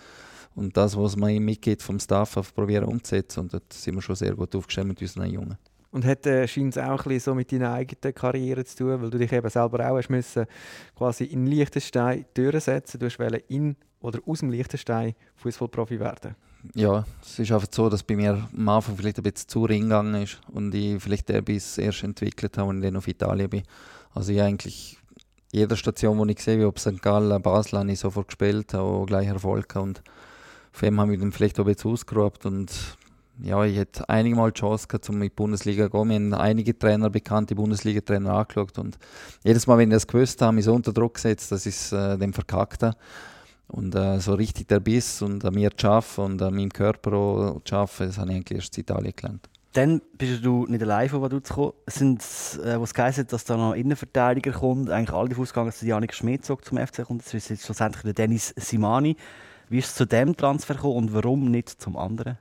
[0.56, 3.42] Und das, was man ihm mitgeht vom Staff, auf probieren umzusetzen.
[3.42, 5.58] Und dort sind wir schon sehr gut aufgestellt mit unseren Jungen.
[5.92, 9.10] Und hat äh, scheint es auch ein so mit deiner eigenen Karriere zu tun, weil
[9.10, 10.46] du dich eben selber auch hast müssen,
[10.96, 13.00] quasi in Liechtenstein durchsetzen.
[13.00, 13.20] Du hast
[13.50, 16.36] in oder aus dem Liechtenstein Fußballprofi werden
[16.74, 19.84] ja, es ist einfach so, dass bei mir am Anfang vielleicht ein bisschen zu ring
[19.84, 23.64] gegangen ist und ich vielleicht der bis erst entwickelt habe und dann auf Italien bin.
[24.14, 24.98] Also ich eigentlich
[25.52, 27.02] jeder Station, wo ich sehe, ob St.
[27.02, 30.02] Gallen, Basel, habe ich sofort gespielt, auch gleich Erfolg und
[30.74, 32.72] auf dem habe ich dann vielleicht auch bisschen ausgeruht und
[33.42, 36.10] ja, ich hätte einige Mal die Chance gehabt, um in die Bundesliga zu gehen.
[36.10, 38.98] Wir haben einige Trainer, bekannte Bundesliga-Trainer angeschaut und
[39.44, 41.76] jedes Mal, wenn ich das gewusst habe, habe ich so unter Druck gesetzt, dass ich
[41.76, 42.98] es äh, dem verkackt habe.
[43.68, 47.14] Und äh, so richtig der Biss und an mir zu arbeiten und an meinem Körper
[47.14, 49.50] auch zu arbeiten, das habe ich eigentlich erst in Italien gelernt.
[49.74, 51.74] Dann bist du nicht allein von Vaduz gekommen.
[51.86, 52.22] Sind
[52.64, 54.90] äh, was geheißen, dass da noch Innenverteidiger kommt?
[54.90, 57.26] Eigentlich alle davon ausgegangen, dass Janik Schmidt zum FC kommt.
[57.26, 59.16] Das ist jetzt schlussendlich der Dennis Simani.
[59.70, 62.38] Wie ist es zu dem Transfer gekommen und warum nicht zum anderen?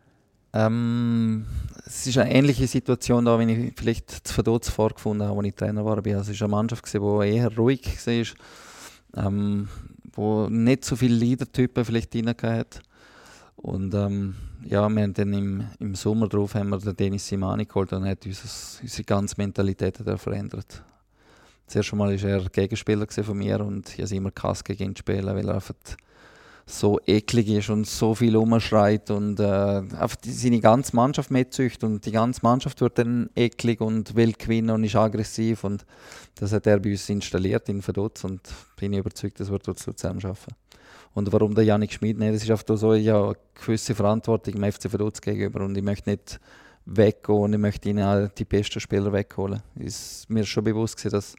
[0.53, 1.45] Ähm,
[1.85, 5.55] es ist eine ähnliche Situation da, wenn ich vielleicht zu Vaduz vorgefunden habe, als ich
[5.55, 5.99] Trainer war.
[5.99, 9.27] Also es war eine Mannschaft, die eher ruhig war.
[9.27, 9.69] Ähm,
[10.17, 12.81] wo nicht so viele Leader-Typen vielleicht hat.
[13.57, 17.65] Und ähm, ja, wir haben dann im, im Sommer drauf haben wir den Denis Simani
[17.65, 20.83] geholt und hat unser, unsere ganze Mentalität verändert.
[21.67, 25.27] Zuerst einmal war er Gegenspieler von mir und ich habe immer Kass gegen ihn spielen,
[25.27, 25.75] weil er einfach
[26.69, 31.85] so eklig ist und so viel umschreit und äh, einfach die, seine ganze Mannschaft mitzücht
[31.85, 35.87] und die ganze Mannschaft wird dann eklig und will gewinnen und ist aggressiv und
[36.35, 38.41] das hat er bei uns installiert in Verdutz und
[38.77, 40.55] bin ich überzeugt, das wird uns Luzern schaffen.
[41.15, 42.35] Und warum der Janik Schmid nicht?
[42.35, 45.85] Das ist einfach so, ich habe eine gewisse Verantwortung dem FC Verdutz gegenüber und ich
[45.85, 46.41] möchte nicht
[46.85, 49.63] weggehen und ich möchte ihnen auch die besten Spieler wegholen.
[49.77, 51.37] Ist mir schon bewusst gewesen, dass,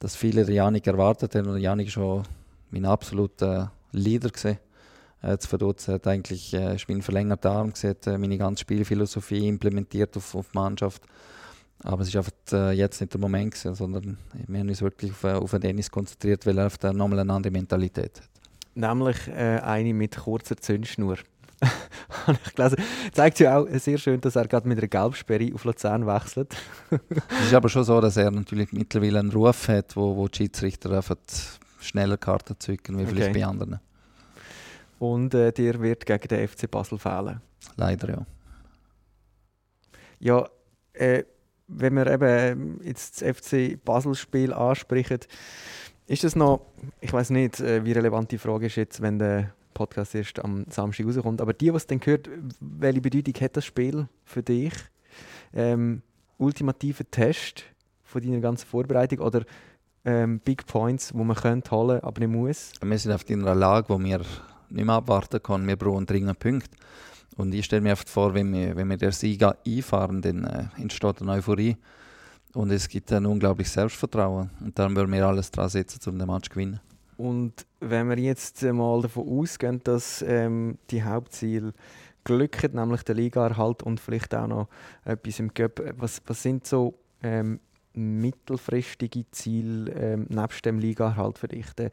[0.00, 2.24] dass viele Janik erwartet haben und Janik schon
[2.70, 4.58] mein absoluter Leader gesehen.
[5.22, 9.48] Äh, zu Verdutz hat eigentlich äh, ist mein verlängerter Arm gesehen, äh, meine ganze Spielphilosophie
[9.48, 11.02] implementiert auf, auf die Mannschaft.
[11.82, 15.12] Aber es ist einfach äh, jetzt nicht der Moment gewesen, sondern wir haben uns wirklich
[15.12, 18.28] auf, äh, auf den Dennis konzentriert, weil er auf der nochmal eine andere Mentalität hat.
[18.74, 21.18] Nämlich äh, eine mit kurzer Zündschnur.
[22.26, 22.76] habe ich gelesen.
[23.12, 26.56] Zeigt ja auch sehr schön, dass er gerade mit einer Gelbsperre auf Luzern wechselt.
[26.90, 30.38] es ist aber schon so, dass er natürlich mittlerweile einen Ruf hat, wo, wo die
[30.38, 31.16] Schiedsrichter einfach
[31.80, 33.14] schneller Karten zücken, wie okay.
[33.14, 33.80] vielleicht bei anderen.
[34.98, 37.40] Und äh, dir wird gegen den FC Basel fehlen?
[37.76, 38.26] Leider, ja.
[40.20, 40.48] Ja,
[40.94, 41.24] äh,
[41.68, 45.20] wenn wir eben jetzt das FC Basel-Spiel ansprechen,
[46.06, 46.66] ist das noch,
[47.00, 50.64] ich weiß nicht, äh, wie relevant die Frage ist jetzt, wenn der Podcast erst am
[50.70, 52.28] Samstag rauskommt, aber die, was dann gehört,
[52.60, 54.72] welche Bedeutung hat das Spiel für dich?
[55.52, 56.02] Ähm,
[56.38, 57.64] ultimativer Test
[58.02, 59.44] von deiner ganzen Vorbereitung oder
[60.08, 62.72] ähm, Big Points, die man könnte holen, aber nicht muss.
[62.82, 64.20] Wir sind auf einer Lage, wo wir
[64.70, 65.66] nicht mehr abwarten können.
[65.66, 66.76] Wir brauchen dringend Punkte.
[67.36, 70.64] Und ich stelle mir einfach vor, wenn wir, wenn wir den Sieger einfahren, dann äh,
[70.80, 71.76] entsteht eine Euphorie.
[72.54, 74.50] Und es gibt ein unglaubliches Selbstvertrauen.
[74.60, 76.80] Und dann würden wir alles dran setzen, um den Match zu gewinnen.
[77.18, 81.74] Und wenn wir jetzt mal davon ausgehen, dass ähm, die Hauptziele
[82.24, 84.68] glücken, nämlich der Ligaerhalt und vielleicht auch noch
[85.04, 87.60] etwas im Cup, was, was sind so ähm,
[87.98, 91.72] mittelfristige Ziele ähm, nebst dem Ligaerhalt für dich?
[91.74, 91.90] Der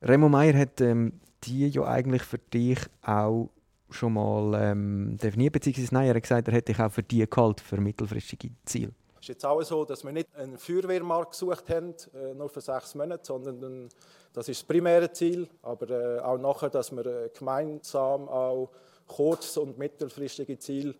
[0.00, 3.50] Remo Meier hat ähm, die ja eigentlich für dich auch
[3.90, 7.28] schon mal ähm, definiert, beziehungsweise nein, er hat gesagt, er hätte dich auch für die
[7.28, 8.92] gehalten, für mittelfristige Ziele.
[9.16, 12.60] Es ist jetzt auch so, dass wir nicht einen Feuerwehrmarkt gesucht haben, äh, nur für
[12.60, 13.88] sechs Monate, sondern
[14.32, 18.70] das ist das primäre Ziel, aber äh, auch nachher, dass wir äh, gemeinsam auch
[19.06, 20.94] kurz- und mittelfristige Ziele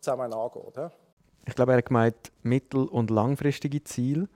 [0.00, 0.90] zusammen angehen.
[1.48, 4.28] Ich glaube, er hat gemeint mittel- und langfristige Ziele.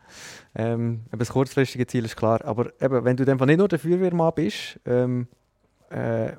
[0.55, 4.33] Ähm, das kurzfristige Ziel ist klar, aber eben, wenn du dann nicht nur der Feuerwehrmann
[4.35, 5.29] bist, ähm,
[5.91, 6.33] äh,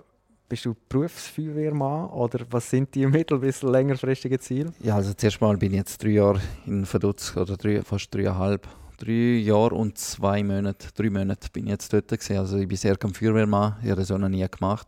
[0.49, 4.73] bist du Berufsfeuerwehrmann oder was sind die mittel- bis längerfristigen Ziele?
[4.79, 8.67] Ja, also zuerst mal bin ich jetzt drei Jahre in Verdutz oder drei, fast dreieinhalb.
[8.97, 12.37] Drei Jahre und zwei Monate, drei Monate bin ich jetzt dort gewesen.
[12.37, 14.87] Also ich bin sehr kein Feuerwehrmann, ich habe das auch noch nie gemacht.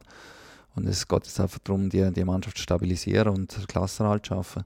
[0.75, 4.65] Und es geht jetzt einfach darum, die, die Mannschaft zu stabilisieren und Klassenerhalt zu schaffen.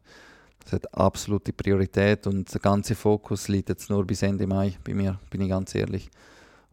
[0.69, 4.93] Das hat absolute Priorität und der ganze Fokus liegt jetzt nur bis Ende Mai bei
[4.93, 6.11] mir, bin ich ganz ehrlich.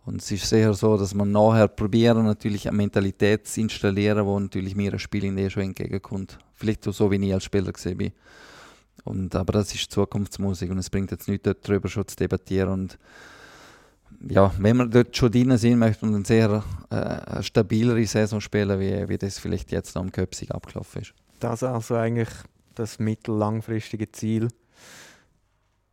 [0.05, 4.39] Und es ist sicher so, dass man nachher probieren, natürlich eine Mentalität zu installieren, wo
[4.39, 6.39] natürlich mir ein Spiel in der schon entgegenkommt.
[6.57, 8.13] Vielleicht so, wie ich als Spieler gesehen bin.
[9.05, 12.69] Und, aber das ist Zukunftsmusik und es bringt jetzt nichts, darüber schon zu debattieren.
[12.69, 12.99] Und
[14.29, 18.79] ja, wenn wir dort schon drin sind, möchte man eine sehr äh, stabilere Saison spielen,
[18.79, 21.15] wie, wie das vielleicht jetzt am Köpsig abgelaufen ist.
[21.41, 22.29] Das also eigentlich
[22.79, 24.49] das mittellangfristige Ziel.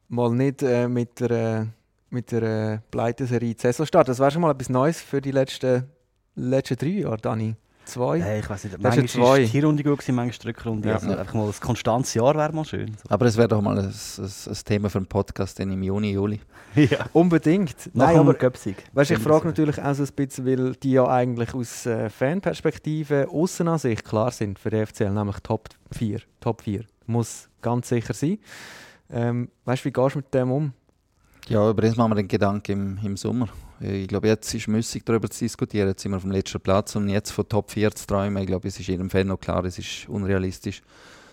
[0.07, 1.67] Mal nicht äh, mit der
[2.13, 4.07] mit der äh, Pleiteserie Saisonstart.
[4.07, 5.89] Das wäre schon mal etwas Neues für die letzten,
[6.35, 7.55] letzten drei Jahre, Dani.
[7.85, 8.21] Zwei?
[8.21, 9.41] Hey, ich weiß nicht, manchmal zwei.
[9.41, 10.89] ist die Runde gut, manchmal die Rückrunde.
[10.89, 10.95] Ja.
[10.95, 12.95] Also einfach mal ein konstantes Jahr wäre mal schön.
[12.95, 13.09] So.
[13.09, 16.11] Aber es wäre doch mal ein, ein, ein, Thema für einen Podcast dann im Juni,
[16.11, 16.39] Juli.
[16.75, 17.05] ja.
[17.11, 17.75] Unbedingt.
[17.93, 18.77] Nach Nein, aber Göpsig.
[18.93, 23.27] Weißt, ich frage natürlich auch so ein bisschen, weil die ja eigentlich aus äh, Fanperspektive
[23.29, 26.19] Außenansicht klar sind für die FCL, nämlich Top 4.
[26.39, 26.85] Top 4.
[27.05, 28.39] Muss ganz sicher sein.
[29.11, 30.73] Ähm, weißt du, wie gehst du mit dem um?
[31.49, 33.49] Ja, über das machen wir den Gedanken im, im Sommer.
[33.85, 35.89] Ich glaube, jetzt ist müßig darüber zu diskutieren.
[35.89, 38.47] Jetzt sind wir auf dem letzten Platz und jetzt von Top 4 zu träumen, ich
[38.47, 40.81] glaube, es ist jedem Fan noch klar, es ist unrealistisch.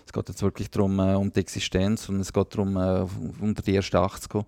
[0.05, 3.05] Es geht jetzt wirklich darum, äh, um die Existenz und es geht darum, äh,
[3.39, 4.45] unter die ersten 80 zu kommen,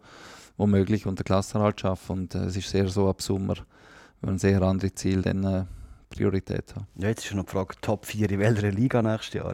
[0.58, 2.12] womöglich unter Klassenerhalt zu schaffen.
[2.12, 3.56] Und äh, es ist sehr so ab Sommer,
[4.20, 5.64] wenn sehr andere Ziel dann äh,
[6.10, 6.88] Priorität haben.
[6.96, 9.54] Ja, jetzt ist schon noch die Frage, Top 4 in welcher Liga nächstes Jahr?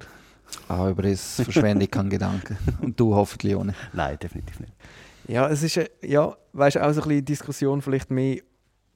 [0.68, 2.58] Ah, über das verschwende ich keinen Gedanken.
[2.82, 3.78] Und du hoffentlich auch nicht.
[3.94, 4.74] Nein, definitiv nicht.
[5.30, 8.40] Ja, es ist ja, weißt, auch so ein bisschen Diskussion vielleicht mehr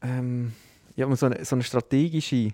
[0.02, 0.54] ähm,
[0.96, 2.54] ja, so, eine, so eine strategische.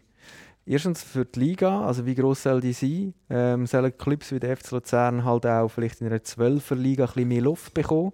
[0.66, 3.14] Erstens für die Liga, also wie groß soll die sein?
[3.30, 7.08] Ähm, sollen Clubs wie der FC Luzern halt auch vielleicht in einer 12er Liga ein
[7.14, 8.12] bisschen mehr Luft bekommen,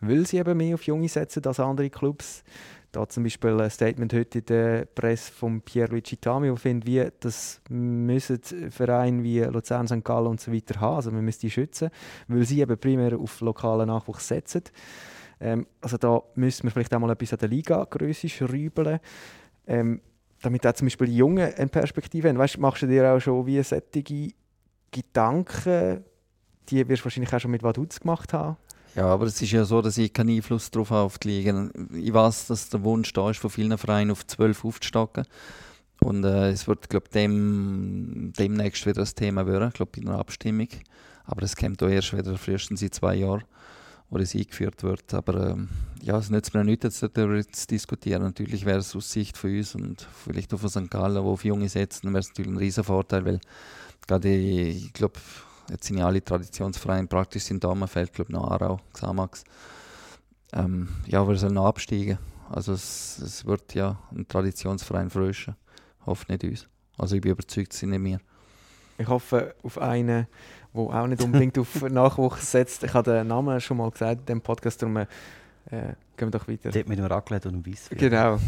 [0.00, 2.42] weil sie eben mehr auf Junge setzen als andere Clubs?
[2.92, 7.08] Da zum Beispiel ein Statement heute in der Presse von Pierluigi Tami, der findet, wie
[7.20, 8.38] das müssen
[8.70, 10.04] Vereine wie Luzern, St.
[10.04, 10.96] Gallen und so weiter haben.
[10.96, 11.88] Also man müssen die schützen,
[12.28, 14.64] weil sie eben primär auf lokalen Nachwuchs setzen.
[15.40, 19.00] Ähm, also da müssen wir vielleicht auch mal etwas an der Liga-Größe schrauben.
[19.66, 20.02] Ähm,
[20.42, 22.36] damit auch zum Beispiel die Jungen eine Perspektive haben.
[22.36, 24.32] Weißt, machst du dir auch schon wie solche
[24.90, 26.04] Gedanken,
[26.68, 28.58] die wirst du wahrscheinlich auch schon mit Vaduz gemacht haben?
[28.94, 31.70] Ja, aber es ist ja so, dass ich keinen Einfluss darauf habe, auf die Liga.
[31.94, 35.24] Ich weiß, dass der Wunsch da ist, von vielen Vereinen auf 12 aufzustocken.
[36.02, 40.18] Und äh, es wird, glaube dem, demnächst wieder das Thema werden, ich glaube, in einer
[40.18, 40.68] Abstimmung.
[41.24, 43.44] Aber es kommt auch erst wieder frühestens in zwei Jahren,
[44.10, 45.14] wo das eingeführt wird.
[45.14, 45.68] Aber ähm,
[46.02, 48.22] ja, es nützt mir nicht, jetzt darüber zu diskutieren.
[48.22, 50.90] Natürlich wäre es aus Sicht von uns und vielleicht auch von St.
[50.90, 53.40] Gallen, wo auf Junge setzen, wäre es natürlich ein riesen Vorteil, weil
[54.06, 55.20] gerade, ich glaube,
[55.70, 59.44] Jetzt sind ja alle Traditionsvereine praktisch in Damenfeld, glaube noch Aarau, Xamax.
[60.52, 62.18] Ähm, ja, wir sollen noch absteigen.
[62.50, 65.56] Also es, es wird ja ein Traditionsverein fröschen.
[66.04, 66.68] Hofft nicht uns.
[66.98, 68.20] Also ich bin überzeugt, es sind nicht wir.
[68.98, 70.26] Ich hoffe auf einen,
[70.74, 72.84] der auch nicht unbedingt auf Nachwuchs setzt.
[72.84, 75.06] Ich habe den Namen schon mal gesagt in diesem Podcast, darum äh,
[75.66, 76.70] gehen wir doch weiter.
[76.70, 77.88] Dort mit dem Raclette und dem Weiss.
[77.90, 78.36] Genau.
[78.36, 78.38] Ja.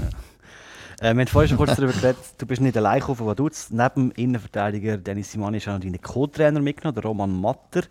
[1.01, 3.49] Äh, wir haben vorhin schon kurz darüber geredet, du bist nicht allein gekommen, was du
[3.71, 7.83] Neben dem Innenverteidiger Dennis Simani ist auch noch dein Co-Trainer mitgenommen, Roman Matter.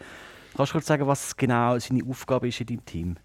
[0.55, 3.15] Kannst du kurz sagen, was genau seine Aufgabe ist in deinem Team?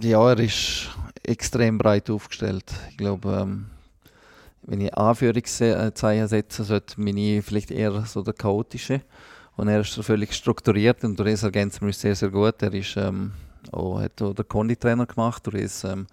[0.00, 0.90] Ja, er ist
[1.22, 2.70] extrem breit aufgestellt.
[2.90, 3.66] Ich glaube, ähm,
[4.62, 9.02] wenn ich Anführungszeichen setze, sollte ich vielleicht eher so der chaotische.
[9.56, 12.60] Und er ist völlig strukturiert und das ergänzt er mich sehr, sehr gut.
[12.62, 13.32] Er ist, ähm,
[13.72, 16.06] auch, hat auch den Konditrainer gemacht, das ähm,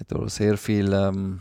[0.00, 1.40] hat auch sehr viel ähm,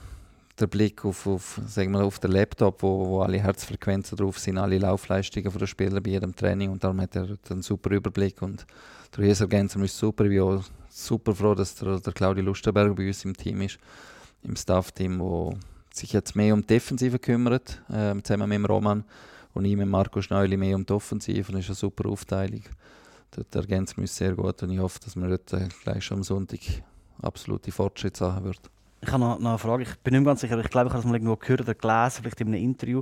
[0.59, 4.57] der Blick auf, auf, sagen wir, auf den Laptop, wo, wo alle Herzfrequenzen drauf sind,
[4.57, 8.65] alle Laufleistungen der Spieler bei jedem Training und darum hat er einen super Überblick und
[9.15, 10.25] der Jeser Genser ist super.
[10.25, 13.79] Ich bin auch super froh, dass der, der Claudio Lustenberg bei uns im Team ist,
[14.43, 15.55] im Staff-Team, wo
[15.91, 19.03] sich jetzt mehr um die Defensive kümmert, äh, zusammen mit dem Roman
[19.53, 21.51] und ich mit Marco Schneuli mehr um die Offensive.
[21.51, 22.63] Das ist eine super Aufteilung.
[23.31, 26.23] Dort ergänzt mich sehr gut und ich hoffe, dass wir dort äh, gleich schon am
[26.23, 26.59] Sonntag
[27.21, 28.72] absolute Fortschritte haben wird.
[29.05, 30.99] Ich habe noch, noch eine Frage, ich bin nicht ganz sicher, ich glaube, ich habe
[30.99, 33.01] es mal irgendwo gehört oder gelesen, vielleicht in einem Interview.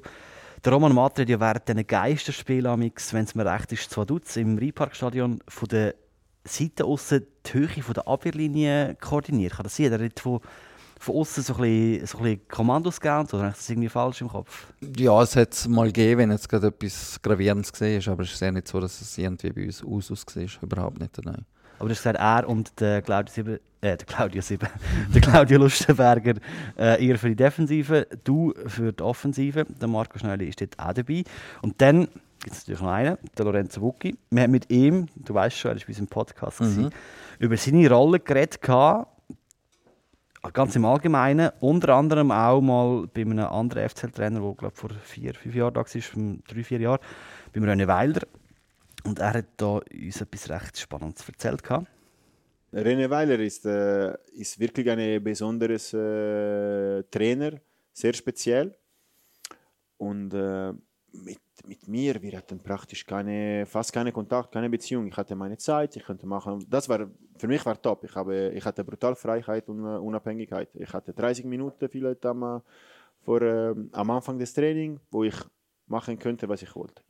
[0.66, 2.80] Der Roman Matre hat ja während diesen Geisterspielen,
[3.12, 5.96] wenn es mir recht ist, zwei Dutz im Rheinparkstadion von der
[6.44, 9.54] Seite aussen die Höhe der Abwehrlinie koordiniert.
[9.54, 9.92] Kann das sein?
[9.92, 10.40] Er hat von,
[11.00, 14.68] von außen so so ein bisschen Kommandos gegeben oder ist das irgendwie falsch im Kopf?
[14.98, 18.42] Ja, es hat es mal gegeben, wenn jetzt gerade etwas Gravierendes ist, aber es ist
[18.42, 20.64] ja nicht so, dass es irgendwie bei uns Usus war.
[20.64, 21.46] Überhaupt nicht, nein.
[21.82, 24.70] Aber du hast gesagt, er und der Claudio Sieben, äh, der Claudio Sieben,
[25.16, 26.36] der Claudio Lustenberger,
[26.78, 29.66] äh, eher für die Defensive, du für die Offensive.
[29.66, 31.24] Der Marco Schnelli ist dort auch dabei.
[31.64, 32.02] Und dann
[32.44, 34.16] gibt es natürlich noch einen, der Lorenzo Bucchi.
[34.30, 36.92] Wir haben mit ihm, du weißt schon, er war bei uns im Podcast, mhm.
[37.40, 38.62] über seine Rolle geredet.
[38.62, 39.08] Gehabt,
[40.54, 45.34] ganz im Allgemeinen, unter anderem auch mal bei einem anderen FCL-Trainer, der glaube vor vier,
[45.34, 47.00] fünf Jahren da war, drei, vier Jahren,
[47.54, 48.22] beim René Weiler.
[49.04, 51.64] Und er hat da uns etwas recht Spannendes erzählt.
[52.74, 57.60] René Weiler ist, äh, ist wirklich ein besonderer äh, Trainer,
[57.92, 58.74] sehr speziell.
[59.98, 60.72] Und äh,
[61.12, 65.08] mit, mit mir, wir hatten praktisch keine, fast keine Kontakt, keine Beziehung.
[65.08, 66.66] Ich hatte meine Zeit, ich konnte machen.
[66.70, 68.06] Das war, für mich war top.
[68.06, 70.70] Ich, habe, ich hatte brutal Freiheit und äh, Unabhängigkeit.
[70.76, 72.62] Ich hatte 30 Minuten vielleicht am,
[73.20, 75.36] vor, äh, am Anfang des Trainings, wo ich
[75.88, 77.04] machen könnte, was ich wollte.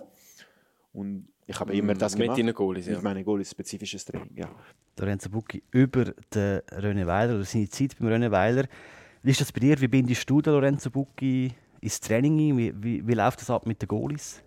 [0.94, 2.38] Und ich habe immer das mit gemacht.
[2.38, 2.94] Mit deinen Goalies, ja.
[2.94, 4.50] Mit meinen Goalies, spezifisches Training, ja.
[5.00, 8.66] Lorenzo Bucchi über den René Weiler oder seine Zeit beim René Weiler.
[9.24, 9.80] Wie ist das bei dir?
[9.80, 13.82] Wie bindest du den Lorenzo Bucchi ins Training Wie, wie, wie läuft das ab mit
[13.82, 14.42] den Goalies?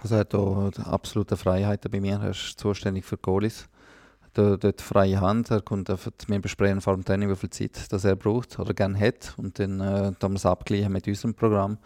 [0.00, 2.18] Also er hat hier absolute Freiheiten bei mir.
[2.20, 3.68] Er ist zuständig für Goalies.
[4.34, 5.50] Er dort freie Hand.
[5.50, 8.72] Er kommt mit mir besprechen vor dem Training, wie viel Zeit das er braucht oder
[8.72, 9.34] gerne hat.
[9.36, 11.78] Und dann äh, wir es abgleichen mit unserem Programm.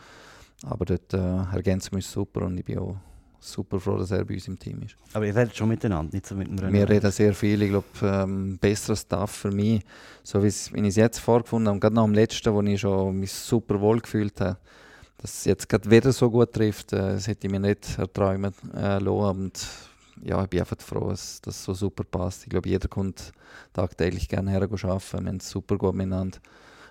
[0.64, 2.96] Aber dort äh, ergänzen wir uns super und ich bin auch
[3.40, 4.96] super froh, dass er bei uns im Team ist.
[5.12, 6.72] Aber ihr redet schon miteinander, nicht so mit dem René?
[6.72, 7.62] Wir reden sehr viel.
[7.62, 9.82] Ich glaube, ähm, besserer Staff für mich,
[10.22, 13.32] so wie ich es jetzt vorgefunden habe, gerade nach dem letzten, wo ich schon mich
[13.32, 14.58] super wohl gefühlt habe,
[15.18, 18.54] dass es jetzt gerade wieder so gut trifft, äh, das hätte ich mir nicht erträumen
[18.74, 19.08] äh, lassen.
[19.08, 19.66] Und
[20.22, 22.44] ja, ich bin einfach froh, dass das so super passt.
[22.44, 23.32] Ich glaube, jeder kommt
[23.72, 24.80] tagtäglich gerne her arbeiten.
[24.80, 26.38] Wir haben es super gut miteinander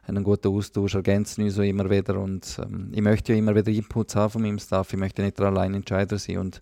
[0.07, 3.71] einen guten Austausch, ergänzen uns so immer wieder und ähm, ich möchte ja immer wieder
[3.71, 6.61] Inputs haben von meinem Staff, ich möchte nicht allein Entscheider sein und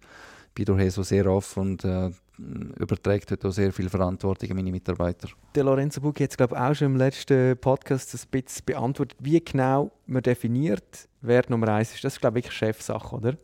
[0.55, 2.11] bin daher so sehr offen und äh,
[2.79, 5.27] überträgt heute auch sehr viel Verantwortung an meine Mitarbeiter.
[5.55, 9.43] Der Lorenzo Bucchi hat es glaube auch schon im letzten Podcast ein bisschen beantwortet, wie
[9.43, 12.03] genau man definiert, wer Nummer eins ist.
[12.03, 13.37] Das ist glaube ich Chefsache, oder?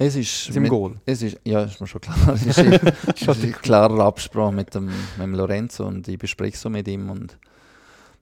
[0.00, 1.00] Es ist, ist im Goal.
[1.04, 2.16] Es ist, ja, ist mir schon klar.
[2.34, 6.70] Es ist, ist ein klarer Absprache mit dem, mit dem Lorenzo und ich bespreche so
[6.70, 7.36] mit ihm und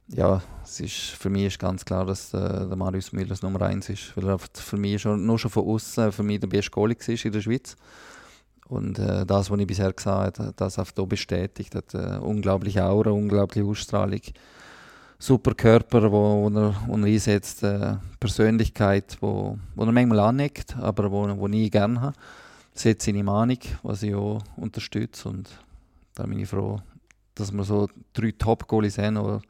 [0.08, 3.62] ja, es ist, für mich ist ganz klar, dass äh, der Marius Müller das Nummer
[3.62, 6.70] 1 ist, weil er für mich schon, nur schon von außen für mich der beste
[6.70, 7.76] Goalie war in der Schweiz.
[8.68, 11.74] Und äh, das, was ich bisher gesagt habe, das auch hier bestätigt.
[11.74, 14.20] Hat äh, unglaubliche Aura, unglaubliche Ausstrahlung,
[15.18, 20.76] super Körper, wo, wo, er, wo er einsetzt, äh, Persönlichkeit, wo, wo er manchmal aneckt,
[20.76, 22.16] aber wo, wo ich gerne habe.
[22.74, 25.28] Setzt seine Meinung, was ich auch unterstütze.
[25.28, 25.48] Und
[26.14, 26.80] da bin ich froh,
[27.34, 29.42] dass wir so drei Top-Goalies haben.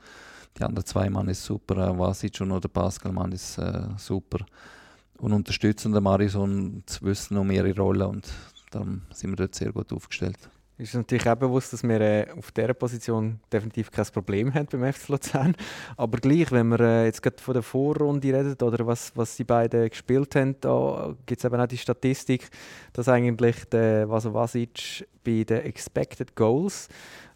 [0.59, 4.45] Die anderen zwei Mann ist super, äh, Vasic und der Pascal Mann ist äh, super.
[5.19, 8.27] Und unterstützen den Marius und wissen um ihre Rolle und
[8.71, 10.39] dann sind wir dort sehr gut aufgestellt.
[10.79, 14.67] Es ist natürlich auch bewusst, dass wir äh, auf dieser Position definitiv kein Problem haben
[14.71, 15.57] beim FC Luzern.
[15.97, 19.45] Aber gleich, wenn wir äh, jetzt gerade von der Vorrunde reden oder was, was die
[19.45, 22.51] beiden gespielt haben, da gibt es eben auch die Statistik,
[22.93, 26.89] dass eigentlich der Vaso Vasic bei den Expected Goals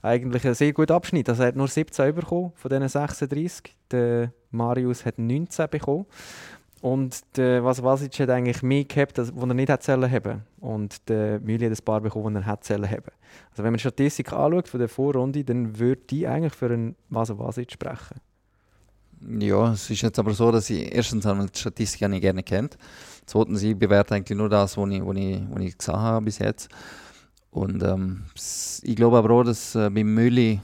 [0.02, 1.28] eigentlich ein sehr guter Abschnitt.
[1.28, 3.74] Also er hat nur 17 bekommen von diesen 36.
[3.90, 6.06] Der Marius hat 19 bekommen.
[6.80, 11.70] Und der Vasvasic hat eigentlich mehr gehabt, als er nicht hätte haben Und der Müller
[11.70, 13.04] hat ein paar bekommen, die er hätte haben
[13.50, 16.96] Also wenn man die Statistik anschaut von der Vorrunde, dann würde die eigentlich für einen
[17.10, 18.20] Vasvasic sprechen.
[19.38, 22.78] Ja, es ist jetzt aber so, dass ich erstens die Statistik nicht gerne kennt.
[23.26, 26.38] Zweitens, ich bewerte eigentlich nur das, was ich, was ich, was ich gesehen habe bis
[26.38, 26.70] jetzt.
[27.50, 28.24] Und ähm,
[28.82, 30.60] ich glaube aber auch, dass äh, beim Mülli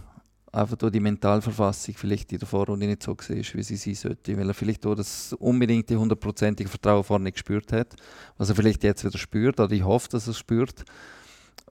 [0.52, 4.38] einfach die Mentalverfassung vielleicht in der Vorrunde nicht so war, wie sie sein sollte.
[4.38, 7.94] Weil er vielleicht auch das unbedingte hundertprozentige Vertrauen vorne gespürt hat,
[8.38, 10.84] was er vielleicht jetzt wieder spürt, oder ich hoffe, dass er es spürt.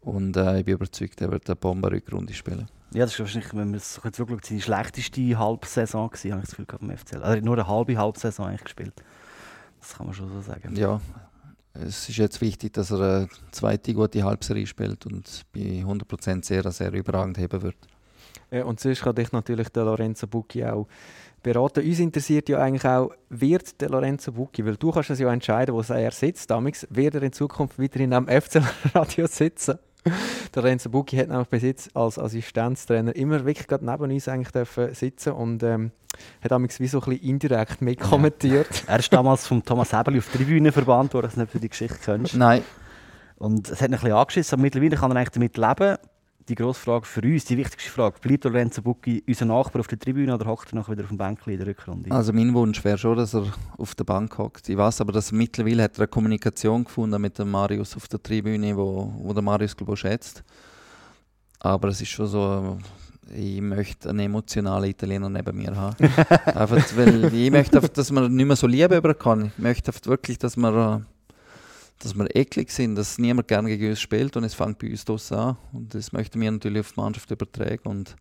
[0.02, 2.68] Und äh, ich bin überzeugt, er wird eine Bombenrückrunde spielen.
[2.94, 6.50] Ja, das ist wahrscheinlich, wenn man es jetzt wirklich seine schlechteste Halbsaison gewesen, habe ich
[6.50, 7.24] das Gefühl beim FCL.
[7.24, 8.94] Also nur eine halbe Halbsaison eigentlich gespielt.
[9.80, 10.76] Das kann man schon so sagen.
[10.76, 11.02] Ja,
[11.76, 16.72] es ist jetzt wichtig, dass er eine zweite gute Halbserie spielt und bei 100% sehr,
[16.72, 17.76] sehr überragend heben wird.
[18.49, 20.88] Äh, und sonst kann dich natürlich der Lorenzo Bucchi auch
[21.43, 21.85] beraten.
[21.85, 25.76] Uns interessiert ja eigentlich auch, wird der Lorenzo Bucchi, weil du kannst es ja entscheiden,
[25.76, 29.77] wo er sitzt, damals, wird er in Zukunft weiterhin am FC-Radio sitzen?
[30.56, 34.52] der Lorenzo Bucchi hat nämlich bis jetzt als Assistenztrainer immer wirklich gerade neben uns eigentlich
[34.52, 35.91] dürfen sitzen und ähm,
[36.41, 38.68] hat damals wie so ein bisschen indirekt mitkommentiert.
[38.72, 38.82] Ja.
[38.94, 41.60] Er ist damals vom Thomas Hebeli auf die Tribüne verbannt, wo du das nicht für
[41.60, 42.36] die Geschichte kennst.
[42.36, 42.61] Nein.
[43.38, 45.98] Und es hat ihn ein bisschen angeschissen, aber mittlerweile kann er eigentlich damit leben
[46.48, 50.00] die grosse Frage für uns, die wichtigste Frage, bleibt Lorenzo Bucchi unser Nachbar auf der
[50.00, 52.12] Tribüne oder hockt er nachher wieder auf dem Bänkchen in der Rückrunde?
[52.12, 53.46] Also mein Wunsch wäre schon, dass er
[53.78, 54.70] auf der Bank hockt.
[54.70, 58.08] Ich weiß aber, dass er mittlerweile hat er eine Kommunikation gefunden mit dem Marius auf
[58.08, 60.44] der Tribüne, wo, wo der Marius glaube schätzt.
[61.60, 62.78] Aber es ist schon so,
[63.34, 65.96] ich möchte einen emotionalen Italiener neben mir haben.
[66.46, 69.52] einfach, weil ich möchte, dass man nicht mehr so Liebe über kann.
[69.58, 71.06] Ich möchte wirklich, dass man
[72.06, 75.06] dass wir eklig sind, dass niemand gerne gegen uns spielt und es fängt bei uns
[75.06, 75.57] das an.
[75.73, 77.90] Und das möchten wir natürlich auf die Mannschaft übertragen.
[77.90, 78.15] Und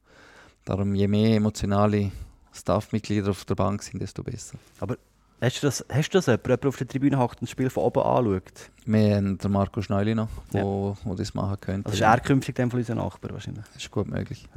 [0.64, 2.10] darum, je mehr emotionale
[2.52, 4.56] Staffmitglieder auf der Bank sind, desto besser.
[4.80, 4.96] Aber
[5.40, 7.68] hast du das, hast du das jemand, der auf der Tribüne hockt und das Spiel
[7.68, 8.70] von oben anschaut?
[8.86, 11.14] Wir haben den Marco Schneuli noch, der ja.
[11.14, 11.86] das machen könnte.
[11.86, 13.66] Also ist er künftig dann von unserem Nachbar wahrscheinlich?
[13.74, 14.48] Das ist gut möglich.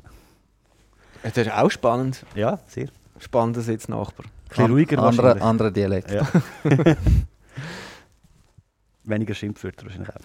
[1.21, 2.25] Das ist auch spannend.
[2.33, 2.87] Ja, sehr.
[3.19, 4.25] Spannender Sitznachbar.
[4.25, 6.11] Ein bisschen ruhiger An, andere, andere Dialekt.
[6.11, 6.25] Ja.
[9.07, 10.21] weniger Schimpfwörter wahrscheinlich auch.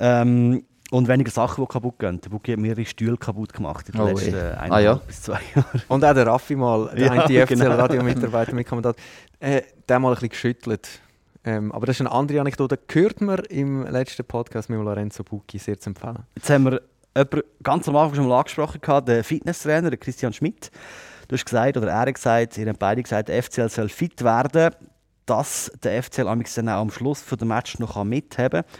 [0.00, 2.20] Ähm, und weniger Sachen, die kaputt gehen.
[2.20, 4.94] Der Buki hat mehrere Stühle kaputt gemacht in den oh, letzten eineinhalb ah, ja.
[4.94, 5.82] bis zwei Jahren.
[5.88, 7.64] Und auch der Raffi mal, der ja, genau.
[7.64, 8.94] FCL-Radio-Mitarbeiter mit Kommentar,
[9.40, 11.00] äh, der mal ein bisschen geschüttelt.
[11.44, 12.78] Ähm, aber das ist eine andere Anekdote.
[12.86, 16.20] Gehört man im letzten Podcast mit Lorenzo Bucchi sehr zu empfehlen.
[16.36, 16.80] Jetzt haben wir
[17.16, 20.70] jemanden ganz am Anfang schon mal angesprochen, den Fitnesstrainer, den Christian Schmidt.
[21.28, 24.22] Du hast gesagt, oder er hat gesagt, ihr habt beide gesagt, der FCL soll fit
[24.22, 24.70] werden
[25.26, 28.70] dass der FCL am Schluss dem Match noch mithaben kann.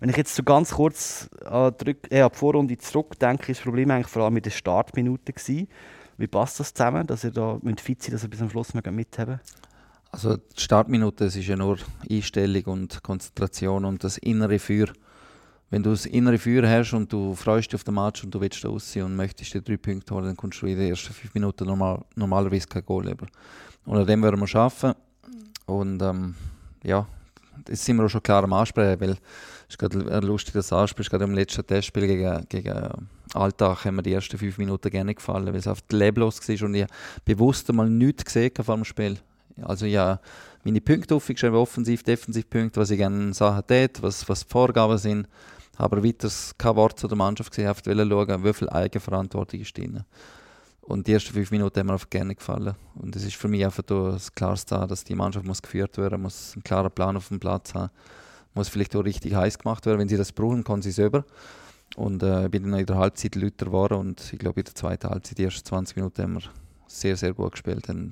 [0.00, 4.06] Wenn ich jetzt so ganz kurz an die, äh, Vorrunde zurückdenke, ist das Problem eigentlich
[4.06, 5.68] vor allem mit den Startminuten.
[6.16, 9.40] Wie passt das zusammen, dass ihr da fit seid, dass ihr bis am Schluss mithaben
[10.12, 14.88] Also die Startminute ist ja nur Einstellung und Konzentration und das innere Feuer.
[15.70, 18.40] Wenn du das innere Feuer hast und du freust dich auf den Match und du
[18.40, 21.12] willst da raus und möchtest die drei Punkte holen, dann kommst du in den ersten
[21.12, 23.26] fünf Minuten normal, normalerweise kein Goal über.
[23.84, 24.94] Und dem werden wir arbeiten.
[25.68, 26.34] Und ähm,
[26.82, 27.06] ja,
[27.66, 29.18] das sind wir auch schon klar am Ansprechen, weil es
[29.68, 31.10] ist gerade lustig, dass du ansprichst.
[31.10, 32.88] Gerade im letzten Testspiel gegen, gegen
[33.34, 36.74] Alltag haben mir die ersten fünf Minuten gerne gefallen, weil es auf leblos war und
[36.74, 36.86] ich
[37.26, 39.18] bewusst einmal nichts gesehen vor dem Spiel.
[39.60, 40.20] Also ja,
[40.64, 44.96] meine Punkte aufgeschrieben, offensiv, defensiv Punkte, was ich gerne Sachen tät, was, was die Vorgaben
[44.96, 45.28] sind.
[45.76, 50.02] Aber weiter kein Wort zu der Mannschaft gesehen, einfach schauen, wie viel Eigenverantwortung ist drin.
[50.88, 52.74] Und die ersten fünf Minuten haben mir einfach gerne gefallen.
[52.94, 56.54] Und es ist für mich einfach das Klarste, dass die Mannschaft muss geführt werden muss,
[56.54, 57.90] einen klaren Plan auf dem Platz haben,
[58.54, 59.98] muss vielleicht auch richtig heiß gemacht werden.
[59.98, 61.26] Wenn sie das brauchen, kann sie selber.
[61.94, 64.74] Und äh, ich bin dann in der Halbzeit lauter geworden und ich glaube in der
[64.74, 66.50] zweiten Halbzeit, die ersten 20 Minuten haben wir
[66.86, 68.10] sehr, sehr gut gespielt, haben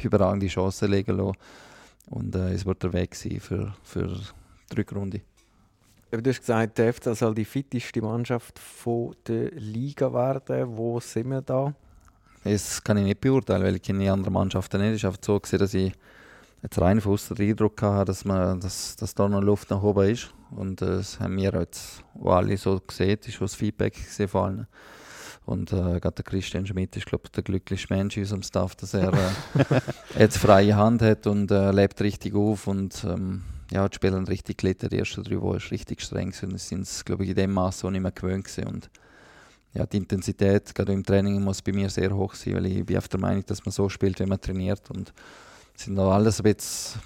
[0.00, 1.36] überragende Chancen legen lassen.
[2.10, 4.06] Und äh, es wird der Weg sein für, für
[4.70, 5.20] die Rückrunde.
[6.12, 8.60] Du hast gesagt, der FC soll die fitteste Mannschaft
[9.26, 10.76] der Liga werden.
[10.76, 11.74] Wo sind wir da?
[12.44, 14.96] Das kann ich nicht beurteilen, weil ich kenne die anderen Mannschaften nicht.
[14.96, 15.92] Ist einfach so, gewesen, dass ich
[16.62, 20.10] jetzt rein von den Eindruck hatte, dass, man, dass, dass da noch Luft nach oben
[20.10, 20.30] ist.
[20.50, 23.18] Und das haben wir jetzt alle so gesehen.
[23.18, 24.66] Das ist das Feedback gesehen von allen.
[25.46, 28.76] Und äh, gerade der Christian Schmidt ist, glaube ich, der glücklichste Mensch in unserem Staff,
[28.76, 29.80] dass er äh,
[30.18, 32.66] jetzt freie Hand hat und äh, lebt richtig auf.
[32.66, 34.88] Und ähm, ja, die Spieler haben richtig gelitten.
[34.88, 36.32] Die ersten drei Wochen richtig streng.
[36.42, 38.68] Und es sind, glaube ich, in dem Maße auch nicht mehr gewöhnt gewesen.
[38.68, 38.90] Und
[39.74, 42.96] ja, die Intensität gerade im Training muss bei mir sehr hoch sein, weil ich bin
[42.96, 44.88] auf der Meinung, dass man so spielt, wie man trainiert.
[44.90, 45.12] Und
[45.76, 47.00] es sind auch alles ein bisschen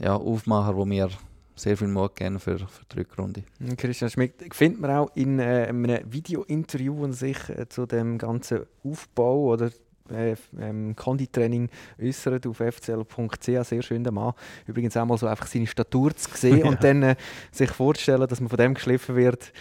[0.00, 1.10] ja, Aufmacher, die mir
[1.54, 3.42] sehr viel Mut geben für, für die Rückrunde.
[3.76, 8.60] Christian Schmidt findet man auch in äh, einem Video-Interview an sich äh, zu dem ganzen
[8.84, 9.70] Aufbau oder
[10.10, 11.68] äh, ähm, Konditraining
[12.00, 13.44] äußert auf fcl.ch.
[13.64, 14.34] Sehr schön, der Mann.
[14.66, 16.66] Übrigens auch mal so einfach seine Statur zu sehen ja.
[16.68, 17.16] und dann äh,
[17.50, 19.52] sich vorzustellen, dass man von dem geschliffen wird.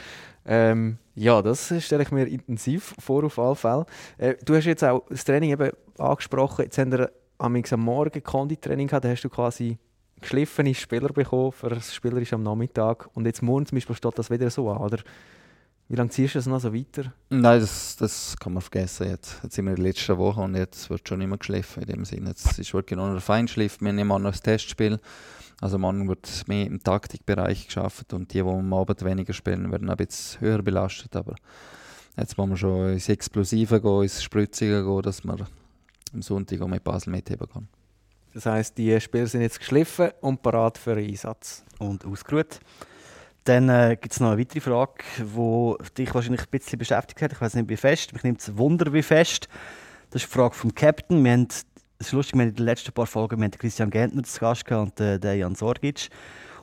[0.46, 3.86] Ähm, ja, das stelle ich mir intensiv vor, auf alle Fälle.
[4.18, 6.64] Äh, du hast jetzt auch das Training eben angesprochen.
[6.66, 9.06] Jetzt haben wir am Morgen Konditraining gehabt.
[9.06, 9.78] Da hast du quasi
[10.20, 13.10] geschliffene Spieler bekommen für das Spielerisch am Nachmittag.
[13.14, 14.98] Und jetzt morgen zum Beispiel steht das wieder so an, oder?
[15.88, 17.14] Wie lange ziehst du das noch so weiter?
[17.30, 19.08] Nein, das, das kann man vergessen.
[19.08, 21.90] Jetzt, jetzt sind wir in der letzten Woche und jetzt wird schon immer geschliffen in
[21.90, 22.30] dem Sinne.
[22.30, 23.80] Jetzt ist wirklich noch ein Feinschliff.
[23.82, 25.00] Wir nehmen auch noch das Testspiel
[25.62, 29.90] Also morgen wird mehr im Taktikbereich geschafft und die, die am Abend weniger spielen, werden
[29.90, 31.16] ein bisschen höher belastet.
[31.16, 31.36] Aber
[32.18, 35.38] jetzt wollen wir schon ins Explosive gehen, ins Spritzige gehen, dass wir
[36.14, 37.70] am Sonntag auch mit Basel mitheben können.
[38.34, 41.64] Das heisst, die Spiele sind jetzt geschliffen und parat für einen Einsatz.
[41.78, 42.60] Und ausgeruht.
[43.46, 47.32] Dann äh, gibt es noch eine weitere Frage, die dich wahrscheinlich ein bisschen beschäftigt hat.
[47.32, 48.12] Ich weiß nicht, wie fest.
[48.12, 49.48] Mich nimmt es Wunder, wie fest.
[50.10, 51.24] Das ist die Frage vom Captain.
[51.24, 51.48] Wir haben,
[52.00, 54.40] es ist lustig, wir haben in den letzten paar Folgen wir haben Christian Gentner zu
[54.40, 56.10] Gast gehabt und äh, den Jan Sorgic.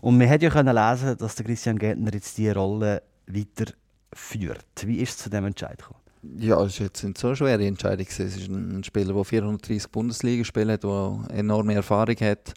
[0.01, 4.67] Und wir haben ja können lesen, dass der Christian Gentner jetzt diese Rolle weiterführt.
[4.85, 6.01] Wie ist es zu diesem Entscheid gekommen?
[6.39, 8.07] Ja, es war jetzt nicht so eine schwere Entscheidung.
[8.09, 12.55] Es ist ein Spieler, der 430 Bundesliga spielt, der enorme Erfahrung hat,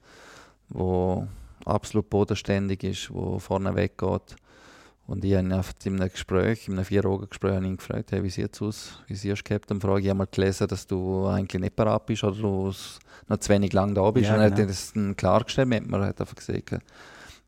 [0.69, 1.27] der
[1.65, 4.35] absolut bodenständig ist, der vorne weggeht.
[5.07, 8.55] Und ich habe ihn in einem Gespräch, in einem Vier-Augen-Gespräch, ihn gefragt, hey, wie sieht
[8.55, 9.03] es aus?
[9.07, 9.79] Wie siehst du Captain?
[9.79, 12.71] Frage ich habe mal gelesen, dass du eigentlich nicht parat bist oder du
[13.27, 14.29] noch zu wenig lang da bist.
[14.29, 14.63] Ja, und er genau.
[14.63, 15.97] hat das dann klargestellt mit mir.
[15.97, 16.79] Er hat einfach gesagt,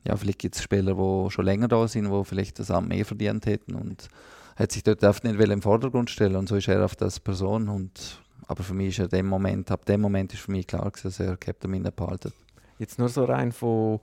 [0.04, 3.06] ja, vielleicht gibt es Spieler, die schon länger da sind, die vielleicht das Amt mehr
[3.06, 3.74] verdient hätten.
[3.74, 4.08] Und
[4.56, 7.70] hat sich dort einfach nicht im Vordergrund stellen und so ist er auf das Person.
[7.70, 10.92] Und, aber für mich ist er dem Moment, ab dem Moment ist für mich klar,
[11.02, 12.32] dass er Captain Minder behalten.
[12.78, 14.00] Jetzt nur so rein von,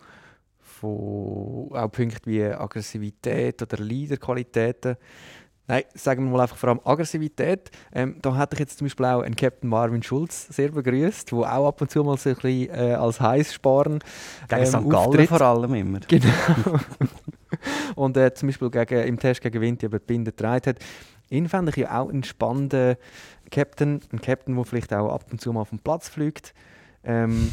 [0.60, 4.96] von auch Punkten wie Aggressivität oder Leaderqualitäten.
[5.66, 7.70] Nein, sagen wir mal einfach vor allem Aggressivität.
[7.92, 11.38] Ähm, da hätte ich jetzt zum Beispiel auch einen Captain Marvin Schulz sehr begrüßt, der
[11.38, 14.00] auch ab und zu mal so ein bisschen äh, als heiß sparen.
[14.46, 14.90] Gegen ähm, St.
[14.90, 16.00] Gallen vor allem immer.
[16.08, 16.80] Genau.
[17.94, 20.76] und äh, zum Beispiel gegen, im Test gegen Winter die Binde getragen hat.
[21.30, 22.96] Ihn fände ich ja auch einen spannenden
[23.50, 26.52] Captain, ein Captain, der vielleicht auch ab und zu mal auf den Platz fliegt.
[27.04, 27.50] Ähm,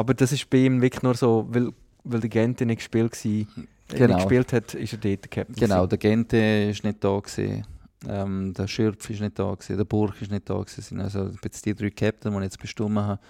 [0.00, 1.70] aber das ist bei ihm wirklich nur so, weil,
[2.04, 3.64] weil der Gente nicht gespielt war.
[3.88, 4.06] Genau.
[4.06, 5.54] Nicht gespielt hat, ist er dort der Captain.
[5.56, 6.36] Genau, der Gente
[6.70, 7.66] ist nicht da gewesen.
[8.08, 11.00] Ähm, der Schürpf ist nicht da gewesen, der Burg ist nicht da gewesen.
[11.00, 13.20] Also jetzt die drei Captain, die ich jetzt bestimmt habe.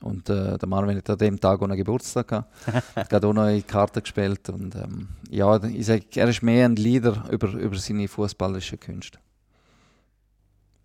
[0.00, 2.66] Und äh, der Marvin hat an dem Tag auch noch Geburtstag gehabt.
[2.96, 4.48] hat gerade auch noch in Karten gespielt.
[4.48, 9.18] Und ähm, ja, ich sage, er ist mehr ein Leader über, über seine fußballerischen Künste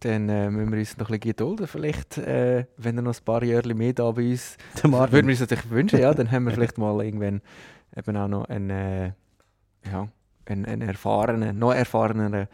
[0.04, 1.68] dann äh, müssen wir uns noch ein bisschen gedulden.
[1.68, 5.40] Vielleicht, äh, wenn er noch ein paar Jahre mehr da bei uns, würden wir uns
[5.40, 7.42] natürlich wünschen, ja, dann haben wir vielleicht mal irgendwann
[7.96, 9.12] eben auch noch einen, äh,
[9.92, 10.08] ja,
[10.46, 12.48] einen, einen erfahrenen, noch erfahrenen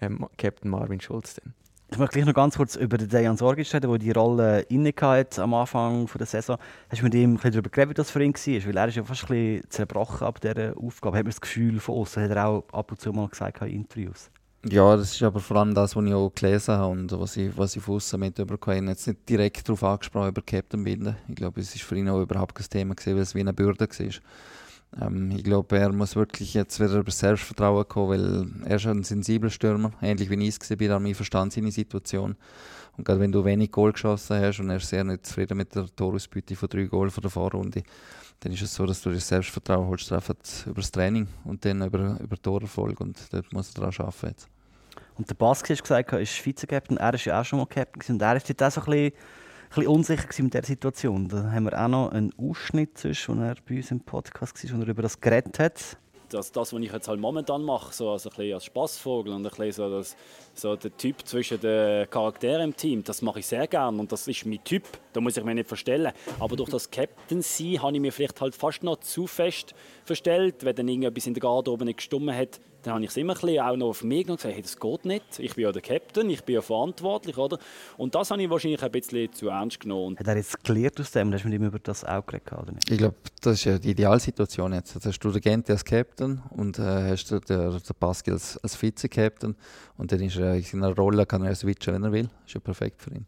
[0.00, 1.34] ähm, Captain Marvin Schulz.
[1.34, 1.54] Dann.
[1.90, 4.92] Ich möchte gleich noch ganz kurz über den Dejan Sorgic reden, der die Rolle inne
[5.00, 6.56] hatte am Anfang der Saison.
[6.88, 8.66] Hast du mit ihm ein bisschen darüber geredet, wie das für ihn war?
[8.66, 11.18] Weil er ist ja fast ein bisschen zerbrochen ab dieser Aufgabe.
[11.18, 13.68] Hat man das Gefühl von außen, hat er auch ab und zu mal gesagt in
[13.68, 14.30] Interviews.
[14.66, 17.54] Ja, das ist aber vor allem das, was ich auch gelesen habe und was ich,
[17.56, 18.86] was ich von außen mitbekommen habe.
[18.86, 21.16] Jetzt nicht direkt darauf angesprochen, über Captain binden.
[21.28, 23.52] Ich glaube, es ist für ihn auch überhaupt kein Thema gewesen, weil es wie eine
[23.52, 25.06] Bürde war.
[25.06, 29.02] Ähm, ich glaube, er muss wirklich jetzt wieder über Selbstvertrauen kommen, weil er ist ein
[29.02, 32.34] sensibler Stürmer, ähnlich wie ich es war, aber ich verstand seine Situation.
[32.96, 35.74] Und gerade wenn du wenig Goal geschossen hast und er ist sehr nicht zufrieden mit
[35.74, 37.82] der Torausbeute von drei Goal der Vorrunde,
[38.40, 41.82] dann ist es so, dass du das Selbstvertrauen holst, einfach über das Training und dann
[41.82, 44.53] über, über Torerfolg und dort muss er daran arbeiten jetzt.
[45.16, 48.16] Und der Baski hast gesagt, er ist Vize-Captain, er ist ja auch schon mal Captain
[48.16, 49.12] und er jetzt auch so ein bisschen, ein
[49.68, 51.28] bisschen unsicher mit dieser Situation.
[51.28, 54.82] Da haben wir auch noch einen Ausschnitt, wo er bei uns im Podcast war, wo
[54.82, 55.96] er über das geredet hat
[56.34, 59.46] das, das, was ich jetzt halt momentan mache, so also ein bisschen als Spaßvogel und
[59.46, 60.16] ein bisschen so, das,
[60.54, 64.26] so der Typ zwischen den Charakteren im Team, das mache ich sehr gerne und das
[64.26, 64.82] ist mein Typ,
[65.12, 66.12] da muss ich mich nicht verstellen.
[66.40, 69.74] Aber durch das Captain sein habe ich mir vielleicht halt fast noch zu fest
[70.04, 73.34] verstellt, wenn dann irgendetwas in der Garderobe nicht gestummen hat, dann habe ich es immer
[73.34, 75.64] ein bisschen auch noch auf mich genommen und gesagt, hey, das geht nicht, ich bin
[75.64, 77.58] ja der Captain, ich bin ja verantwortlich, oder?
[77.96, 80.16] Und das habe ich wahrscheinlich ein bisschen zu ernst genommen.
[80.18, 82.72] Hat er jetzt gelernt aus dem, hast du mit ihm über das auch geredet, oder
[82.72, 82.90] nicht?
[82.90, 84.94] Ich glaube, das ist ja die Idealsituation jetzt.
[84.94, 88.58] Jetzt hast du den Gente als Captain und äh, hast du den, den Pascal als,
[88.58, 89.56] als Vize-Captain
[89.96, 92.24] und dann ist er in seiner Rolle, kann er switchen, wenn er will.
[92.24, 93.26] Das ist ja perfekt für ihn.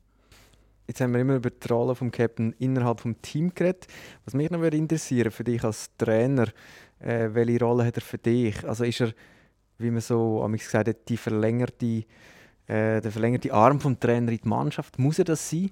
[0.87, 3.89] Jetzt haben wir immer über die Rolle des Captain innerhalb des Teams geredet.
[4.25, 6.47] Was mich noch interessieren für dich als Trainer,
[7.01, 8.65] äh, welche Rolle hat er für dich?
[8.65, 9.13] Also ist er
[9.79, 12.05] wie man so am gesagt hat, die verlängerte,
[12.67, 14.99] äh, der verlängerte Arm vom Trainer in die Mannschaft.
[14.99, 15.71] Muss er das sein?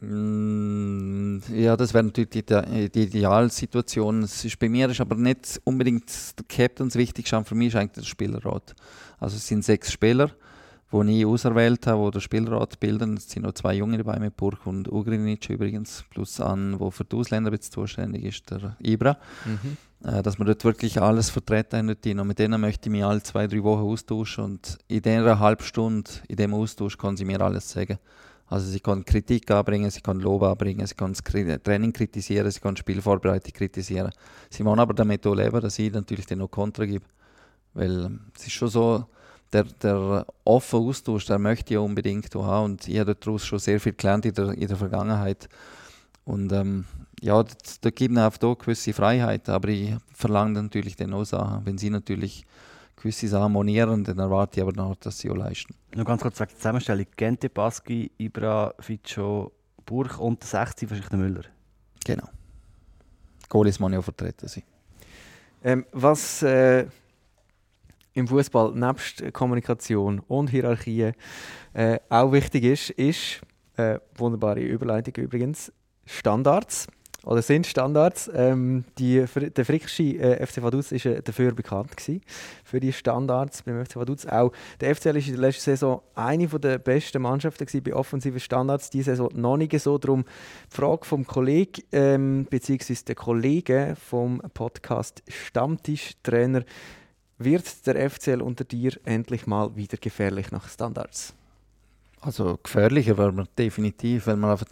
[0.00, 4.22] Mm, ja, das wäre natürlich die, die Idealsituation.
[4.22, 7.44] Es ist bei mir ist aber nicht unbedingt der Captain das Wichtigste.
[7.44, 8.74] Für mich ist eigentlich der Spielerrat.
[9.18, 10.30] Also es sind sechs Spieler,
[10.92, 13.16] die ich auserwählt habe, die den Spielrat bilden.
[13.16, 17.04] Es sind noch zwei Junge dabei mit Burg und Ugrinic übrigens, plus an, der für
[17.04, 19.16] die Ausländer jetzt zuständig ist, der Ibra.
[19.44, 19.76] Mhm.
[20.02, 22.18] Äh, dass wir dort wirklich alles vertreten haben.
[22.18, 24.44] Und mit denen möchte ich mich alle zwei, drei Wochen austauschen.
[24.44, 27.98] Und in dieser halben Stunde, in dem Austausch, kann sie mir alles sagen.
[28.46, 32.58] Also sie kann Kritik anbringen, sie kann Lob anbringen, sie kann das Training kritisieren, sie
[32.58, 34.10] kann Spielvorbereitung kritisieren.
[34.48, 37.04] Sie wollen aber damit auch leben, dass ich natürlich dann noch Kontra gebe.
[37.74, 39.04] Weil ähm, es ist schon so,
[39.52, 42.64] der, der offene Austausch, der möchte ich unbedingt haben.
[42.64, 45.48] Und ich habe daraus schon sehr viel gelernt in der, in der Vergangenheit.
[46.24, 46.84] Und ähm,
[47.20, 47.42] ja,
[47.80, 51.66] da gibt mir einfach gewisse Freiheit, aber ich verlange natürlich den auch Sachen.
[51.66, 52.44] Wenn sie natürlich
[52.96, 55.74] gewisse Sachen monieren, dann erwarte ich aber noch, dass sie auch leisten.
[55.94, 57.06] Noch ganz kurz der Zusammenstellung.
[57.16, 59.52] Gente, Baski, Ibra, Fico,
[59.84, 61.44] Burg und der 60 wahrscheinlich Müller.
[62.04, 62.28] Genau.
[63.48, 64.62] Goalies muss ja auch vertreten sein.
[65.62, 66.86] Ähm, was äh,
[68.14, 71.12] im Fußball nebst Kommunikation und Hierarchie
[71.72, 73.40] äh, auch wichtig ist, ist
[73.76, 75.72] äh, wunderbare Überleitung übrigens
[76.06, 76.88] Standards
[77.24, 78.30] oder sind Standards.
[78.34, 82.22] Ähm, die, der Frickische äh, FC Vaduz war äh, dafür bekannt gewesen,
[82.64, 84.26] für die Standards beim FC Vaduz.
[84.26, 88.40] Auch der FCL war in der letzten Saison eine der besten Mannschaften gewesen bei offensiven
[88.40, 88.90] Standards.
[88.90, 89.98] Diese Saison noch nicht so.
[89.98, 92.96] Darum die Frage vom Kollegen ähm, bzw.
[93.06, 96.64] der Kollege vom Podcast Stammtischtrainer.
[97.42, 101.32] Wird der FCL unter dir endlich mal wieder gefährlich nach Standards?
[102.20, 104.66] Also gefährlicher war man definitiv, weil man einfach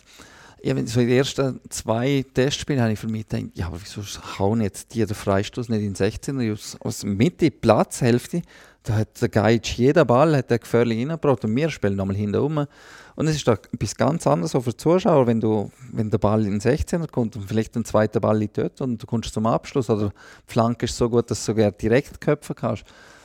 [0.63, 3.81] ja, wenn so in den ersten zwei Testspielen habe ich für mich gedacht, ja, aber
[3.81, 4.03] wieso
[4.39, 8.43] hauen jetzt die den Freistoß nicht in 16 aus, aus Mitte, Platzhälfte,
[8.83, 12.37] da hat der Geitsch jeder Ball hat der gefährlich reingebracht und wir spielen nochmal hinten
[12.37, 12.67] rum.
[13.17, 16.19] Und es ist da etwas ganz anderes auch für die Zuschauer, wenn, du, wenn der
[16.19, 19.47] Ball in 16er kommt und vielleicht ein zweiter Ball liegt dort und du kommst zum
[19.47, 22.85] Abschluss oder die Flanke ist so gut, dass du sogar direkt köpfen kannst.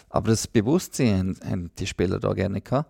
[0.09, 2.89] Aber das Bewusstsein haben die Spieler da gerne gehabt.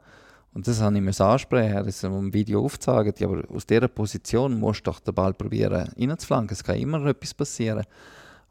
[0.54, 3.14] Und das habe ich ansprechen, das im Video aufzeigen.
[3.18, 6.54] Ja, aber aus dieser Position musst du doch den Ball probieren reinzuflanken.
[6.54, 7.86] Es kann immer etwas passieren.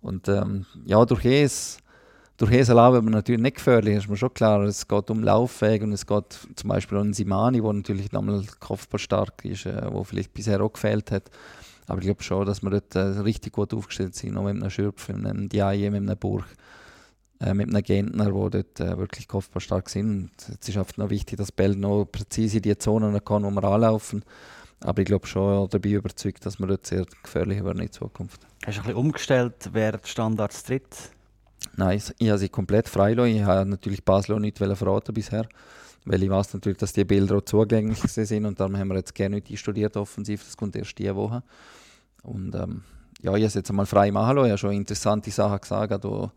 [0.00, 1.78] Und ähm, ja, durch es,
[2.36, 4.62] durch es erlauben wir natürlich nicht gefährlich, ist mir schon klar.
[4.62, 9.44] Es geht um Laufwege und es geht zum Beispiel um Simani, der natürlich nochmal kopfballstark
[9.44, 11.30] ist, äh, wo vielleicht bisher auch gefehlt hat.
[11.86, 14.70] Aber ich glaube schon, dass wir dort äh, richtig gut aufgestellt sind, auch mit einem
[14.70, 16.46] Schürpf, mit einem Diaye, mit einem Burg
[17.42, 20.30] äh, mit einem Gentner, die dort äh, wirklich kopfballstark sind.
[20.60, 23.64] Es ist einfach noch wichtig, dass Bell noch präzise in die Zonen kann, wo wir
[23.64, 24.24] anlaufen.
[24.80, 28.46] Aber ich glaube schon dabei überzeugt, dass wir dort sehr gefährlich werden in Zukunft.
[28.64, 31.10] Hast du ein bisschen umgestellt, wer die Standards tritt?
[31.76, 33.36] Nein, ich, habe sie komplett freilassen.
[33.36, 35.48] Ich habe natürlich Basel auch nicht verraten bisher,
[36.04, 39.14] weil ich weiß natürlich, dass die Bilder auch zugänglich sind und darum haben wir jetzt
[39.14, 40.44] gerne nicht studiert offensiv.
[40.44, 41.42] Das kommt erst diese Woche.
[42.22, 42.82] Und ähm,
[43.20, 44.46] ja, ich habe es jetzt einmal frei machen lassen.
[44.46, 45.92] Ich habe schon interessante Sachen gesagt.
[45.92, 46.32] Also,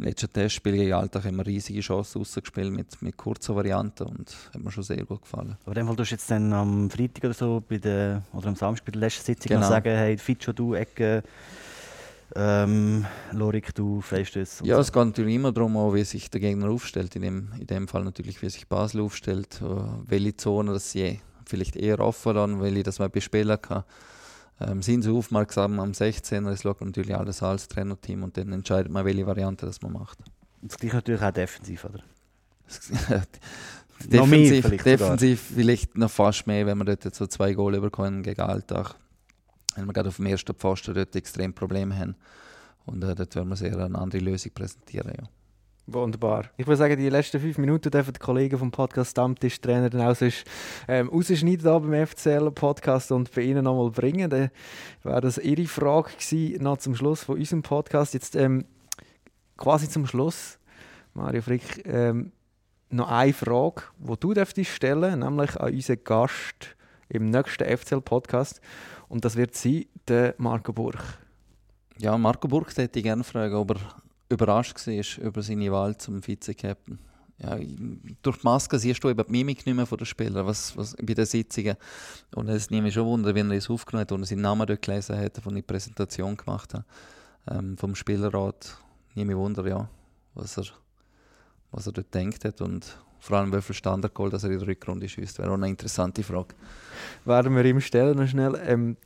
[0.00, 4.34] im letzten Testspiel gegen Alltag haben wir riesige Chancen rausgespielt mit, mit kurzen Varianten und
[4.52, 5.56] hat mir schon sehr gut gefallen.
[5.62, 8.56] Aber in dem Fall du jetzt dann am Freitag oder so bei der, oder am
[8.56, 9.60] Samstag bei der letzten Sitzung genau.
[9.60, 11.22] noch sagen, hey, Fitscho, du Ecke,
[12.34, 14.64] ähm, Lorik, du Freistöße.
[14.64, 14.80] Ja, so.
[14.80, 17.14] es geht natürlich immer darum, auch, wie sich der Gegner aufstellt.
[17.16, 19.60] In dem, in dem Fall natürlich, wie sich Basel aufstellt,
[20.06, 23.84] welche Zone das sie vielleicht eher offen lassen, welche das man bespielen kann
[24.60, 28.92] ähm, sind sie aufmerksam am 16er, es schaut natürlich alles als Trainerteam und dann entscheidet
[28.92, 30.18] man, welche Variante das man macht.
[30.62, 32.02] Das gleiche natürlich auch defensiv, oder?
[34.04, 38.22] defensiv, vielleicht, defensiv vielleicht noch fast mehr, wenn wir dort jetzt so zwei Goal bekommen
[38.22, 38.94] gegen Alltag.
[39.76, 42.16] Wenn wir gerade auf dem ersten Pfosten dort extrem Probleme haben.
[42.86, 45.12] Und äh, dort werden wir sehr eine andere Lösung präsentieren.
[45.16, 45.28] Ja.
[45.92, 46.44] Wunderbar.
[46.56, 50.02] Ich würde sagen, die letzten fünf Minuten dürfen die Kollegen vom Podcast Stammtisch Trainer dann
[50.02, 50.44] auch sonst,
[50.86, 54.30] ähm, rausschneiden da beim FCL Podcast und bei Ihnen nochmal bringen.
[54.30, 54.50] Dann
[55.02, 58.14] wäre das Ihre Frage gewesen, noch zum Schluss von unserem Podcast.
[58.14, 58.66] Jetzt ähm,
[59.56, 60.60] quasi zum Schluss,
[61.12, 62.30] Mario Frick, ähm,
[62.90, 66.76] noch eine Frage, die du dürftest stellen, nämlich an unseren Gast
[67.08, 68.60] im nächsten FCL Podcast.
[69.08, 71.02] Und das wird sein, der Marco Burg.
[71.98, 73.80] Ja, Marco Burg hätte ich gerne fragen, ob er
[74.30, 76.98] überrascht war über seine Wahl zum Vize-Captain.
[77.38, 77.58] Ja,
[78.22, 80.94] durch die Maske siehst du eben die Mimik nicht mehr von den Spielern was, was,
[80.96, 81.76] bei den Sitzungen.
[82.34, 84.82] Und es nimmt mich schon Wunder, wenn er es aufgenommen hat und seinen Namen dort
[84.82, 86.84] gelesen hat, von der Präsentation gemacht hat,
[87.50, 88.76] ähm, vom Spielerrat.
[89.14, 89.88] Nehme mich Wunder, ja,
[90.34, 90.66] was er,
[91.70, 94.68] was er dort denkt hat und vor allem, wie viel Standardgoal dass er in der
[94.68, 95.38] Rückrunde schießt.
[95.38, 96.54] Wäre auch eine interessante Frage.
[97.24, 98.60] Werden wir ihm stellen noch schnell.
[98.66, 98.96] Ähm,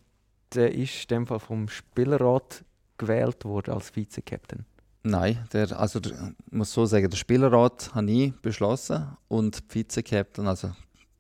[0.54, 2.64] der ist in dem Fall vom Spielerrat
[2.98, 4.64] gewählt worden als Vize-Captain.
[5.06, 10.72] Nein, der, also der, muss so sagen, der Spielerrat habe ich beschlossen und Vize-Captain, also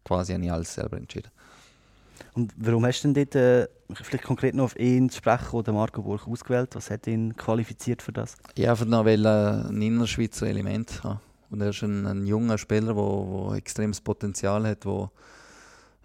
[0.04, 1.30] quasi habe ich alles selber entschieden.
[2.32, 3.68] Und warum hast du denn dort, äh,
[4.02, 6.74] vielleicht konkret noch auf ihn zu sprechen, oder Marco Burch ausgewählt?
[6.74, 8.36] Was hat ihn qualifiziert für das?
[8.56, 11.18] Ja, einfach noch, weil er ein Innerschweizer Element hat.
[11.50, 15.10] Und er ist ein, ein junger Spieler, der extremes Potenzial hat, der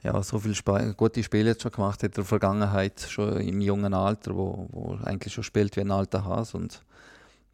[0.03, 3.61] ja, so viele Sp gute Spiele jetzt schon gemacht hat in der Vergangenheit, schon im
[3.61, 6.57] jungen Alter, wo, wo eigentlich schon spielt wie ein alter Hase.
[6.57, 6.83] Und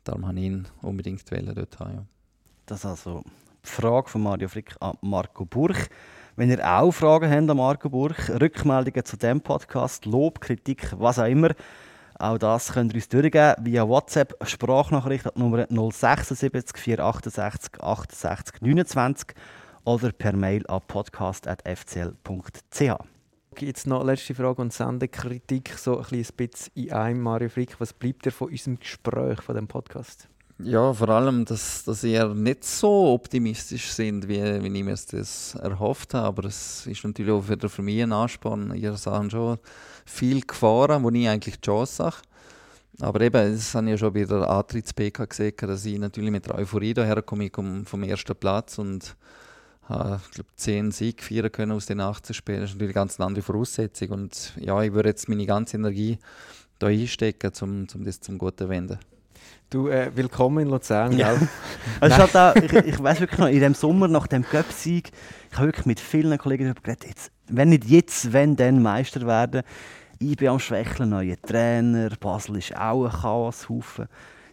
[0.06, 1.94] Darum habe ich ihn unbedingt dort haben.
[1.94, 2.06] Ja.
[2.68, 3.24] Das ist also
[3.66, 5.90] die Frage von Mario Frick an Marco Burch.
[6.36, 11.18] Wenn ihr auch Fragen habt an Marco Burch, Rückmeldungen zu diesem Podcast, Lob, Kritik, was
[11.18, 11.56] auch immer,
[12.20, 19.36] auch das könnt ihr uns durchgeben via WhatsApp, Sprachnachricht an Nummer 076 468 68 29
[19.86, 23.15] oder per Mail an podcast.fcl.ch.
[23.62, 27.22] Jetzt noch letzte Frage und Sendekritik, so ein bisschen in einem.
[27.22, 30.28] Mario Frick, was bleibt dir von unserem Gespräch, von dem Podcast?
[30.60, 35.56] Ja, vor allem, dass, dass ihr nicht so optimistisch sind, wie, wie ich mir das
[35.56, 36.28] erhofft habe.
[36.28, 38.74] Aber es ist natürlich auch wieder für mich ein Ansporn.
[38.76, 39.58] Ihr sagen schon
[40.06, 42.16] viel Gefahren, wo ich eigentlich die Chance sage.
[43.02, 46.46] Aber eben, das habe ich ja schon bei der Antritts-PK gesehen, dass ich natürlich mit
[46.46, 47.50] der Euphorie daherkomme,
[47.86, 49.16] vom ersten Platz und
[49.88, 52.62] ich glaube, zehn Siege feiern können aus den 18 Spielen.
[52.62, 54.10] Das ist natürlich eine ganz andere Voraussetzung.
[54.10, 56.18] Und ja, ich würde jetzt meine ganze Energie
[56.80, 59.00] da einstecken, um, um das zum Guten zu wenden.
[59.70, 61.36] Du, äh, willkommen in Luzern, ja.
[62.00, 65.12] also halt auch, ich, ich weiß wirklich noch, in dem Sommer nach dem Cup-Sieg,
[65.52, 69.26] ich habe wirklich mit vielen Kollegen darüber geredet, jetzt, wenn nicht jetzt, wenn dann Meister
[69.26, 69.64] werden.
[70.20, 74.08] Ich bin am Schwächeln, neuer Trainer, Basel ist auch ein Chaoshaufen.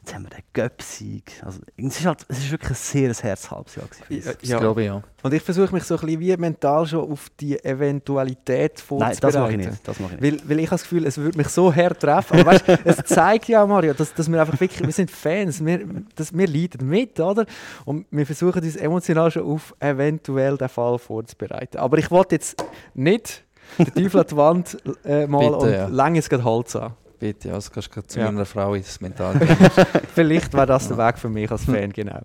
[0.05, 1.33] Jetzt haben wir den Göpsieg.
[1.45, 3.87] Also, es, ist halt, es ist wirklich ein sehr herzhalbes Jahr.
[4.09, 4.59] Ja, das ja.
[4.59, 5.01] glaube ich, ja.
[5.23, 9.19] Und ich versuche mich so ein bisschen wie mental schon auf die Eventualität vorzubereiten.
[9.23, 9.89] Nein, das mache ich nicht.
[9.89, 10.43] Das mache ich nicht.
[10.43, 12.41] Weil, weil ich habe das Gefühl, es würde mich so hart treffen.
[12.41, 15.87] Aber weißt, es zeigt ja, Mario, dass, dass wir einfach wirklich, wir sind Fans, wir,
[16.17, 17.47] dass wir leiden mit, oder?
[17.85, 21.79] Und wir versuchen uns emotional schon auf eventuell den Fall vorzubereiten.
[21.79, 22.65] Aber ich wollte jetzt
[22.95, 23.45] nicht
[23.79, 25.87] den Teufel an die Wand äh, malen Bitte, und ja.
[25.87, 26.95] lange es Holz an.
[27.23, 28.33] Bitte, ja, das kannst du zu ja.
[28.33, 29.39] meiner Frau ins Mental
[30.15, 32.19] Vielleicht wäre das der Weg für mich als Fan, genau.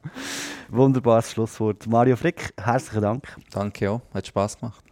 [0.70, 1.86] Wunderbares Schlusswort.
[1.86, 3.28] Mario Frick, herzlichen Dank.
[3.52, 4.02] Danke, ja.
[4.12, 4.84] Hat Spass gemacht.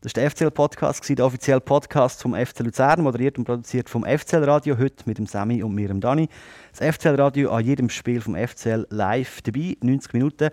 [0.00, 4.78] Das war der FCL-Podcast, der offizielle Podcast vom FC Luzern, moderiert und produziert vom FCL-Radio,
[4.78, 6.30] heute mit dem Sammy und mir, dem Dani.
[6.74, 10.48] Das FCL-Radio an jedem Spiel vom FCL live dabei, 90 Minuten.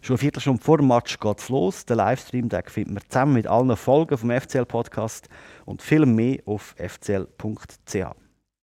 [0.00, 1.86] Schon eine Viertelstunde vor dem Match geht es los.
[1.86, 5.28] Den Livestream den finden wir zusammen mit allen Folgen vom FCL-Podcast
[5.64, 8.27] und viel mehr auf fcl.ch.